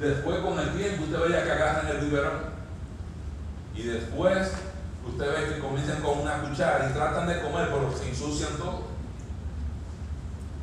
Después 0.00 0.40
con 0.40 0.58
el 0.58 0.70
tiempo 0.76 1.04
usted 1.04 1.20
veía 1.20 1.44
que 1.44 1.52
agarran 1.52 1.86
el 1.88 1.98
biberón. 1.98 2.58
Y 3.74 3.82
después 3.82 4.52
usted 5.06 5.26
ve 5.26 5.54
que 5.54 5.60
comienzan 5.60 6.02
con 6.02 6.20
una 6.20 6.40
cuchara 6.40 6.88
y 6.90 6.94
tratan 6.94 7.28
de 7.28 7.40
comer, 7.42 7.68
pero 7.68 7.92
se 7.96 8.08
ensucian 8.08 8.56
todo. 8.56 8.88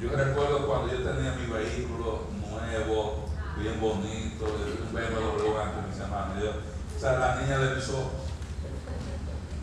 Yo 0.01 0.09
recuerdo 0.09 0.67
cuando 0.67 0.91
yo 0.91 0.97
tenía 0.97 1.33
mi 1.33 1.51
vehículo 1.51 2.23
nuevo, 2.49 3.24
bien 3.59 3.79
bonito, 3.79 4.45
un 4.45 4.93
BMW 4.93 5.53
con 5.53 5.89
mis 5.89 5.99
hermanos. 5.99 6.55
O 6.95 6.99
sea, 6.99 7.19
la 7.19 7.35
niña 7.41 7.57
mis 7.75 7.89
ojos. 7.89 8.25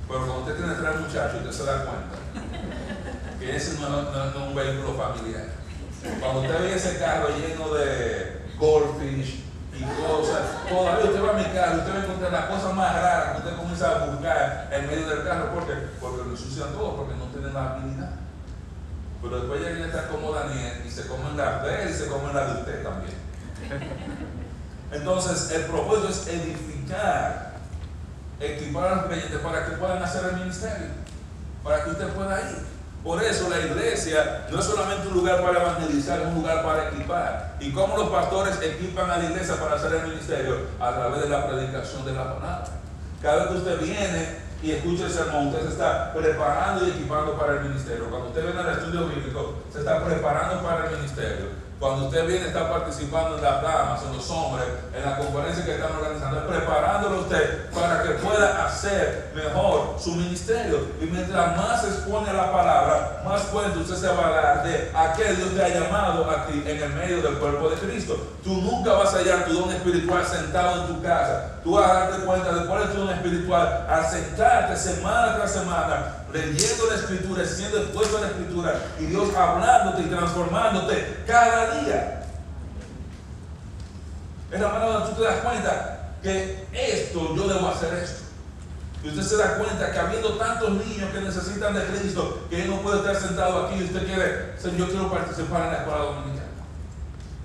Pero 0.08 0.26
cuando 0.26 0.40
usted 0.40 0.56
tiene 0.56 0.74
tres 0.74 1.00
muchachos, 1.00 1.40
usted 1.40 1.52
se 1.52 1.64
da 1.64 1.84
cuenta 1.84 2.16
que 3.38 3.56
ese 3.56 3.80
no, 3.80 4.00
es 4.00 4.34
un 4.36 4.54
vehículo 4.54 4.94
familiar. 4.94 5.46
Cuando 6.20 6.40
usted 6.40 6.60
ve 6.60 6.74
ese 6.74 6.98
carro 6.98 7.28
lleno 7.28 7.72
de 7.74 8.42
goldfish 8.58 9.44
y 9.72 9.82
cosas, 9.82 10.68
todavía 10.68 11.04
usted 11.04 11.24
va 11.24 11.30
a 11.30 11.38
mi 11.38 11.44
carro, 11.44 11.78
usted 11.78 11.94
va 11.94 12.00
a 12.00 12.04
encontrar 12.04 12.32
las 12.32 12.44
cosas 12.46 12.74
más 12.74 12.94
raras 12.94 13.32
que 13.32 13.38
usted 13.38 13.56
comienza 13.56 13.90
a 13.90 14.06
buscar 14.06 14.68
en 14.72 14.86
medio 14.86 15.08
del 15.08 15.24
carro. 15.24 15.54
¿Por 15.54 15.66
qué? 15.66 15.72
Porque 16.00 16.24
lo 16.24 16.30
ensucian 16.30 16.72
todo, 16.72 16.96
porque 16.96 17.14
no 17.14 17.26
tienen 17.26 17.54
la 17.54 17.72
habilidad. 17.72 18.10
Pero 19.22 19.36
después 19.38 19.62
ya 19.62 19.68
viene 19.68 19.86
estar 19.86 20.08
como 20.08 20.32
Daniel 20.32 20.82
y 20.84 20.90
se 20.90 21.06
comen 21.06 21.36
la 21.36 21.62
de 21.62 21.82
él 21.82 21.90
y 21.90 21.94
se 21.94 22.08
comen 22.08 22.34
la 22.34 22.46
de 22.46 22.60
usted 22.60 22.82
también. 22.82 23.21
Entonces, 24.92 25.50
el 25.52 25.62
propósito 25.62 26.08
es 26.08 26.26
edificar, 26.26 27.52
equipar 28.40 28.86
a 28.86 28.94
los 28.96 29.04
creyentes 29.06 29.38
para 29.38 29.66
que 29.66 29.72
puedan 29.72 30.02
hacer 30.02 30.30
el 30.30 30.40
ministerio, 30.40 30.88
para 31.64 31.84
que 31.84 31.90
usted 31.90 32.08
pueda 32.08 32.40
ir. 32.40 32.72
Por 33.02 33.20
eso 33.20 33.48
la 33.48 33.58
iglesia 33.58 34.46
no 34.50 34.60
es 34.60 34.64
solamente 34.64 35.08
un 35.08 35.14
lugar 35.14 35.42
para 35.42 35.60
evangelizar, 35.60 36.20
es 36.20 36.26
un 36.28 36.34
lugar 36.34 36.62
para 36.62 36.88
equipar. 36.88 37.56
¿Y 37.58 37.72
cómo 37.72 37.96
los 37.96 38.10
pastores 38.10 38.60
equipan 38.62 39.10
a 39.10 39.18
la 39.18 39.24
iglesia 39.24 39.56
para 39.56 39.74
hacer 39.74 39.92
el 39.94 40.08
ministerio? 40.08 40.58
A 40.78 40.92
través 40.92 41.22
de 41.22 41.28
la 41.28 41.48
predicación 41.48 42.04
de 42.04 42.12
la 42.12 42.34
palabra. 42.34 42.64
Cada 43.20 43.36
vez 43.38 43.46
que 43.48 43.58
usted 43.58 43.80
viene 43.80 44.38
y 44.62 44.70
escucha 44.70 45.06
el 45.06 45.10
sermón, 45.10 45.48
usted 45.48 45.62
se 45.62 45.68
está 45.70 46.12
preparando 46.12 46.86
y 46.86 46.90
equipando 46.90 47.36
para 47.36 47.54
el 47.54 47.60
ministerio. 47.62 48.08
Cuando 48.08 48.28
usted 48.28 48.44
viene 48.44 48.60
al 48.60 48.78
estudio 48.78 49.08
bíblico, 49.08 49.62
se 49.72 49.80
está 49.80 50.04
preparando 50.04 50.62
para 50.62 50.86
el 50.86 50.96
ministerio. 50.96 51.61
Cuando 51.82 52.06
usted 52.06 52.28
viene, 52.28 52.46
está 52.46 52.70
participando 52.70 53.38
en 53.38 53.42
las 53.42 53.60
damas, 53.60 54.00
en 54.04 54.16
los 54.16 54.30
hombres, 54.30 54.68
en 54.96 55.04
la 55.04 55.18
conferencia 55.18 55.64
que 55.64 55.74
están 55.74 55.90
organizando, 55.90 56.46
preparándolo 56.46 57.22
usted 57.22 57.70
para 57.74 58.04
que 58.04 58.10
pueda 58.10 58.64
hacer 58.64 59.32
mejor 59.34 59.96
su 59.98 60.12
ministerio. 60.12 60.86
Y 61.00 61.06
mientras 61.06 61.56
más 61.56 61.82
expone 61.82 62.30
a 62.30 62.34
la 62.34 62.52
palabra, 62.52 63.22
más 63.24 63.42
cuenta 63.46 63.80
usted 63.80 63.96
se 63.96 64.06
va 64.06 64.28
a 64.28 64.30
dar 64.30 64.62
de 64.62 64.92
a 64.94 65.12
qué 65.14 65.34
Dios 65.34 65.56
te 65.56 65.60
ha 65.64 65.68
llamado 65.70 66.30
a 66.30 66.46
ti 66.46 66.62
en 66.64 66.82
el 66.84 66.90
medio 66.90 67.20
del 67.20 67.38
cuerpo 67.38 67.68
de 67.70 67.76
Cristo. 67.78 68.16
Tú 68.44 68.50
nunca 68.62 68.92
vas 68.92 69.12
a 69.14 69.18
hallar 69.18 69.46
tu 69.46 69.54
don 69.54 69.72
espiritual 69.72 70.24
sentado 70.24 70.82
en 70.82 70.86
tu 70.86 71.02
casa. 71.02 71.56
Tú 71.64 71.72
vas 71.72 71.90
a 71.90 71.94
darte 71.94 72.24
cuenta 72.24 72.52
de 72.52 72.66
cuál 72.66 72.82
es 72.82 72.92
tu 72.92 72.98
don 72.98 73.10
espiritual 73.10 73.86
al 73.90 74.06
sentarte 74.06 74.76
semana 74.76 75.34
tras 75.34 75.50
semana 75.50 76.21
leyendo 76.32 76.86
la 76.88 76.94
escritura, 76.96 77.44
siendo 77.44 77.78
expuesto 77.78 78.18
a 78.18 78.20
la 78.22 78.26
escritura 78.28 78.80
y 78.98 79.06
Dios 79.06 79.34
hablándote 79.34 80.02
y 80.02 80.06
transformándote 80.06 81.24
cada 81.26 81.80
día. 81.80 82.22
Es 84.50 84.60
la 84.60 84.68
manera 84.68 84.92
donde 84.92 85.10
tú 85.10 85.16
te 85.16 85.28
das 85.28 85.40
cuenta 85.40 86.16
que 86.22 86.66
esto, 86.72 87.34
yo 87.34 87.48
debo 87.48 87.68
hacer 87.68 87.94
esto. 87.94 88.22
Y 89.02 89.08
usted 89.08 89.22
se 89.22 89.36
da 89.36 89.56
cuenta 89.56 89.90
que 89.90 89.98
habiendo 89.98 90.36
tantos 90.36 90.70
niños 90.70 91.10
que 91.10 91.20
necesitan 91.20 91.74
de 91.74 91.84
Cristo, 91.86 92.46
que 92.48 92.62
él 92.62 92.70
no 92.70 92.80
puede 92.82 92.98
estar 92.98 93.16
sentado 93.16 93.66
aquí 93.66 93.80
y 93.80 93.84
usted 93.84 94.06
quiere, 94.06 94.52
Señor, 94.58 94.78
yo 94.78 94.88
quiero 94.90 95.10
participar 95.10 95.62
en 95.62 95.72
la 95.72 95.78
escuela 95.78 95.98
dominicana. 95.98 96.42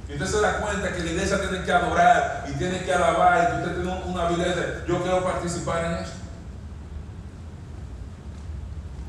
Y 0.07 0.13
usted 0.13 0.25
se 0.25 0.41
da 0.41 0.59
cuenta 0.59 0.93
que 0.93 1.03
la 1.03 1.11
iglesia 1.11 1.41
tiene 1.41 1.65
que 1.65 1.71
adorar 1.71 2.45
y 2.47 2.53
tiene 2.53 2.83
que 2.83 2.93
alabar 2.93 3.43
y 3.43 3.47
que 3.47 3.63
usted 3.63 3.81
tiene 3.81 4.01
una 4.05 4.27
habilidad 4.27 4.55
de, 4.55 4.87
yo 4.87 5.01
quiero 5.01 5.23
participar 5.23 5.85
en 5.85 5.93
eso. 6.03 6.16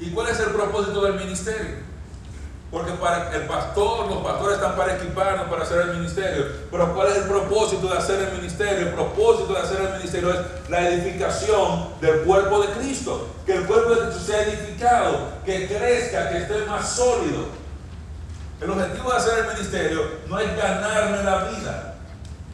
¿Y 0.00 0.10
cuál 0.10 0.28
es 0.28 0.38
el 0.40 0.50
propósito 0.50 1.02
del 1.02 1.14
ministerio? 1.14 1.88
Porque 2.70 2.92
para 2.92 3.34
el 3.34 3.42
pastor, 3.46 4.08
los 4.08 4.18
pastores 4.18 4.56
están 4.56 4.76
para 4.76 4.96
equiparnos, 4.96 5.48
para 5.48 5.62
hacer 5.62 5.80
el 5.88 5.96
ministerio. 5.96 6.44
Pero 6.70 6.94
¿cuál 6.94 7.08
es 7.08 7.16
el 7.16 7.24
propósito 7.24 7.88
de 7.88 7.96
hacer 7.96 8.28
el 8.28 8.36
ministerio? 8.36 8.88
El 8.88 8.94
propósito 8.94 9.54
de 9.54 9.60
hacer 9.60 9.80
el 9.80 9.92
ministerio 9.96 10.30
es 10.34 10.40
la 10.68 10.88
edificación 10.88 11.88
del 12.00 12.20
cuerpo 12.20 12.60
de 12.60 12.68
Cristo. 12.74 13.26
Que 13.46 13.54
el 13.54 13.66
cuerpo 13.66 13.94
de 13.94 14.00
Cristo 14.02 14.20
sea 14.20 14.42
edificado, 14.42 15.30
que 15.46 15.66
crezca, 15.66 16.28
que 16.28 16.38
esté 16.38 16.66
más 16.66 16.90
sólido. 16.90 17.46
El 18.60 18.70
objetivo 18.70 19.10
de 19.10 19.16
hacer 19.16 19.38
el 19.38 19.54
ministerio 19.54 20.02
no 20.28 20.38
es 20.38 20.54
ganarme 20.54 21.22
la 21.22 21.44
vida. 21.44 21.87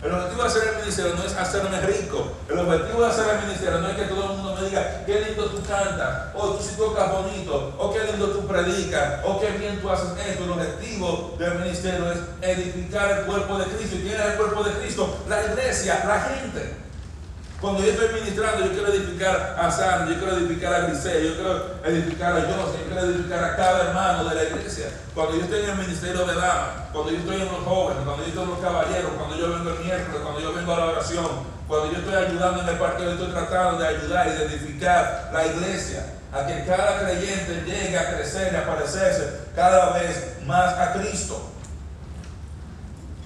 El 0.04 0.12
objetivo 0.12 0.42
de 0.42 0.48
hacer 0.48 0.68
el 0.68 0.80
ministerio 0.82 1.14
no 1.14 1.24
es 1.24 1.34
hacerme 1.34 1.80
rico. 1.80 2.32
El 2.50 2.58
objetivo 2.58 3.00
de 3.00 3.06
hacer 3.06 3.24
el 3.26 3.46
ministerio 3.46 3.78
no 3.80 3.88
es 3.88 3.96
que 3.96 4.02
todo 4.02 4.22
el 4.22 4.36
mundo 4.36 4.54
me 4.60 4.68
diga 4.68 5.02
qué 5.06 5.20
lindo 5.20 5.46
tú 5.46 5.62
cantas, 5.66 6.28
o 6.34 6.50
tú 6.50 6.62
sí 6.62 6.76
tocas 6.76 7.10
bonito, 7.10 7.72
o 7.78 7.90
qué 7.90 8.04
lindo 8.04 8.26
tú 8.28 8.46
predicas, 8.46 9.20
o 9.24 9.40
qué 9.40 9.52
bien 9.52 9.80
tú 9.80 9.88
haces 9.88 10.10
esto. 10.28 10.44
El 10.44 10.50
objetivo 10.50 11.34
del 11.38 11.54
ministerio 11.54 12.12
es 12.12 12.18
edificar 12.42 13.18
el 13.18 13.24
cuerpo 13.24 13.58
de 13.58 13.64
Cristo. 13.64 13.96
¿Y 13.96 14.02
quién 14.02 14.20
es 14.20 14.26
el 14.26 14.36
cuerpo 14.36 14.62
de 14.62 14.72
Cristo? 14.72 15.24
La 15.26 15.42
iglesia, 15.42 16.04
la 16.06 16.20
gente. 16.20 16.83
Cuando 17.60 17.82
yo 17.82 17.92
estoy 17.92 18.20
ministrando, 18.20 18.66
yo 18.66 18.72
quiero 18.72 18.92
edificar 18.92 19.56
a 19.58 19.70
Sandra, 19.70 20.08
yo 20.08 20.18
quiero 20.18 20.36
edificar 20.36 20.74
a 20.74 20.80
Grisel, 20.80 21.24
yo 21.24 21.34
quiero 21.34 21.80
edificar 21.84 22.32
a 22.36 22.40
José, 22.42 22.78
yo 22.84 22.92
quiero 22.92 23.06
edificar 23.06 23.44
a 23.44 23.56
cada 23.56 23.88
hermano 23.88 24.28
de 24.28 24.34
la 24.34 24.44
iglesia. 24.44 24.86
Cuando 25.14 25.36
yo 25.36 25.44
estoy 25.44 25.62
en 25.62 25.70
el 25.70 25.78
ministerio 25.78 26.26
de 26.26 26.34
damas, 26.34 26.90
cuando 26.92 27.10
yo 27.12 27.18
estoy 27.18 27.36
en 27.40 27.48
los 27.48 27.64
jóvenes, 27.64 28.04
cuando 28.04 28.22
yo 28.22 28.28
estoy 28.28 28.44
en 28.44 28.50
los 28.50 28.58
caballeros, 28.58 29.10
cuando 29.16 29.36
yo 29.36 29.50
vengo 29.50 29.70
el 29.70 29.84
miércoles, 29.84 30.20
cuando 30.22 30.40
yo 30.40 30.52
vengo 30.52 30.72
a 30.74 30.76
la 30.76 30.84
oración, 30.86 31.54
cuando 31.66 31.92
yo 31.92 31.98
estoy 31.98 32.14
ayudando 32.14 32.62
en 32.62 32.68
el 32.68 32.76
partido, 32.76 33.12
estoy 33.12 33.30
tratando 33.30 33.78
de 33.78 33.88
ayudar 33.88 34.26
y 34.26 34.30
de 34.30 34.44
edificar 34.44 35.30
la 35.32 35.46
iglesia, 35.46 36.06
a 36.32 36.46
que 36.46 36.64
cada 36.66 37.00
creyente 37.00 37.62
llegue 37.64 37.96
a 37.96 38.14
crecer 38.14 38.52
y 38.52 38.56
a 38.56 38.66
parecerse 38.66 39.40
cada 39.54 39.92
vez 39.94 40.34
más 40.44 40.74
a 40.74 40.92
Cristo. 40.92 41.50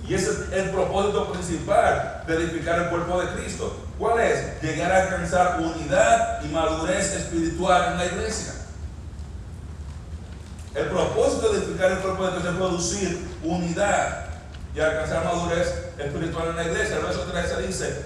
Y 0.07 0.15
ese 0.15 0.31
es 0.31 0.53
el 0.53 0.71
propósito 0.71 1.33
principal 1.33 2.23
de 2.27 2.35
edificar 2.35 2.79
el 2.79 2.89
cuerpo 2.89 3.21
de 3.21 3.29
Cristo. 3.29 3.88
¿Cuál 3.99 4.21
es? 4.21 4.63
Llegar 4.63 4.93
a 4.93 5.03
alcanzar 5.03 5.61
unidad 5.61 6.41
y 6.45 6.49
madurez 6.49 7.17
espiritual 7.17 7.93
en 7.93 7.99
la 7.99 8.07
iglesia. 8.07 8.55
El 10.75 10.87
propósito 10.87 11.53
de 11.53 11.59
edificar 11.59 11.91
el 11.91 11.99
cuerpo 11.99 12.25
de 12.25 12.31
Cristo 12.33 12.51
es 12.51 12.57
producir 12.57 13.29
unidad 13.43 14.27
y 14.75 14.81
alcanzar 14.81 15.25
madurez 15.25 15.91
espiritual 15.99 16.51
en 16.51 16.57
la 16.57 16.65
iglesia. 16.65 16.97
El 16.97 17.03
verso 17.03 17.23
13 17.23 17.67
dice, 17.67 18.03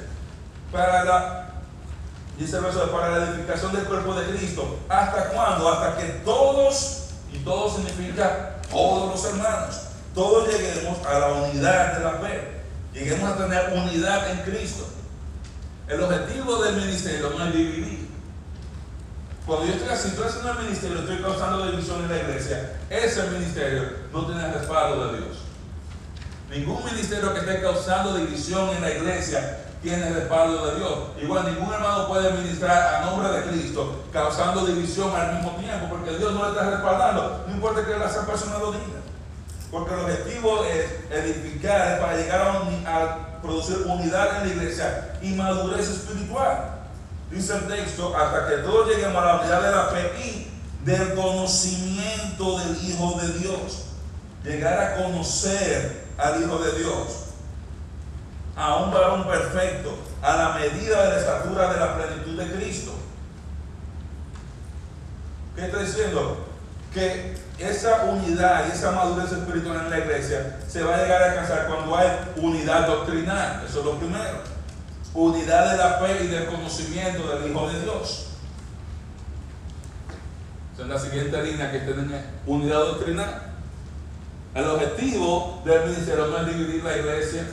para 0.73 1.05
la, 1.05 1.51
dice 2.39 2.57
el 2.57 2.63
verso, 2.63 2.91
para 2.91 3.19
la 3.19 3.27
edificación 3.27 3.75
del 3.75 3.85
cuerpo 3.85 4.15
de 4.15 4.35
Cristo. 4.35 4.79
¿Hasta 4.89 5.29
cuándo? 5.29 5.71
Hasta 5.71 5.99
que 5.99 6.05
todos, 6.25 7.11
y 7.31 7.39
todos 7.41 7.77
significa 7.77 8.57
todos 8.71 9.11
los 9.11 9.33
hermanos, 9.33 9.81
todos 10.15 10.49
lleguemos 10.49 11.05
a 11.07 11.19
la 11.19 11.27
unidad 11.29 11.99
de 11.99 12.05
la 12.05 12.13
fe. 12.13 12.63
Lleguemos 12.95 13.31
a 13.31 13.37
tener 13.37 13.73
unidad 13.75 14.31
en 14.31 14.39
Cristo. 14.39 14.87
El 15.93 16.03
objetivo 16.03 16.63
del 16.63 16.77
ministerio 16.77 17.35
no 17.37 17.45
es 17.45 17.53
dividir. 17.53 18.09
Cuando 19.47 19.67
yo 19.67 19.75
estoy 19.75 19.91
haciendo 19.91 20.53
el 20.53 20.65
ministerio, 20.65 21.01
estoy 21.01 21.19
causando 21.19 21.71
división 21.71 22.03
en 22.05 22.09
la 22.09 22.17
iglesia, 22.17 22.81
ese 22.89 23.25
ministerio 23.29 23.83
no 24.11 24.25
tiene 24.25 24.53
respaldo 24.53 25.13
de 25.13 25.19
Dios. 25.19 25.37
Ningún 26.49 26.83
ministerio 26.87 27.35
que 27.35 27.41
esté 27.41 27.61
causando 27.61 28.17
división 28.17 28.71
en 28.71 28.81
la 28.81 28.91
iglesia 28.91 29.59
tiene 29.83 30.15
respaldo 30.15 30.67
de 30.69 30.79
Dios. 30.79 30.99
Igual 31.21 31.45
ningún 31.53 31.75
hermano 31.75 32.09
puede 32.09 32.33
ministrar 32.41 32.95
a 32.95 33.07
nombre 33.07 33.29
de 33.29 33.43
Cristo 33.51 34.05
causando 34.15 34.65
división 34.65 35.15
al 35.15 35.35
mismo 35.35 35.51
tiempo, 35.57 35.89
porque 35.91 36.17
Dios 36.17 36.33
no 36.33 36.45
le 36.45 36.51
está 36.53 36.71
respaldando, 36.71 37.45
no 37.47 37.55
importa 37.55 37.85
que 37.85 37.93
esa 37.93 38.27
persona 38.27 38.59
lo 38.59 38.73
diga. 38.73 39.03
Porque 39.73 39.95
el 39.95 40.01
objetivo 40.01 40.67
es 40.67 40.85
edificar, 41.11 41.99
para 41.99 42.15
llegar 42.15 42.63
a, 42.87 43.41
producir 43.41 43.79
unidad 43.87 44.43
en 44.43 44.49
la 44.49 44.55
iglesia 44.55 45.19
y 45.21 45.31
madurez 45.31 45.89
espiritual. 45.89 46.83
Dice 47.29 47.57
el 47.57 47.67
texto, 47.67 48.15
hasta 48.17 48.47
que 48.47 48.57
todos 48.59 48.89
lleguemos 48.89 49.21
a 49.21 49.27
la 49.27 49.41
unidad 49.41 49.63
de 49.63 49.71
la 49.73 49.85
fe 49.87 50.13
y 50.23 50.85
del 50.85 51.15
conocimiento 51.15 52.59
del 52.59 52.85
Hijo 52.85 53.19
de 53.21 53.39
Dios. 53.39 53.87
Llegar 54.45 54.79
a 54.79 55.03
conocer 55.03 56.05
al 56.19 56.41
Hijo 56.41 56.59
de 56.59 56.79
Dios. 56.79 57.07
A 58.55 58.77
un 58.77 58.93
varón 58.93 59.27
perfecto, 59.27 59.97
a 60.21 60.37
la 60.37 60.49
medida 60.51 61.03
de 61.03 61.11
la 61.13 61.19
estatura 61.19 61.73
de 61.73 61.81
la 61.81 61.97
plenitud 61.97 62.39
de 62.39 62.53
Cristo. 62.53 62.93
¿Qué 65.57 65.65
está 65.65 65.79
diciendo? 65.79 66.52
Que 66.95 67.35
esa 67.59 68.05
unidad 68.05 68.67
y 68.69 68.73
esa 68.73 68.91
madurez 68.93 69.33
espiritual 69.33 69.85
en 69.85 69.91
la 69.91 69.99
iglesia 69.99 70.59
se 70.67 70.83
va 70.83 70.97
a 70.97 71.03
llegar 71.03 71.23
a 71.23 71.31
alcanzar 71.31 71.67
cuando 71.67 71.97
hay 71.97 72.09
unidad 72.37 72.87
doctrinal. 72.87 73.63
Eso 73.67 73.81
es 73.81 73.85
lo 73.85 73.99
primero. 73.99 74.43
Unidad 75.15 75.73
de 75.73 75.77
la 75.79 75.99
fe 75.99 76.25
y 76.25 76.27
del 76.29 76.47
conocimiento 76.47 77.29
del 77.29 77.51
Hijo 77.51 77.71
de 77.71 77.81
Dios. 77.81 78.27
Esa 80.75 80.83
es 80.83 80.89
la 80.89 80.99
siguiente 80.99 81.43
línea 81.43 81.71
que 81.71 81.81
tienen 81.81 82.25
unidad 82.47 82.79
doctrinal. 82.79 83.43
El 84.55 84.65
objetivo 84.65 85.63
del 85.65 85.89
ministerio 85.89 86.27
no 86.27 86.39
es 86.39 86.47
dividir 86.47 86.85
la 86.85 86.97
iglesia, 86.97 87.47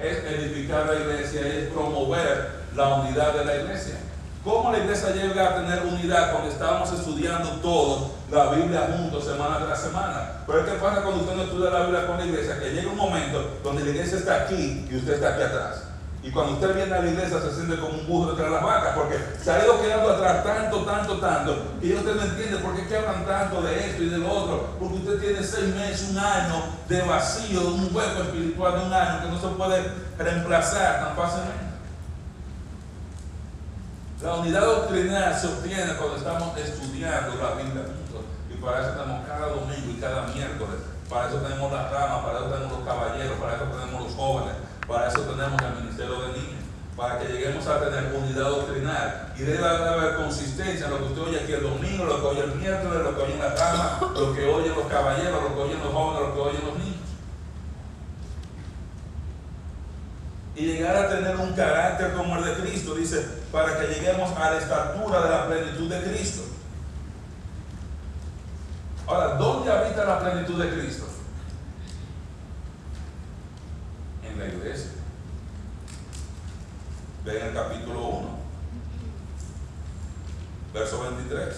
es 0.00 0.24
edificar 0.24 0.86
la 0.86 0.94
iglesia, 0.94 1.40
es 1.46 1.68
promover 1.68 2.62
la 2.74 2.96
unidad 2.96 3.34
de 3.34 3.44
la 3.44 3.56
iglesia. 3.56 3.94
¿Cómo 4.44 4.72
la 4.72 4.78
iglesia 4.78 5.10
llega 5.10 5.50
a 5.50 5.54
tener 5.54 5.82
unidad 5.86 6.32
cuando 6.32 6.50
estábamos 6.50 6.92
estudiando 6.92 7.48
todos 7.62 8.10
la 8.28 8.50
Biblia 8.50 8.92
juntos 8.96 9.24
semana 9.24 9.64
tras 9.64 9.82
semana? 9.82 10.42
Pero 10.48 10.64
¿qué 10.64 10.72
pasa 10.72 11.02
cuando 11.02 11.20
usted 11.20 11.36
no 11.36 11.42
estudia 11.44 11.70
la 11.70 11.82
Biblia 11.82 12.08
con 12.08 12.18
la 12.18 12.26
iglesia? 12.26 12.58
Que 12.58 12.70
llega 12.70 12.90
un 12.90 12.96
momento 12.96 13.60
donde 13.62 13.84
la 13.84 13.90
iglesia 13.90 14.18
está 14.18 14.42
aquí 14.42 14.88
y 14.90 14.96
usted 14.96 15.14
está 15.14 15.34
aquí 15.34 15.42
atrás. 15.42 15.84
Y 16.24 16.32
cuando 16.32 16.54
usted 16.54 16.74
viene 16.74 16.92
a 16.92 17.02
la 17.02 17.08
iglesia 17.08 17.40
se 17.40 17.54
siente 17.54 17.78
como 17.78 17.94
un 17.94 18.06
burro 18.08 18.30
detrás 18.32 18.48
de 18.48 18.54
las 18.56 18.64
vacas, 18.64 18.96
porque 18.96 19.16
se 19.40 19.48
ha 19.48 19.64
ido 19.64 19.80
quedando 19.80 20.10
atrás 20.10 20.42
tanto, 20.42 20.78
tanto, 20.84 21.18
tanto, 21.18 21.56
y 21.80 21.92
usted 21.92 22.14
no 22.14 22.22
entiende 22.22 22.56
por 22.58 22.74
qué 22.74 22.96
hablan 22.96 23.24
tanto 23.24 23.62
de 23.62 23.90
esto 23.90 24.02
y 24.02 24.08
de 24.08 24.18
lo 24.18 24.28
otro, 24.28 24.70
porque 24.80 24.96
usted 24.96 25.20
tiene 25.20 25.42
seis 25.44 25.72
meses, 25.72 26.10
un 26.10 26.18
año 26.18 26.64
de 26.88 27.02
vacío, 27.02 27.60
un 27.60 27.94
hueco 27.94 28.22
espiritual 28.22 28.80
de 28.80 28.86
un 28.86 28.92
año 28.92 29.22
que 29.22 29.28
no 29.28 29.40
se 29.40 29.48
puede 29.56 29.84
reemplazar 30.18 31.06
tan 31.06 31.16
fácilmente. 31.16 31.71
La 34.22 34.34
unidad 34.34 34.60
doctrinal 34.60 35.34
se 35.36 35.48
obtiene 35.48 35.96
cuando 35.98 36.16
estamos 36.16 36.56
estudiando 36.56 37.34
la 37.42 37.54
Biblia. 37.60 37.82
Y 38.48 38.54
para 38.62 38.80
eso 38.80 38.90
tenemos 38.90 39.26
cada 39.26 39.48
domingo 39.48 39.90
y 39.90 40.00
cada 40.00 40.22
miércoles. 40.28 40.78
Para 41.10 41.28
eso 41.28 41.38
tenemos 41.38 41.72
las 41.72 41.90
ramas, 41.90 42.24
para 42.24 42.38
eso 42.38 42.48
tenemos 42.48 42.72
los 42.78 42.86
caballeros, 42.86 43.36
para 43.40 43.56
eso 43.56 43.64
tenemos 43.64 44.02
los 44.04 44.14
jóvenes, 44.14 44.54
para 44.86 45.08
eso 45.08 45.20
tenemos 45.22 45.60
el 45.60 45.82
ministerio 45.82 46.20
de 46.22 46.28
niños. 46.38 46.62
para 46.96 47.18
que 47.18 47.32
lleguemos 47.32 47.66
a 47.66 47.80
tener 47.80 48.14
unidad 48.14 48.50
doctrinal. 48.50 49.32
Y 49.36 49.42
debe 49.42 49.66
haber 49.66 50.16
consistencia 50.16 50.86
en 50.86 50.92
lo 50.92 50.98
que 50.98 51.04
usted 51.04 51.22
oye 51.22 51.40
aquí 51.40 51.52
el 51.52 51.62
domingo, 51.62 52.04
lo 52.04 52.20
que 52.20 52.26
oye 52.26 52.44
el 52.44 52.54
miércoles, 52.54 53.02
lo 53.02 53.16
que 53.16 53.22
oye 53.22 53.34
en 53.34 53.40
la 53.40 53.54
cama, 53.54 53.98
lo 54.14 54.34
que 54.34 54.46
oyen 54.46 54.74
los 54.76 54.86
caballeros, 54.86 55.42
lo 55.42 55.54
que 55.56 55.62
oyen 55.62 55.80
los 55.82 55.92
jóvenes, 55.92 56.28
lo 56.28 56.34
que 56.34 56.40
oyen 56.40 56.64
los 56.64 56.78
niños. 56.78 57.02
Y 60.54 60.66
llegar 60.66 60.96
a 60.96 61.08
tener 61.08 61.36
un 61.36 61.52
carácter 61.54 62.12
como 62.12 62.36
el 62.36 62.44
de 62.44 62.54
Cristo, 62.62 62.94
dice, 62.94 63.26
para 63.50 63.78
que 63.78 63.86
lleguemos 63.86 64.36
a 64.36 64.50
la 64.50 64.58
estatura 64.58 65.22
de 65.22 65.30
la 65.30 65.46
plenitud 65.46 65.88
de 65.88 66.02
Cristo. 66.02 66.42
Ahora, 69.06 69.34
¿dónde 69.36 69.72
habita 69.72 70.04
la 70.04 70.20
plenitud 70.20 70.62
de 70.62 70.70
Cristo? 70.70 71.06
En 74.28 74.38
la 74.38 74.46
iglesia. 74.46 74.90
Ven 77.24 77.46
el 77.46 77.54
capítulo 77.54 78.00
1, 78.00 78.28
verso 80.74 81.00
23. 81.02 81.56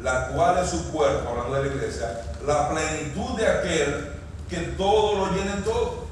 La 0.00 0.28
cual 0.28 0.58
es 0.58 0.70
su 0.70 0.92
cuerpo, 0.92 1.28
hablando 1.28 1.54
de 1.54 1.68
la 1.68 1.74
iglesia, 1.74 2.22
la 2.46 2.70
plenitud 2.70 3.36
de 3.36 3.46
aquel 3.46 4.12
que 4.48 4.58
todo 4.76 5.26
lo 5.26 5.32
llena 5.32 5.54
en 5.54 5.64
todo. 5.64 6.07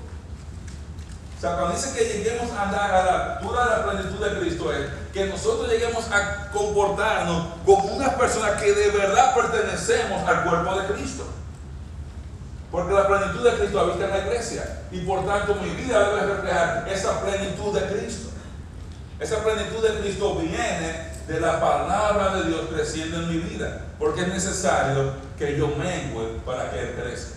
O 1.37 1.41
sea, 1.41 1.57
cuando 1.57 1.77
dice 1.77 1.99
que 1.99 2.05
lleguemos 2.05 2.51
a 2.53 2.63
andar 2.63 2.95
a 2.95 3.05
la 3.05 3.35
altura 3.35 3.65
de 3.65 3.71
la 3.71 3.91
plenitud 3.91 4.27
de 4.27 4.41
Cristo, 4.41 4.73
es 4.73 4.87
que 5.13 5.27
nosotros 5.27 5.71
lleguemos 5.71 6.11
a 6.11 6.51
comportarnos 6.51 7.49
como 7.67 7.85
unas 7.95 8.15
personas 8.15 8.53
que 8.53 8.73
de 8.73 8.91
verdad 8.91 9.35
pertenecemos 9.35 10.27
al 10.27 10.45
cuerpo 10.45 10.81
de 10.81 10.95
Cristo. 10.95 11.27
Porque 12.71 12.95
la 12.95 13.07
plenitud 13.07 13.45
de 13.45 13.57
Cristo 13.59 13.81
habita 13.81 14.07
en 14.07 14.11
la 14.11 14.19
iglesia. 14.19 14.83
Y 14.91 15.01
por 15.01 15.27
tanto 15.27 15.55
mi 15.57 15.71
vida 15.71 16.09
debe 16.09 16.35
reflejar 16.35 16.89
esa 16.89 17.21
plenitud 17.21 17.79
de 17.79 17.87
Cristo. 17.87 18.31
Esa 19.21 19.43
plenitud 19.45 19.87
de 19.87 20.01
Cristo 20.01 20.37
viene 20.37 21.17
de 21.29 21.41
la 21.41 21.61
palabra 21.61 22.37
de 22.37 22.49
Dios 22.49 22.63
creciendo 22.73 23.19
en 23.19 23.29
mi 23.29 23.39
vida. 23.39 23.83
Porque 23.99 24.23
es 24.23 24.29
necesario 24.29 25.13
que 25.39 25.57
yo 25.57 25.69
mengue 25.69 26.41
para 26.47 26.71
que 26.71 26.81
Él 26.81 26.95
crezca. 27.01 27.36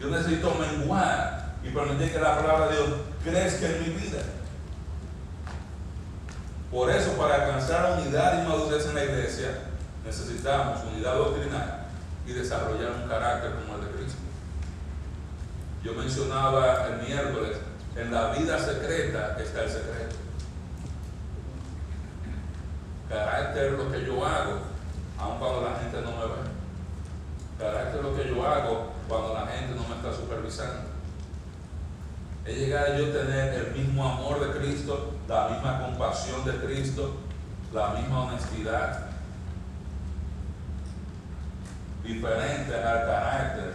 Yo 0.00 0.08
necesito 0.08 0.54
menguar 0.54 1.54
y 1.62 1.70
permitir 1.70 2.12
que 2.12 2.20
la 2.20 2.36
palabra 2.36 2.68
de 2.68 2.76
Dios 2.76 2.88
crezca 3.24 3.66
en 3.66 3.82
mi 3.82 4.00
vida. 4.00 4.18
Por 6.70 6.90
eso, 6.90 7.12
para 7.12 7.46
alcanzar 7.46 7.98
unidad 7.98 8.42
y 8.42 8.48
madurez 8.48 8.86
en 8.86 8.94
la 8.94 9.04
iglesia, 9.04 9.48
necesitamos 10.04 10.84
unidad 10.84 11.14
doctrinal 11.14 11.86
y 12.26 12.32
desarrollar 12.32 12.92
un 13.02 13.08
carácter 13.08 13.54
como 13.54 13.74
el 13.74 13.86
de 13.86 13.98
Cristo. 13.98 14.18
Yo 15.82 15.94
mencionaba 15.94 16.88
el 16.88 17.08
miércoles, 17.08 17.56
en 17.96 18.12
la 18.12 18.32
vida 18.32 18.58
secreta 18.58 19.36
está 19.40 19.64
el 19.64 19.70
secreto. 19.70 20.16
Carácter 23.08 23.72
lo 23.72 23.90
que 23.90 24.04
yo 24.04 24.24
hago, 24.24 24.58
aun 25.18 25.38
cuando 25.38 25.62
la 25.62 25.80
gente 25.80 26.00
no 26.02 26.10
me 26.10 26.26
ve. 26.26 26.48
Carácter 27.58 28.02
lo 28.02 28.14
que 28.14 28.28
yo 28.28 28.46
hago 28.46 28.97
cuando 29.08 29.34
la 29.34 29.46
gente 29.46 29.74
no 29.74 29.88
me 29.88 29.96
está 29.96 30.12
supervisando. 30.12 30.88
Es 32.44 32.56
llegar 32.56 32.92
a 32.92 32.96
tener 32.96 33.54
el 33.54 33.72
mismo 33.72 34.06
amor 34.06 34.40
de 34.40 34.58
Cristo, 34.58 35.14
la 35.26 35.48
misma 35.48 35.82
compasión 35.82 36.44
de 36.44 36.52
Cristo, 36.58 37.14
la 37.72 37.90
misma 37.90 38.24
honestidad, 38.24 39.06
diferente 42.02 42.74
al 42.74 43.06
carácter 43.06 43.72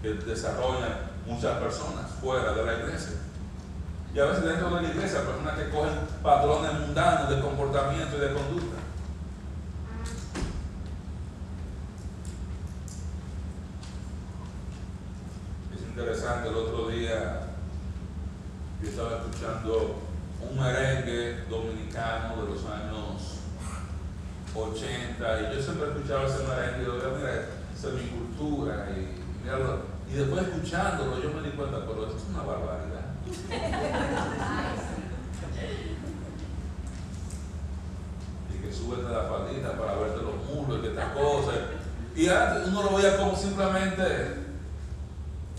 que 0.00 0.14
desarrollan 0.14 1.10
muchas 1.26 1.58
personas 1.58 2.10
fuera 2.20 2.52
de 2.52 2.64
la 2.64 2.74
iglesia. 2.74 3.16
Y 4.14 4.18
a 4.18 4.26
veces 4.26 4.44
dentro 4.44 4.74
de 4.74 4.82
la 4.82 4.88
iglesia, 4.88 5.20
personas 5.24 5.58
que 5.58 5.70
cogen 5.70 5.94
patrones 6.22 6.72
mundanos 6.74 7.30
de 7.30 7.40
comportamiento 7.40 8.16
y 8.16 8.20
de 8.20 8.34
conducta. 8.34 8.76
Es 15.74 15.81
interesante, 15.92 16.48
el 16.48 16.56
otro 16.56 16.88
día 16.88 17.48
yo 18.82 18.88
estaba 18.88 19.18
escuchando 19.18 20.00
un 20.40 20.58
merengue 20.58 21.44
dominicano 21.50 22.42
de 22.42 22.48
los 22.48 22.64
años 22.64 23.40
80 24.54 25.40
y 25.40 25.54
yo 25.54 25.62
siempre 25.62 25.88
escuchaba 25.88 26.26
ese 26.26 26.44
merengue 26.48 26.78
y 26.78 26.84
digo, 26.84 26.94
mira, 27.18 27.32
esa 27.76 27.88
es 27.88 27.94
mi 27.94 28.08
cultura 28.08 28.88
y, 28.96 29.20
y 30.10 30.14
después 30.16 30.42
escuchándolo 30.42 31.22
yo 31.22 31.30
me 31.30 31.42
di 31.42 31.50
cuenta, 31.50 31.80
pero 31.86 32.06
esto 32.06 32.16
es 32.16 32.24
una 32.30 32.42
barbaridad. 32.42 33.12
y 38.50 38.54
que 38.64 38.72
súbete 38.72 39.10
la 39.10 39.24
faldita 39.24 39.72
para 39.72 39.96
verte 39.96 40.22
los 40.22 40.36
muros 40.48 40.78
y 40.78 40.80
que 40.80 40.88
estas 40.88 41.12
cosas. 41.12 41.54
Y 42.16 42.28
antes 42.28 42.68
uno 42.68 42.82
lo 42.82 42.96
veía 42.96 43.18
como 43.18 43.36
simplemente 43.36 44.41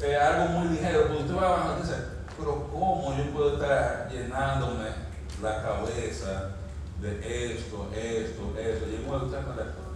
eh, 0.04 0.18
algo 0.18 0.60
muy 0.60 0.70
ligero, 0.70 1.04
pero 1.08 1.20
usted 1.20 1.36
va 1.36 1.48
a 1.48 1.52
bajar 1.52 1.78
y 1.78 1.82
dice, 1.82 1.96
pero 2.38 2.68
¿cómo 2.72 3.16
yo 3.18 3.32
puedo 3.32 3.54
estar 3.54 4.10
llenándome 4.12 4.90
la 5.42 5.62
cabeza 5.62 6.50
de 7.02 7.54
esto, 7.54 7.90
esto, 7.96 8.54
esto? 8.58 8.86
Y 8.88 8.92
yo, 8.92 9.20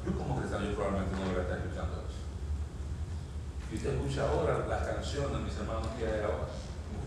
yo 0.06 0.18
como 0.18 0.38
cristiano 0.38 0.66
yo 0.66 0.76
probablemente 0.76 1.14
no 1.16 1.22
debería 1.24 1.44
estar 1.44 1.58
escuchando 1.58 2.04
eso. 2.08 2.24
Y 3.72 3.76
usted 3.76 3.96
escucha 3.96 4.30
ahora 4.30 4.66
las 4.68 4.88
canciones, 4.88 5.42
mis 5.42 5.58
hermanos, 5.58 5.88
que 6.00 6.06
hay 6.06 6.22
ahora. 6.22 6.48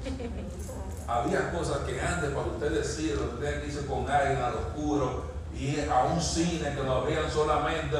Había 1.08 1.50
cosas 1.52 1.78
que 1.78 2.00
antes, 2.00 2.30
para 2.30 2.46
usted 2.46 2.70
decirlo, 2.70 3.32
usted 3.34 3.64
dice 3.64 3.86
con 3.86 4.08
alguien 4.08 4.42
al 4.42 4.54
oscuro 4.54 5.24
y 5.54 5.80
a 5.88 6.04
un 6.04 6.20
cine 6.20 6.74
que 6.74 6.82
lo 6.82 6.92
abrían 6.92 7.30
solamente 7.30 7.96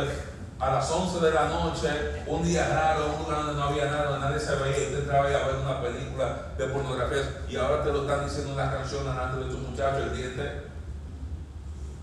a 0.61 0.71
las 0.73 0.91
11 0.91 1.21
de 1.21 1.31
la 1.33 1.49
noche, 1.49 1.89
un 2.27 2.43
día 2.43 2.69
raro, 2.69 3.15
un 3.15 3.23
lugar 3.23 3.47
donde 3.47 3.55
no 3.55 3.65
había 3.69 3.87
nada, 3.87 4.19
nadie 4.19 4.39
se 4.39 4.55
veía, 4.57 4.89
usted 4.89 4.99
entraba 5.01 5.27
a 5.27 5.47
ver 5.47 5.57
una 5.57 5.81
película 5.81 6.37
de 6.59 6.67
pornografía 6.67 7.23
y 7.49 7.57
ahora 7.57 7.83
te 7.83 7.91
lo 7.91 8.03
están 8.03 8.27
diciendo 8.27 8.53
una 8.53 8.71
canción 8.71 9.05
delante 9.05 9.39
de 9.39 9.51
tu 9.51 9.57
muchacho, 9.57 10.05
el 10.05 10.15
diente. 10.15 10.71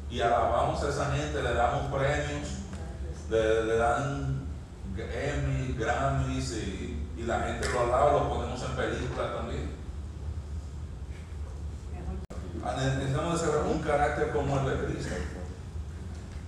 Y 0.09 0.21
alabamos 0.21 0.83
a 0.83 0.89
esa 0.89 1.11
gente, 1.11 1.43
le 1.43 1.53
damos 1.53 1.93
premios, 1.93 2.49
le, 3.29 3.77
dan 3.77 4.47
Emmy, 4.97 5.75
Grammys 5.77 6.51
y, 6.53 6.93
la 7.27 7.41
gente 7.41 7.67
lo 7.73 7.81
alaba, 7.81 8.11
lo 8.13 8.29
ponemos 8.29 8.63
en 8.63 8.71
películas 8.71 9.35
también. 9.35 9.77
Necesitamos 12.77 13.41
desarrollar 13.41 13.71
un 13.71 13.79
carácter 13.79 14.31
como 14.31 14.59
el 14.59 14.65
de 14.65 14.85
Cristo, 14.85 15.15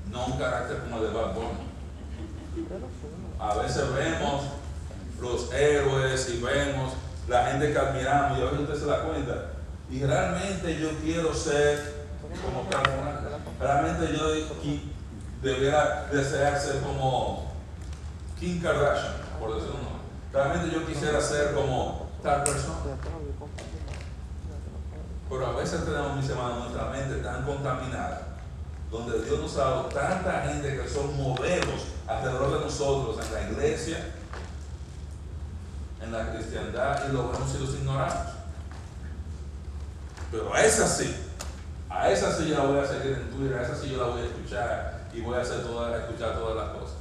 no 0.10 0.26
un 0.26 0.38
carácter 0.40 0.80
como 0.80 0.98
el 0.98 1.04
de 1.04 1.10
Bad. 1.10 1.69
A 3.40 3.56
veces 3.56 3.84
vemos 3.94 4.44
los 5.22 5.54
héroes 5.54 6.30
y 6.30 6.42
vemos 6.42 6.94
la 7.28 7.46
gente 7.48 7.72
que 7.72 7.78
admiramos 7.78 8.38
y 8.38 8.42
a 8.42 8.46
veces 8.46 8.60
usted 8.62 8.80
se 8.80 8.86
da 8.86 9.04
cuenta. 9.04 9.52
Y 9.90 10.04
realmente 10.04 10.80
yo 10.80 10.90
quiero 11.02 11.34
ser 11.34 12.00
como 12.44 12.68
Realmente 13.60 14.16
yo 14.16 14.34
debiera 15.42 16.08
desear 16.12 16.60
ser 16.60 16.82
como 16.82 17.52
Kim 18.40 18.62
Kardashian, 18.62 19.14
por 19.40 19.56
decirlo 19.56 19.76
nombre. 19.76 20.00
Realmente 20.32 20.76
yo 20.76 20.86
quisiera 20.86 21.20
ser 21.22 21.54
como 21.54 22.10
tal 22.22 22.44
persona. 22.44 22.76
Pero 25.30 25.46
a 25.46 25.52
veces 25.54 25.86
tenemos, 25.86 26.18
mis 26.18 26.30
hermanos, 26.30 26.60
nuestra 26.60 26.90
mente 26.90 27.16
tan 27.18 27.44
contaminada, 27.44 28.38
donde 28.92 29.24
Dios 29.24 29.40
nos 29.40 29.58
ha 29.58 29.62
dado 29.62 29.84
tanta 29.86 30.42
gente 30.48 30.82
que 30.82 30.90
son 30.90 31.16
modelos 31.18 31.99
alrededor 32.10 32.60
de 32.60 32.66
nosotros, 32.66 33.24
en 33.24 33.34
la 33.34 33.52
iglesia, 33.52 34.14
en 36.02 36.12
la 36.12 36.34
cristiandad, 36.34 37.08
y 37.08 37.14
lo 37.14 37.32
vemos 37.32 37.56
y 37.56 37.60
los 37.60 37.76
ignoramos. 37.76 38.34
Pero 40.32 40.54
a 40.54 40.64
esa 40.64 40.88
sí, 40.88 41.16
a 41.90 42.10
esa 42.10 42.36
sí 42.36 42.50
yo 42.50 42.58
la 42.58 42.66
voy 42.66 42.80
a 42.80 42.88
seguir 42.88 43.14
en 43.14 43.30
Twitter, 43.30 43.58
a 43.58 43.64
esa 43.64 43.76
sí 43.76 43.90
yo 43.90 43.98
la 43.98 44.12
voy 44.12 44.22
a 44.22 44.26
escuchar 44.26 45.08
y 45.14 45.22
voy 45.22 45.38
a 45.38 45.42
hacer 45.42 45.64
toda, 45.64 45.98
escuchar 45.98 46.34
todas 46.34 46.56
las 46.56 46.78
cosas. 46.78 46.96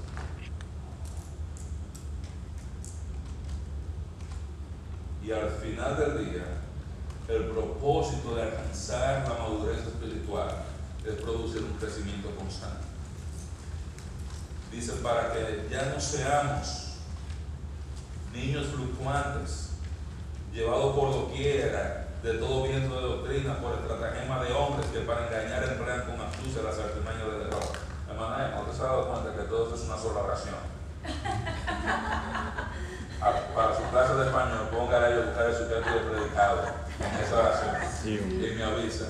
Y 5.25 5.33
al 5.33 5.51
final 5.51 5.99
del 5.99 6.31
día, 6.31 6.45
el 7.29 7.45
propósito 7.47 8.35
de 8.35 8.43
alcanzar 8.43 9.29
la 9.29 9.43
madurez 9.43 9.87
espiritual 9.87 10.49
es 11.07 11.15
producir 11.17 11.63
un 11.63 11.79
crecimiento 11.79 12.35
constante. 12.35 12.88
Dice, 14.71 14.93
para 15.03 15.33
que 15.33 15.67
ya 15.71 15.93
no 15.95 16.01
seamos 16.01 16.99
niños 18.33 18.67
fluctuantes, 18.67 19.71
llevados 20.53 20.95
por 20.95 21.13
doquiera 21.13 22.09
de 22.23 22.35
todo 22.35 22.63
viento 22.65 22.95
de 22.95 23.03
doctrina, 23.03 23.59
por 23.61 23.75
estratagema 23.75 24.41
de 24.43 24.53
hombres 24.53 24.87
que 24.89 25.01
para 25.01 25.27
engañar 25.27 25.65
emplean 25.65 26.03
con 26.03 26.21
astucia 26.21 26.63
las 26.63 26.79
artimañas 26.79 27.27
de 27.27 27.39
derrota. 27.39 27.79
Hermana, 28.11 28.55
¿no 28.57 28.63
te 28.63 28.71
has 28.73 28.79
dado 28.79 29.09
cuenta 29.09 29.35
que 29.35 29.43
todo 29.49 29.65
esto 29.65 29.75
es 29.77 29.83
una 29.83 29.99
sola 29.99 30.21
oración? 30.21 30.57
para 33.55 33.77
su 33.77 33.83
clase 33.91 34.15
de 34.15 34.27
español, 34.27 34.69
póngale 34.71 35.07
ahí 35.07 35.15
a 35.15 35.27
buscar 35.27 35.55
su 35.55 35.69
texto 35.69 35.91
de 35.91 36.01
predicado 36.01 36.63
en 37.01 37.15
esa 37.25 37.39
oración. 37.39 37.77
Y 38.05 38.09
me 38.57 38.65
avisa. 38.65 39.07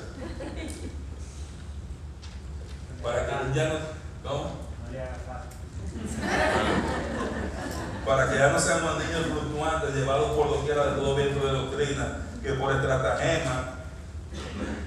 Para 3.03 3.27
que 3.27 3.33
ya 3.55 3.69
no. 3.69 3.79
¿Cómo? 4.23 4.68
Para 8.07 8.31
que 8.31 8.39
ya 8.39 8.51
no 8.51 8.59
seamos 8.59 8.99
niños 8.99 9.27
fluctuantes, 9.27 9.95
llevados 9.95 10.33
por 10.33 10.49
doquiera 10.49 10.87
de 10.87 10.93
todo 10.93 11.15
viento 11.15 11.47
de 11.47 11.53
doctrina, 11.53 12.23
que 12.43 12.55
por 12.55 12.73
estratagema, 12.73 13.75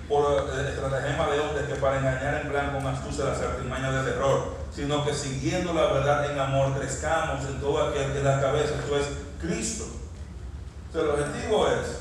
por 0.10 0.50
estratagema 0.50 1.28
de 1.28 1.40
hombres 1.40 1.68
que 1.68 1.76
para 1.76 2.00
engañar 2.00 2.42
en 2.42 2.50
plan 2.50 2.74
con 2.74 2.88
astucia 2.88 3.26
las 3.26 3.40
artimañas 3.40 3.94
del 3.94 4.08
error, 4.16 4.56
sino 4.74 5.06
que 5.06 5.14
siguiendo 5.14 5.74
la 5.74 5.94
verdad 5.94 6.32
en 6.32 6.40
amor 6.40 6.80
crezcamos 6.80 7.46
en 7.46 7.60
todo 7.60 7.90
aquel 7.90 8.14
que 8.14 8.24
la 8.24 8.42
cabeza, 8.42 8.74
esto 8.76 8.98
es 8.98 9.06
Cristo. 9.40 9.86
Sea, 10.92 11.02
el 11.02 11.10
objetivo 11.10 11.68
es 11.68 12.00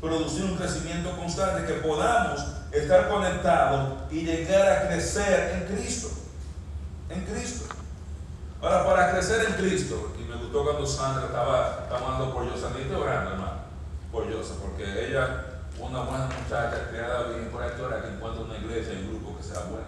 producir 0.00 0.44
un 0.44 0.56
crecimiento 0.56 1.14
constante, 1.16 1.66
que 1.66 1.80
podamos 1.80 2.42
estar 2.72 3.08
conectados 3.08 4.04
y 4.10 4.22
llegar 4.22 4.70
a 4.70 4.88
crecer 4.88 5.52
en 5.54 5.76
Cristo. 5.76 6.23
En 7.08 7.20
Cristo. 7.24 7.74
Ahora, 8.60 8.86
para 8.86 9.12
crecer 9.12 9.44
en 9.46 9.54
Cristo, 9.54 10.14
y 10.18 10.24
me 10.24 10.36
gustó 10.36 10.64
cuando 10.64 10.86
Sandra 10.86 11.26
estaba 11.26 11.86
hablando 11.90 12.32
por 12.32 12.50
Yosa, 12.50 12.70
ni 12.70 12.92
orando, 12.94 13.32
hermano, 13.32 13.60
por 14.10 14.26
Yosa, 14.30 14.54
porque 14.62 15.06
ella, 15.06 15.44
una 15.78 16.00
buena 16.00 16.26
muchacha, 16.26 16.88
criada 16.90 17.28
bien 17.28 17.50
por 17.50 17.62
aquí, 17.62 17.76
que 17.76 18.14
encuentra 18.14 18.42
una 18.42 18.56
iglesia 18.56 18.94
un 18.94 19.08
grupo 19.08 19.36
que 19.36 19.42
sea 19.42 19.64
bueno. 19.64 19.84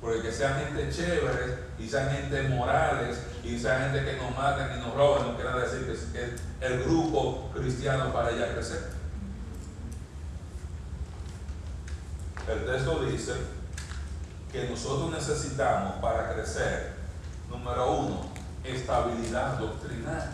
Porque 0.00 0.22
que 0.22 0.32
sean 0.32 0.58
gente 0.60 0.90
chévere 0.90 1.58
y 1.78 1.88
sean 1.88 2.10
gente 2.10 2.48
morales 2.48 3.18
y 3.44 3.58
sean 3.58 3.92
gente 3.92 4.10
que 4.10 4.16
no 4.16 4.30
maten 4.30 4.78
y 4.78 4.80
no 4.80 4.94
roben, 4.94 5.28
no 5.28 5.36
quiere 5.36 5.60
decir 5.60 5.86
que 5.86 5.92
es 5.92 6.40
el 6.60 6.84
grupo 6.84 7.50
cristiano 7.54 8.12
para 8.12 8.30
ella 8.30 8.52
crecer. 8.54 8.90
El 12.48 12.64
texto 12.64 13.04
dice 13.04 13.34
que 14.52 14.68
nosotros 14.68 15.10
necesitamos 15.10 15.94
para 16.02 16.34
crecer, 16.34 16.92
número 17.48 17.92
uno, 17.92 18.20
estabilidad 18.62 19.58
doctrinal. 19.58 20.30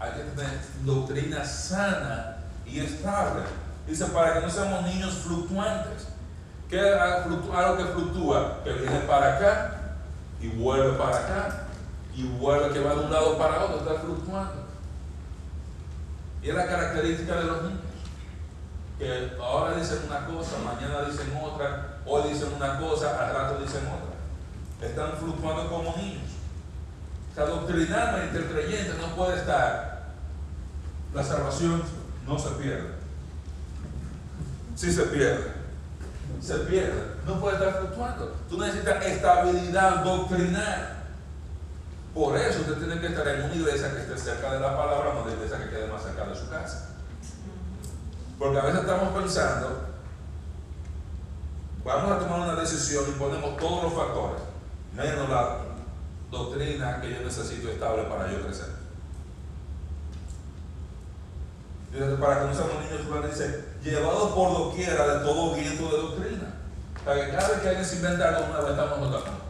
Hay 0.00 0.10
que 0.10 0.22
tener 0.30 0.60
doctrina 0.82 1.44
sana 1.44 2.38
y 2.66 2.80
estable. 2.80 3.44
Dice, 3.86 4.06
para 4.06 4.34
que 4.34 4.40
no 4.40 4.50
seamos 4.50 4.82
niños 4.82 5.14
fluctuantes. 5.14 6.08
¿Qué 6.68 6.78
es 6.78 7.00
algo 7.00 7.76
que 7.76 7.84
fluctúa? 7.84 8.64
Que 8.64 8.72
viene 8.72 8.98
para 9.00 9.36
acá 9.36 9.80
y 10.40 10.48
vuelve 10.48 10.98
para 10.98 11.16
acá 11.16 11.60
y 12.14 12.24
vuelve 12.24 12.72
que 12.72 12.80
va 12.80 12.94
de 12.94 13.04
un 13.04 13.12
lado 13.12 13.38
para 13.38 13.64
otro, 13.64 13.78
está 13.78 14.00
fluctuando. 14.00 14.64
Y 16.42 16.48
es 16.48 16.54
la 16.54 16.66
característica 16.66 17.36
de 17.36 17.44
los 17.44 17.62
niños. 17.62 17.80
Que 18.98 19.32
ahora 19.40 19.76
dicen 19.76 20.00
una 20.06 20.26
cosa, 20.26 20.56
mañana 20.64 21.02
dicen 21.02 21.32
otra, 21.42 21.93
hoy 22.06 22.32
dicen 22.32 22.52
una 22.56 22.78
cosa, 22.78 23.26
al 23.26 23.34
rato 23.34 23.60
dicen 23.60 23.82
otra. 23.86 24.86
Están 24.86 25.16
fluctuando 25.18 25.68
como 25.68 25.96
niños. 25.96 26.22
O 27.36 27.46
doctrinalmente 27.46 28.38
el 28.38 28.46
creyente 28.46 28.94
no 29.00 29.14
puede 29.16 29.38
estar. 29.38 30.12
La 31.12 31.22
salvación 31.22 31.82
no 32.26 32.38
se 32.38 32.50
pierde. 32.50 32.94
Sí 34.76 34.92
se 34.92 35.02
pierde. 35.04 35.52
Se 36.40 36.54
pierde. 36.58 37.14
No 37.26 37.40
puede 37.40 37.56
estar 37.56 37.78
fluctuando. 37.78 38.36
Tú 38.48 38.58
necesitas 38.58 39.04
estabilidad 39.04 40.04
doctrinal. 40.04 40.94
Por 42.12 42.36
eso 42.36 42.60
usted 42.60 42.78
tiene 42.78 43.00
que 43.00 43.08
estar 43.08 43.26
en 43.26 43.42
una 43.42 43.54
iglesia 43.54 43.92
que 43.92 44.02
esté 44.02 44.16
cerca 44.16 44.52
de 44.52 44.60
la 44.60 44.76
palabra, 44.76 45.14
no 45.14 45.24
de 45.24 45.34
iglesia 45.34 45.58
que 45.58 45.70
quede 45.70 45.88
más 45.88 46.02
cerca 46.02 46.24
de 46.26 46.36
su 46.36 46.48
casa. 46.48 46.90
Porque 48.38 48.58
a 48.58 48.64
veces 48.64 48.80
estamos 48.80 49.20
pensando, 49.20 49.93
vamos 51.84 52.12
a 52.12 52.18
tomar 52.18 52.40
una 52.40 52.60
decisión 52.60 53.04
y 53.08 53.18
ponemos 53.18 53.56
todos 53.56 53.84
los 53.84 53.92
factores, 53.92 54.42
menos 54.94 55.28
la 55.28 55.58
doctrina 56.30 57.00
que 57.00 57.10
yo 57.14 57.20
necesito 57.20 57.68
estable 57.68 58.04
para 58.04 58.30
yo 58.30 58.42
crecer. 58.42 58.84
Para 62.20 62.40
que 62.40 62.46
no 62.46 62.54
seamos 62.54 62.74
niños, 62.82 63.30
dice, 63.30 63.64
llevados 63.82 64.32
por 64.32 64.52
doquiera 64.52 65.06
de 65.06 65.24
todo 65.24 65.54
viento 65.54 65.84
de 65.84 66.02
doctrina. 66.02 66.54
Para 67.04 67.24
que 67.24 67.30
cada 67.30 67.48
vez 67.48 67.60
que 67.60 67.68
alguien 67.68 67.84
se 67.84 67.96
inventa 67.96 68.28
algo 68.30 68.48
nuevo, 68.48 68.68
estamos 68.68 68.98
notando 68.98 69.44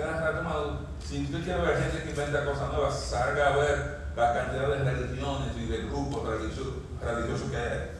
cada 0.00 0.32
rato, 0.32 0.78
si 1.04 1.24
usted 1.24 1.44
quiere 1.44 1.60
ver 1.62 1.82
gente 1.82 2.02
que 2.02 2.10
inventa 2.10 2.44
cosas 2.44 2.72
nuevas, 2.72 2.98
salga 2.98 3.48
a 3.48 3.56
ver 3.56 4.00
la 4.16 4.34
cantidad 4.34 4.68
de 4.68 4.84
religiones 4.84 5.56
y 5.56 5.66
de 5.66 5.78
grupos 5.86 6.28
religiosos, 6.28 7.50
que 7.50 7.56
hay. 7.56 7.99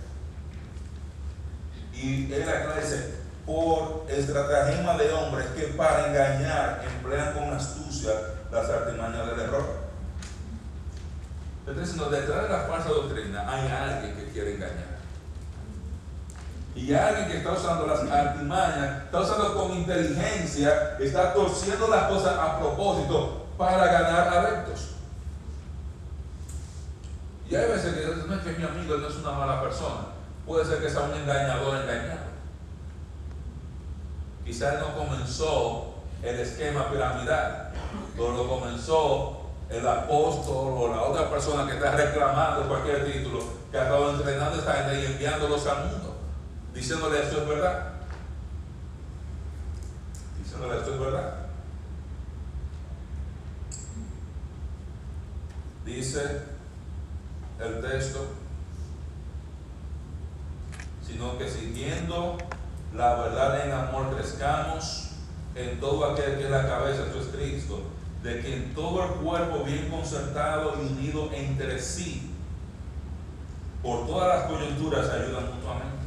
Y 2.03 2.33
él 2.33 2.49
acá 2.49 2.81
dice, 2.81 3.15
por 3.45 4.07
estratagema 4.09 4.97
de 4.97 5.13
hombres 5.13 5.47
que 5.57 5.65
para 5.75 6.09
engañar 6.09 6.83
emplean 6.85 7.35
con 7.35 7.53
astucia 7.53 8.13
las 8.51 8.69
artimañas 8.71 9.27
del 9.27 9.41
error. 9.41 9.81
Entonces, 11.67 12.11
detrás 12.11 12.43
de 12.45 12.49
la 12.49 12.61
falsa 12.61 12.89
doctrina 12.89 13.45
hay 13.49 13.71
alguien 13.71 14.17
que 14.17 14.33
quiere 14.33 14.55
engañar. 14.55 14.91
Y 16.75 16.95
alguien 16.95 17.29
que 17.29 17.39
está 17.39 17.53
usando 17.53 17.87
las 17.87 18.01
artimañas, 18.01 19.05
está 19.05 19.21
usando 19.21 19.55
con 19.55 19.77
inteligencia, 19.77 20.97
está 20.99 21.35
torciendo 21.35 21.89
las 21.89 22.05
cosas 22.05 22.39
a 22.39 22.59
propósito 22.59 23.47
para 23.59 23.87
ganar 23.87 24.29
adeptos. 24.29 24.91
Y 27.49 27.57
hay 27.57 27.69
veces 27.69 27.95
que 27.95 28.07
no 28.27 28.35
es 28.35 28.43
que 28.43 28.53
mi 28.53 28.65
amigo 28.65 28.97
no 28.97 29.09
es 29.09 29.17
una 29.17 29.33
mala 29.33 29.61
persona, 29.61 30.07
puede 30.51 30.65
ser 30.65 30.81
que 30.83 30.91
sea 30.91 31.03
un 31.03 31.15
engañador 31.15 31.77
engañado. 31.77 32.27
Quizás 34.45 34.81
no 34.81 34.97
comenzó 34.97 35.95
el 36.25 36.41
esquema 36.41 36.91
piramidal, 36.91 37.71
pero 38.17 38.33
lo 38.33 38.49
comenzó 38.49 39.43
el 39.69 39.87
apóstol 39.87 40.75
o 40.77 40.89
la 40.89 41.03
otra 41.03 41.31
persona 41.31 41.67
que 41.67 41.77
está 41.77 41.93
reclamando 41.93 42.67
cualquier 42.67 43.05
título, 43.05 43.45
que 43.71 43.79
ha 43.79 43.85
estado 43.85 44.11
entrenando 44.11 44.57
a 44.57 44.59
esta 44.59 44.73
gente 44.73 45.01
y 45.01 45.07
enviándolos 45.13 45.65
al 45.69 45.87
mundo 45.87 46.17
diciéndole 46.75 47.23
esto 47.23 47.43
es 47.43 47.49
verdad. 47.49 47.93
Diciéndole 50.43 50.79
esto 50.79 50.95
es 50.95 51.01
verdad. 51.01 51.35
Dice 55.85 56.43
el 57.61 57.81
texto, 57.81 58.27
sino 61.11 61.39
que 61.39 61.49
siguiendo 61.49 62.39
la 62.95 63.15
verdad 63.17 63.67
en 63.67 63.73
amor 63.73 64.15
crezcamos 64.15 65.11
en 65.55 65.81
todo 65.81 66.13
aquel 66.13 66.39
que 66.39 66.45
es 66.45 66.51
la 66.51 66.67
cabeza, 66.67 67.05
esto 67.07 67.21
es 67.21 67.27
Cristo, 67.29 67.83
de 68.23 68.41
que 68.41 68.55
en 68.55 68.75
todo 68.75 69.05
el 69.05 69.11
cuerpo 69.21 69.65
bien 69.65 69.89
concertado 69.91 70.75
y 70.77 70.87
unido 70.93 71.31
entre 71.33 71.81
sí, 71.81 72.31
por 73.83 74.07
todas 74.07 74.41
las 74.41 74.51
coyunturas 74.51 75.09
ayudan 75.09 75.55
mutuamente. 75.55 76.05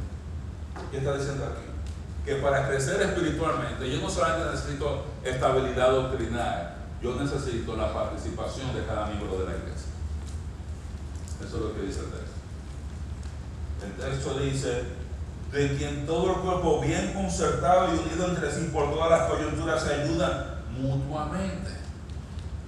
¿Qué 0.90 0.98
está 0.98 1.16
diciendo 1.16 1.44
aquí? 1.44 1.66
Que 2.24 2.36
para 2.36 2.68
crecer 2.68 3.02
espiritualmente, 3.02 3.90
yo 3.90 4.00
no 4.00 4.08
solamente 4.08 4.52
necesito 4.52 5.04
estabilidad 5.24 5.90
doctrinal, 5.90 6.76
yo 7.02 7.16
necesito 7.16 7.76
la 7.76 7.92
participación 7.92 8.74
de 8.74 8.84
cada 8.86 9.06
miembro 9.06 9.38
de 9.38 9.44
la 9.44 9.56
iglesia. 9.56 9.88
Eso 11.44 11.56
es 11.56 11.62
lo 11.62 11.74
que 11.74 11.82
dice 11.82 12.00
el 12.00 12.06
texto. 12.06 12.33
El 13.82 13.92
texto 13.92 14.38
dice, 14.38 14.82
de 15.52 15.76
quien 15.76 16.06
todo 16.06 16.32
el 16.32 16.36
cuerpo 16.38 16.80
bien 16.80 17.12
concertado 17.14 17.94
y 17.94 17.98
unido 17.98 18.28
entre 18.28 18.50
sí 18.50 18.70
por 18.72 18.90
todas 18.92 19.10
las 19.10 19.30
coyunturas 19.30 19.82
se 19.82 19.94
ayudan 19.94 20.62
mutuamente. 20.78 21.70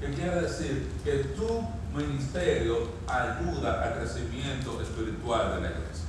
¿Qué 0.01 0.13
quiere 0.13 0.43
decir? 0.43 0.91
Que 1.05 1.25
tu 1.37 1.67
ministerio 1.95 2.91
ayuda 3.07 3.83
al 3.83 3.99
crecimiento 3.99 4.81
espiritual 4.81 5.57
de 5.57 5.61
la 5.63 5.71
iglesia 5.71 6.07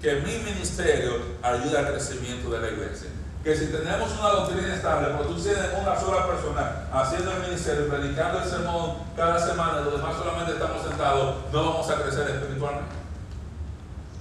que 0.00 0.14
mi 0.20 0.38
ministerio 0.38 1.20
ayuda 1.42 1.80
al 1.80 1.88
crecimiento 1.88 2.50
de 2.50 2.60
la 2.60 2.68
iglesia. 2.68 3.10
Que 3.42 3.56
si 3.56 3.66
tenemos 3.66 4.10
una 4.18 4.30
doctrina 4.30 4.74
estable, 4.74 5.08
pues 5.16 5.28
tú 5.28 5.34
tienes 5.34 5.70
una 5.80 5.98
sola 5.98 6.26
persona 6.26 6.88
haciendo 6.92 7.32
el 7.32 7.42
ministerio, 7.42 7.88
predicando 7.88 8.38
el 8.40 8.48
sermón 8.48 8.98
cada 9.16 9.38
semana, 9.38 9.80
los 9.80 9.94
demás 9.94 10.16
solamente 10.16 10.52
estamos 10.52 10.82
sentados, 10.82 11.36
no 11.52 11.64
vamos 11.64 11.90
a 11.90 12.02
crecer 12.02 12.30
espiritualmente. 12.30 13.07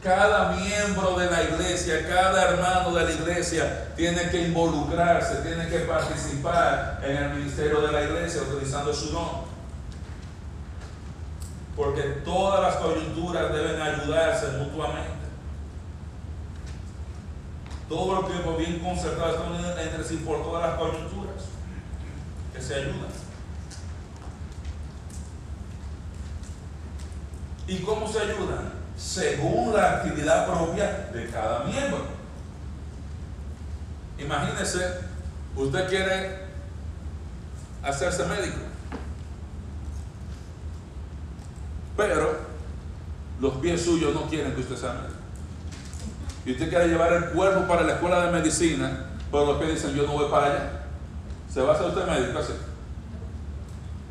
Cada 0.07 0.53
miembro 0.53 1.19
de 1.19 1.29
la 1.29 1.43
iglesia, 1.43 2.07
cada 2.07 2.43
hermano 2.45 2.95
de 2.95 3.03
la 3.03 3.11
iglesia 3.11 3.93
tiene 3.97 4.29
que 4.29 4.47
involucrarse, 4.47 5.41
tiene 5.41 5.67
que 5.67 5.79
participar 5.79 7.01
en 7.03 7.17
el 7.17 7.29
ministerio 7.33 7.81
de 7.81 7.91
la 7.91 8.03
iglesia 8.03 8.43
utilizando 8.43 8.93
su 8.93 9.11
nombre. 9.11 9.51
Porque 11.75 12.01
todas 12.23 12.61
las 12.61 12.75
coyunturas 12.77 13.51
deben 13.51 13.81
ayudarse 13.81 14.47
mutuamente 14.59 15.27
todo 17.89 18.21
lo 18.21 18.27
que 18.27 18.63
bien 18.63 18.79
concertado 18.79 19.57
entre 19.77 20.03
sí 20.05 20.23
por 20.25 20.41
todas 20.41 20.69
las 20.69 20.79
coyunturas. 20.79 21.47
que 22.53 22.61
se 22.61 22.75
ayudan. 22.75 23.11
¿Y 27.67 27.79
cómo 27.79 28.07
se 28.07 28.19
ayudan? 28.21 28.76
Según 28.97 29.73
la 29.73 29.97
actividad 29.97 30.47
propia 30.47 31.09
de 31.13 31.29
cada 31.29 31.63
miembro. 31.65 32.05
Imagínese, 34.17 34.79
usted 35.55 35.87
quiere 35.87 36.47
hacerse 37.83 38.25
médico, 38.25 38.57
pero 41.95 42.37
los 43.39 43.53
pies 43.57 43.83
suyos 43.83 44.13
no 44.15 44.23
quieren 44.27 44.53
que 44.55 44.61
usted 44.61 44.75
sea 44.75 44.93
médico. 44.93 45.13
Y 46.45 46.53
usted 46.53 46.69
quiere 46.69 46.87
llevar 46.87 47.13
el 47.13 47.25
cuerpo 47.25 47.67
para 47.67 47.83
la 47.83 47.93
escuela 47.93 48.25
de 48.25 48.31
medicina, 48.31 49.05
pero 49.29 49.45
los 49.45 49.57
pies 49.57 49.75
dicen, 49.75 49.95
yo 49.95 50.07
no 50.07 50.13
voy 50.13 50.31
para 50.31 50.45
allá. 50.47 50.71
¿Se 51.53 51.61
va 51.61 51.73
a 51.73 51.75
hacer 51.75 51.87
usted 51.87 52.07
médico 52.07 52.39
así? 52.39 52.53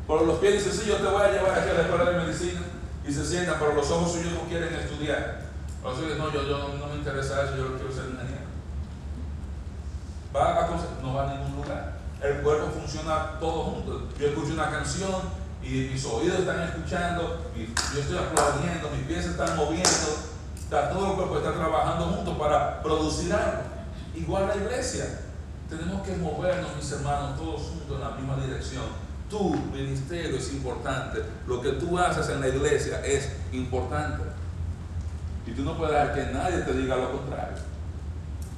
Pero 0.07 0.25
los 0.25 0.37
pies 0.39 0.53
dicen, 0.53 0.71
sí, 0.71 0.87
yo 0.87 0.95
te 0.97 1.03
voy 1.03 1.21
a 1.21 1.31
llevar 1.31 1.59
aquí 1.59 1.69
a 1.69 1.73
la 1.73 1.81
escuela 1.81 2.11
de 2.11 2.17
medicina. 2.19 2.61
Y 3.07 3.13
se 3.13 3.25
sientan, 3.25 3.55
pero 3.57 3.73
los 3.73 3.89
ojos 3.89 4.11
suyos 4.11 4.33
no 4.33 4.41
quieren 4.49 4.73
estudiar. 4.73 5.47
No, 5.81 6.33
yo, 6.33 6.43
yo 6.43 6.87
me 6.89 6.95
interesa 6.95 7.45
eso, 7.45 7.55
yo 7.55 7.77
quiero 7.77 7.93
ser 7.93 8.05
ingeniero. 8.11 8.47
Va 10.35 10.65
a, 10.65 10.69
no 11.01 11.13
va 11.13 11.31
a 11.31 11.35
ningún 11.35 11.63
lugar. 11.63 11.99
El 12.21 12.41
cuerpo 12.41 12.67
funciona 12.77 13.39
todo 13.39 13.63
junto. 13.63 14.09
Yo 14.19 14.27
escucho 14.27 14.53
una 14.53 14.69
canción 14.69 15.21
y 15.63 15.89
mis 15.93 16.03
oídos 16.03 16.39
están 16.39 16.63
escuchando, 16.63 17.45
yo 17.55 17.99
estoy 17.99 18.17
aplaudiendo, 18.17 18.89
mis 18.89 19.07
pies 19.07 19.25
están 19.25 19.55
moviendo, 19.55 19.87
está, 20.57 20.89
todo 20.89 21.11
el 21.11 21.13
cuerpo 21.13 21.37
está 21.37 21.53
trabajando 21.53 22.05
juntos 22.07 22.37
para 22.37 22.83
producir 22.83 23.31
algo. 23.31 23.61
Igual 24.13 24.49
la 24.49 24.55
iglesia. 24.57 25.21
Tenemos 25.69 26.01
que 26.05 26.15
movernos, 26.17 26.75
mis 26.75 26.91
hermanos, 26.91 27.37
todos 27.37 27.61
juntos 27.61 27.95
en 27.95 28.01
la 28.01 28.11
misma 28.11 28.35
dirección 28.35 29.06
tu 29.29 29.55
ministerio 29.73 30.37
es 30.37 30.53
importante, 30.53 31.23
lo 31.47 31.61
que 31.61 31.73
tú 31.73 31.97
haces 31.97 32.29
en 32.29 32.41
la 32.41 32.47
iglesia 32.47 33.05
es 33.05 33.31
importante. 33.51 34.23
Y 35.45 35.51
tú 35.51 35.63
no 35.63 35.77
puedes 35.77 35.93
dejar 35.93 36.13
que 36.13 36.33
nadie 36.33 36.57
te 36.59 36.73
diga 36.73 36.95
lo 36.95 37.11
contrario. 37.11 37.57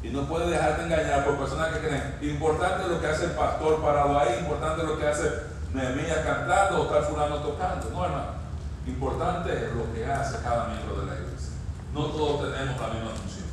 Y 0.02 0.10
no 0.10 0.28
puedes 0.28 0.50
dejarte 0.50 0.84
engañar 0.84 1.26
por 1.26 1.38
personas 1.38 1.74
que 1.74 1.88
creen, 1.88 2.18
importante 2.22 2.88
lo 2.88 3.02
que 3.02 3.08
hace 3.08 3.26
el 3.26 3.32
pastor 3.32 3.82
parado 3.82 4.18
ahí, 4.18 4.40
importante 4.40 4.84
lo 4.84 4.98
que 4.98 5.08
hace 5.08 5.30
Nehemías 5.74 6.26
cantando 6.26 6.82
o 6.82 6.86
estar 6.86 7.04
fulano 7.04 7.38
tocando. 7.38 7.90
No, 7.92 8.06
hermano. 8.06 8.40
Importante 8.88 9.54
es 9.54 9.74
lo 9.76 9.94
que 9.94 10.06
hace 10.06 10.42
cada 10.42 10.68
miembro 10.68 11.02
de 11.02 11.06
la 11.06 11.14
iglesia. 11.14 11.54
No 11.94 12.06
todos 12.06 12.50
tenemos 12.50 12.80
la 12.82 12.88
misma 12.88 13.12
función. 13.12 13.46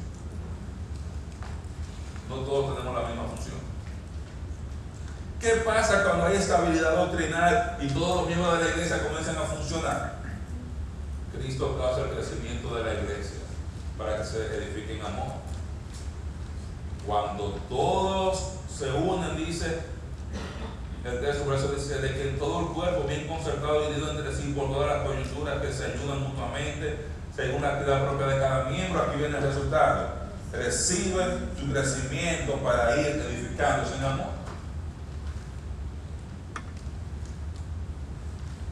No 2.29 2.37
todos 2.37 2.75
tenemos 2.75 3.03
la 3.03 3.09
misma 3.09 3.25
función. 3.25 3.66
¿Qué 5.41 5.51
pasa 5.64 6.03
cuando 6.03 6.26
hay 6.26 6.37
estabilidad 6.37 6.97
doctrinal 6.97 7.76
y 7.80 7.89
todos 7.89 8.16
los 8.16 8.26
miembros 8.26 8.59
de 8.59 8.64
la 8.64 8.70
iglesia 8.70 9.03
comienzan 9.03 9.37
a 9.37 9.43
funcionar? 9.43 10.16
Cristo 11.37 11.76
causa 11.78 12.03
el 12.03 12.16
crecimiento 12.16 12.74
de 12.74 12.84
la 12.84 12.95
iglesia 12.95 13.41
para 13.99 14.16
que 14.16 14.24
se 14.24 14.39
edifique 14.57 14.99
en 14.99 15.05
amor. 15.05 15.34
Cuando 17.07 17.61
todos 17.68 18.53
se 18.74 18.91
unen, 18.91 19.37
dice 19.37 19.80
el 21.05 21.20
texto, 21.20 21.45
por 21.45 21.55
eso 21.55 21.68
dice, 21.68 21.99
de 22.01 22.14
que 22.14 22.37
todo 22.39 22.61
el 22.61 22.66
cuerpo, 22.68 23.07
bien 23.07 23.28
concertado 23.28 23.84
y 23.84 23.87
dividido 23.89 24.11
entre 24.11 24.34
sí 24.34 24.55
por 24.57 24.72
todas 24.72 24.97
las 24.97 25.07
coyunturas 25.07 25.61
que 25.61 25.72
se 25.72 25.84
ayudan 25.84 26.22
mutuamente, 26.22 27.07
según 27.34 27.62
la 27.62 27.68
actividad 27.74 28.09
propia 28.09 28.26
de 28.26 28.41
cada 28.41 28.64
miembro, 28.64 29.03
aquí 29.03 29.18
viene 29.18 29.37
el 29.37 29.45
resultado. 29.45 30.09
Reciben 30.53 31.51
su 31.61 31.70
crecimiento 31.70 32.55
para 32.55 32.97
ir 32.97 33.07
edificándose 33.07 33.97
en 33.97 34.05
amor. 34.05 34.36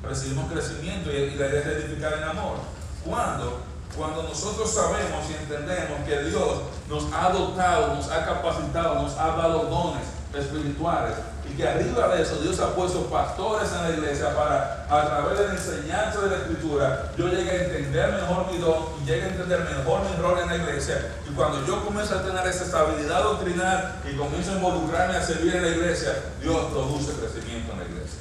Recibimos 0.09 0.51
crecimiento 0.51 1.11
y, 1.11 1.35
la 1.35 1.47
idea 1.47 1.61
es 1.61 1.67
edificar 1.67 2.15
en 2.15 2.25
amor. 2.25 2.57
¿Cuándo? 3.05 3.61
Cuando 3.97 4.25
nosotros 4.25 4.73
sabemos 4.73 5.25
y 5.31 5.35
entendemos 5.35 6.01
que 6.07 6.23
Dios 6.25 6.63
nos 6.89 7.05
ha 7.13 7.31
dotado, 7.31 7.95
nos 7.95 8.11
ha 8.11 8.25
capacitado, 8.25 9.03
nos 9.03 9.17
ha 9.17 9.29
dado 9.37 9.65
dones 9.67 10.05
espirituales 10.35 11.15
y 11.49 11.57
que 11.57 11.69
arriba 11.69 12.09
de 12.09 12.23
eso 12.23 12.37
Dios 12.37 12.59
ha 12.61 12.75
puesto 12.75 13.07
pastores 13.07 13.71
en 13.73 13.83
la 13.83 13.91
iglesia 13.91 14.35
para 14.35 14.87
a 14.89 15.07
través 15.07 15.39
de 15.39 15.47
la 15.47 15.55
enseñanza 15.55 16.21
de 16.23 16.31
la 16.31 16.37
escritura 16.39 17.13
yo 17.17 17.29
llegue 17.29 17.51
a 17.51 17.65
entender 17.65 18.13
mejor 18.13 18.51
mi 18.51 18.59
don 18.59 18.85
y 19.01 19.07
llegue 19.07 19.23
a 19.23 19.29
entender 19.29 19.61
mejor 19.61 20.01
mi 20.11 20.23
rol 20.23 20.39
en 20.41 20.49
la 20.49 20.57
iglesia 20.57 21.13
y 21.29 21.35
cuando 21.35 21.65
yo 21.67 21.85
comienzo 21.85 22.19
a 22.19 22.23
tener 22.23 22.47
esa 22.47 22.65
estabilidad 22.65 23.23
doctrinal 23.23 24.01
y 24.11 24.17
comienzo 24.17 24.53
a 24.53 24.55
involucrarme 24.55 25.17
a 25.17 25.23
servir 25.23 25.55
en 25.57 25.63
la 25.63 25.69
iglesia 25.69 26.15
Dios 26.41 26.65
produce 26.73 27.13
crecimiento 27.13 27.73
en 27.73 27.79
la 27.79 27.85
iglesia 27.85 28.19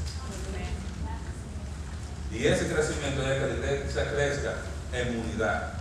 y 2.34 2.48
ese 2.48 2.68
crecimiento 2.68 3.22
es 3.22 3.40
que 3.40 3.54
iglesia 3.54 4.12
crezca 4.12 4.54
en 4.92 5.20
unidad. 5.20 5.74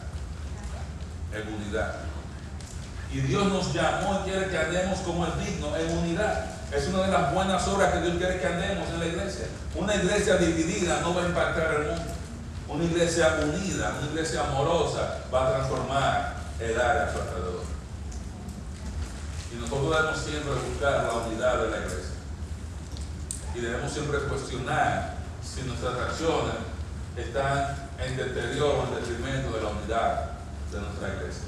En 1.32 1.54
unidad. 1.54 1.94
Y 3.10 3.20
Dios 3.20 3.46
nos 3.46 3.72
llamó 3.72 4.20
y 4.20 4.30
quiere 4.30 4.48
que 4.48 4.58
andemos 4.58 4.98
como 5.00 5.26
es 5.26 5.38
digno, 5.38 5.74
en 5.76 5.98
unidad. 5.98 6.46
Es 6.70 6.88
una 6.88 7.02
de 7.02 7.12
las 7.12 7.34
buenas 7.34 7.66
obras 7.68 7.92
que 7.92 8.00
Dios 8.00 8.16
quiere 8.16 8.38
que 8.38 8.46
andemos 8.46 8.88
en 8.88 9.00
la 9.00 9.06
iglesia. 9.06 9.46
Una 9.74 9.94
iglesia 9.94 10.36
dividida 10.36 11.00
no 11.00 11.14
va 11.14 11.22
a 11.22 11.26
impactar 11.26 11.74
el 11.74 11.86
mundo. 11.88 12.12
Una 12.68 12.84
iglesia 12.84 13.38
unida, 13.42 13.96
una 13.98 14.10
iglesia 14.10 14.40
amorosa 14.42 15.20
va 15.32 15.48
a 15.48 15.52
transformar 15.52 16.34
el 16.60 16.80
área 16.80 17.04
a 17.04 17.12
su 17.12 17.20
alrededor. 17.20 17.64
Y 19.52 19.56
nosotros 19.56 19.90
debemos 19.90 20.18
siempre 20.20 20.52
buscar 20.70 21.04
la 21.04 21.12
unidad 21.12 21.62
de 21.62 21.70
la 21.70 21.76
iglesia. 21.78 22.12
Y 23.54 23.60
debemos 23.60 23.92
siempre 23.92 24.18
cuestionar 24.20 25.21
si 25.42 25.62
nuestras 25.62 25.98
acciones 25.98 26.54
están 27.16 27.90
en 27.98 28.16
deterioro, 28.16 28.88
en 28.88 28.94
detrimento 29.02 29.56
de 29.56 29.62
la 29.62 29.68
unidad 29.70 30.30
de 30.70 30.80
nuestra 30.80 31.14
iglesia. 31.14 31.44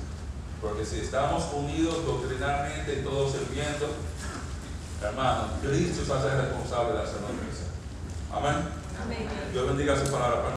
Porque 0.60 0.84
si 0.84 1.00
estamos 1.00 1.44
unidos 1.52 2.04
doctrinalmente 2.04 3.00
y 3.00 3.04
todos 3.04 3.32
sirviendo, 3.32 3.88
hermano, 5.02 5.48
Cristo 5.62 6.04
se 6.04 6.12
hace 6.12 6.40
responsable 6.40 6.94
de 6.94 7.02
hacer 7.02 7.20
la 7.22 7.34
iglesia. 7.34 7.66
Amén. 8.32 8.68
Amén. 9.02 9.28
Dios 9.52 9.66
bendiga 9.66 9.96
su 9.96 10.10
palabra. 10.10 10.44